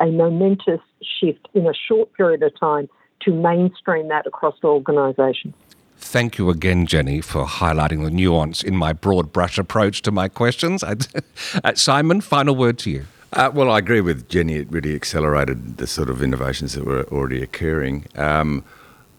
a 0.00 0.06
momentous 0.06 0.80
shift 1.20 1.46
in 1.54 1.68
a 1.68 1.74
short 1.88 2.12
period 2.14 2.42
of 2.42 2.58
time 2.58 2.88
to 3.24 3.32
mainstream 3.32 4.08
that 4.08 4.26
across 4.26 4.54
the 4.60 4.68
organisation. 4.68 5.54
Thank 6.02 6.36
you 6.36 6.50
again, 6.50 6.86
Jenny, 6.86 7.20
for 7.20 7.46
highlighting 7.46 8.02
the 8.02 8.10
nuance 8.10 8.62
in 8.62 8.76
my 8.76 8.92
broad 8.92 9.32
brush 9.32 9.56
approach 9.56 10.02
to 10.02 10.10
my 10.10 10.28
questions. 10.28 10.82
Simon, 11.74 12.20
final 12.20 12.56
word 12.56 12.78
to 12.80 12.90
you. 12.90 13.06
Uh, 13.32 13.50
well, 13.54 13.70
I 13.70 13.78
agree 13.78 14.00
with 14.02 14.28
Jenny. 14.28 14.56
It 14.56 14.70
really 14.70 14.94
accelerated 14.94 15.78
the 15.78 15.86
sort 15.86 16.10
of 16.10 16.22
innovations 16.22 16.74
that 16.74 16.84
were 16.84 17.04
already 17.04 17.42
occurring. 17.42 18.06
Um, 18.16 18.64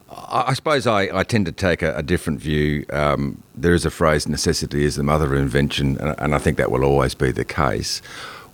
I, 0.08 0.44
I, 0.48 0.52
suppose 0.52 0.86
I, 0.86 1.08
I, 1.18 1.24
tend 1.24 1.46
to 1.46 1.52
take 1.52 1.82
a, 1.82 1.96
a 1.96 2.02
different 2.02 2.38
view. 2.38 2.84
Um, 2.90 3.42
there 3.56 3.74
is 3.74 3.84
a 3.84 3.90
phrase, 3.90 4.28
necessity 4.28 4.84
is 4.84 4.94
the 4.94 5.02
mother 5.02 5.24
of 5.24 5.32
invention, 5.32 5.98
and, 5.98 6.14
and, 6.18 6.34
I 6.34 6.38
think 6.38 6.58
that 6.58 6.70
will 6.70 6.84
always 6.84 7.14
be 7.14 7.32
the 7.32 7.44
case. 7.44 8.00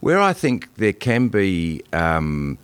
Where 0.01 0.19
I 0.19 0.33
think 0.33 0.75
there 0.77 0.95
can 0.95 1.29
be. 1.29 1.83
Um, 1.93 2.59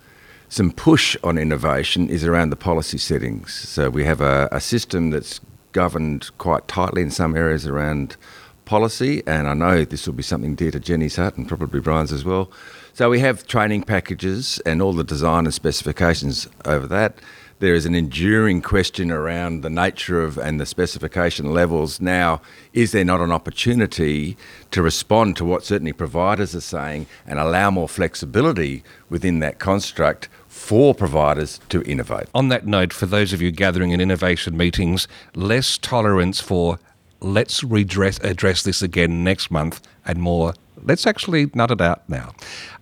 some 0.48 0.72
push 0.72 1.16
on 1.24 1.38
innovation 1.38 2.08
is 2.08 2.24
around 2.24 2.50
the 2.50 2.56
policy 2.56 2.98
settings. 2.98 3.52
So 3.52 3.90
we 3.90 4.04
have 4.04 4.20
a, 4.20 4.48
a 4.52 4.60
system 4.60 5.10
that's 5.10 5.40
governed 5.72 6.30
quite 6.38 6.66
tightly 6.68 7.02
in 7.02 7.10
some 7.10 7.36
areas 7.36 7.66
around 7.66 8.16
policy, 8.64 9.22
and 9.26 9.48
I 9.48 9.54
know 9.54 9.84
this 9.84 10.06
will 10.06 10.14
be 10.14 10.22
something 10.22 10.54
dear 10.54 10.70
to 10.72 10.80
Jenny's 10.80 11.16
heart 11.16 11.36
and 11.36 11.48
probably 11.48 11.80
Brian's 11.80 12.12
as 12.12 12.24
well. 12.24 12.50
So 12.92 13.10
we 13.10 13.20
have 13.20 13.46
training 13.46 13.82
packages 13.82 14.60
and 14.66 14.82
all 14.82 14.92
the 14.92 15.04
design 15.04 15.44
and 15.44 15.54
specifications 15.54 16.48
over 16.64 16.86
that. 16.86 17.18
There 17.58 17.74
is 17.74 17.86
an 17.86 17.94
enduring 17.94 18.60
question 18.60 19.10
around 19.10 19.62
the 19.62 19.70
nature 19.70 20.22
of 20.22 20.36
and 20.36 20.60
the 20.60 20.66
specification 20.66 21.54
levels. 21.54 22.02
Now, 22.02 22.42
is 22.74 22.92
there 22.92 23.02
not 23.02 23.22
an 23.22 23.32
opportunity 23.32 24.36
to 24.72 24.82
respond 24.82 25.38
to 25.38 25.44
what 25.46 25.64
certainly 25.64 25.94
providers 25.94 26.54
are 26.54 26.60
saying 26.60 27.06
and 27.26 27.38
allow 27.38 27.70
more 27.70 27.88
flexibility 27.88 28.84
within 29.08 29.38
that 29.38 29.58
construct 29.58 30.28
for 30.48 30.94
providers 30.94 31.58
to 31.70 31.80
innovate? 31.84 32.26
On 32.34 32.50
that 32.50 32.66
note, 32.66 32.92
for 32.92 33.06
those 33.06 33.32
of 33.32 33.40
you 33.40 33.50
gathering 33.50 33.92
in 33.92 34.02
innovation 34.02 34.54
meetings, 34.54 35.08
less 35.34 35.78
tolerance 35.78 36.42
for 36.42 36.78
let's 37.20 37.64
redress 37.64 38.18
address 38.22 38.62
this 38.62 38.82
again 38.82 39.24
next 39.24 39.50
month 39.50 39.80
and 40.04 40.18
more 40.18 40.54
let's 40.82 41.06
actually 41.06 41.50
nut 41.54 41.70
it 41.70 41.80
out 41.80 42.08
now. 42.08 42.32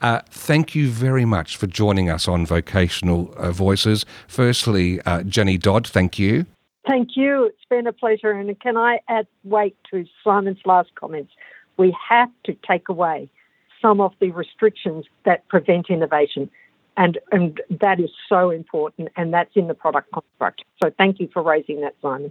Uh, 0.01 0.21
thank 0.31 0.75
you 0.75 0.89
very 0.89 1.25
much 1.25 1.57
for 1.57 1.67
joining 1.67 2.11
us 2.11 2.29
on 2.29 2.47
Vocational 2.47 3.35
uh, 3.37 3.51
Voices. 3.51 4.05
Firstly, 4.29 5.01
uh, 5.03 5.23
Jenny 5.23 5.59
Dodd, 5.59 5.87
thank 5.87 6.19
you. 6.19 6.47
Thank 6.87 7.17
you. 7.17 7.47
It's 7.47 7.65
been 7.71 7.87
a 7.87 7.93
pleasure. 7.93 8.31
And 8.31 8.59
can 8.61 8.77
I 8.77 9.01
add 9.09 9.27
weight 9.43 9.77
to 9.91 10.05
Simon's 10.23 10.59
last 10.67 10.95
comments? 10.97 11.33
We 11.79 11.97
have 12.09 12.31
to 12.45 12.55
take 12.67 12.89
away 12.89 13.29
some 13.81 14.01
of 14.01 14.13
the 14.21 14.31
restrictions 14.31 15.07
that 15.25 15.47
prevent 15.49 15.89
innovation. 15.89 16.51
And, 16.97 17.19
and 17.33 17.61
that 17.71 17.99
is 17.99 18.11
so 18.29 18.51
important, 18.51 19.09
and 19.17 19.35
that's 19.35 19.51
in 19.57 19.67
the 19.67 19.75
product 19.75 20.13
construct. 20.13 20.63
So 20.81 20.93
thank 20.97 21.19
you 21.19 21.29
for 21.33 21.43
raising 21.43 21.81
that, 21.81 21.97
Simon. 22.01 22.31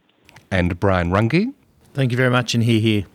And 0.52 0.80
Brian 0.80 1.10
Runge. 1.10 1.54
Thank 1.94 2.12
you 2.12 2.18
very 2.18 2.32
much, 2.32 2.54
and 2.56 2.64
hear, 2.64 2.80
hear. 2.80 3.06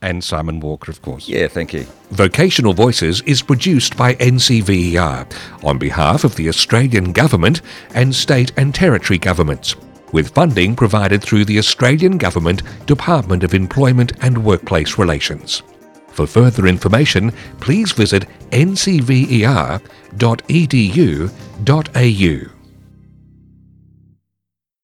And 0.00 0.22
Simon 0.22 0.60
Walker, 0.60 0.92
of 0.92 1.02
course. 1.02 1.28
Yeah, 1.28 1.48
thank 1.48 1.72
you. 1.72 1.84
Vocational 2.10 2.72
Voices 2.72 3.20
is 3.22 3.42
produced 3.42 3.96
by 3.96 4.14
NCVER 4.14 5.26
on 5.64 5.78
behalf 5.78 6.22
of 6.22 6.36
the 6.36 6.48
Australian 6.48 7.12
Government 7.12 7.62
and 7.94 8.14
state 8.14 8.52
and 8.56 8.72
territory 8.72 9.18
governments, 9.18 9.74
with 10.12 10.28
funding 10.30 10.76
provided 10.76 11.20
through 11.20 11.46
the 11.46 11.58
Australian 11.58 12.16
Government 12.16 12.62
Department 12.86 13.42
of 13.42 13.54
Employment 13.54 14.12
and 14.20 14.44
Workplace 14.44 14.98
Relations. 14.98 15.64
For 16.12 16.26
further 16.26 16.68
information, 16.68 17.32
please 17.60 17.90
visit 17.92 18.26
ncver.edu.au. 18.50 19.78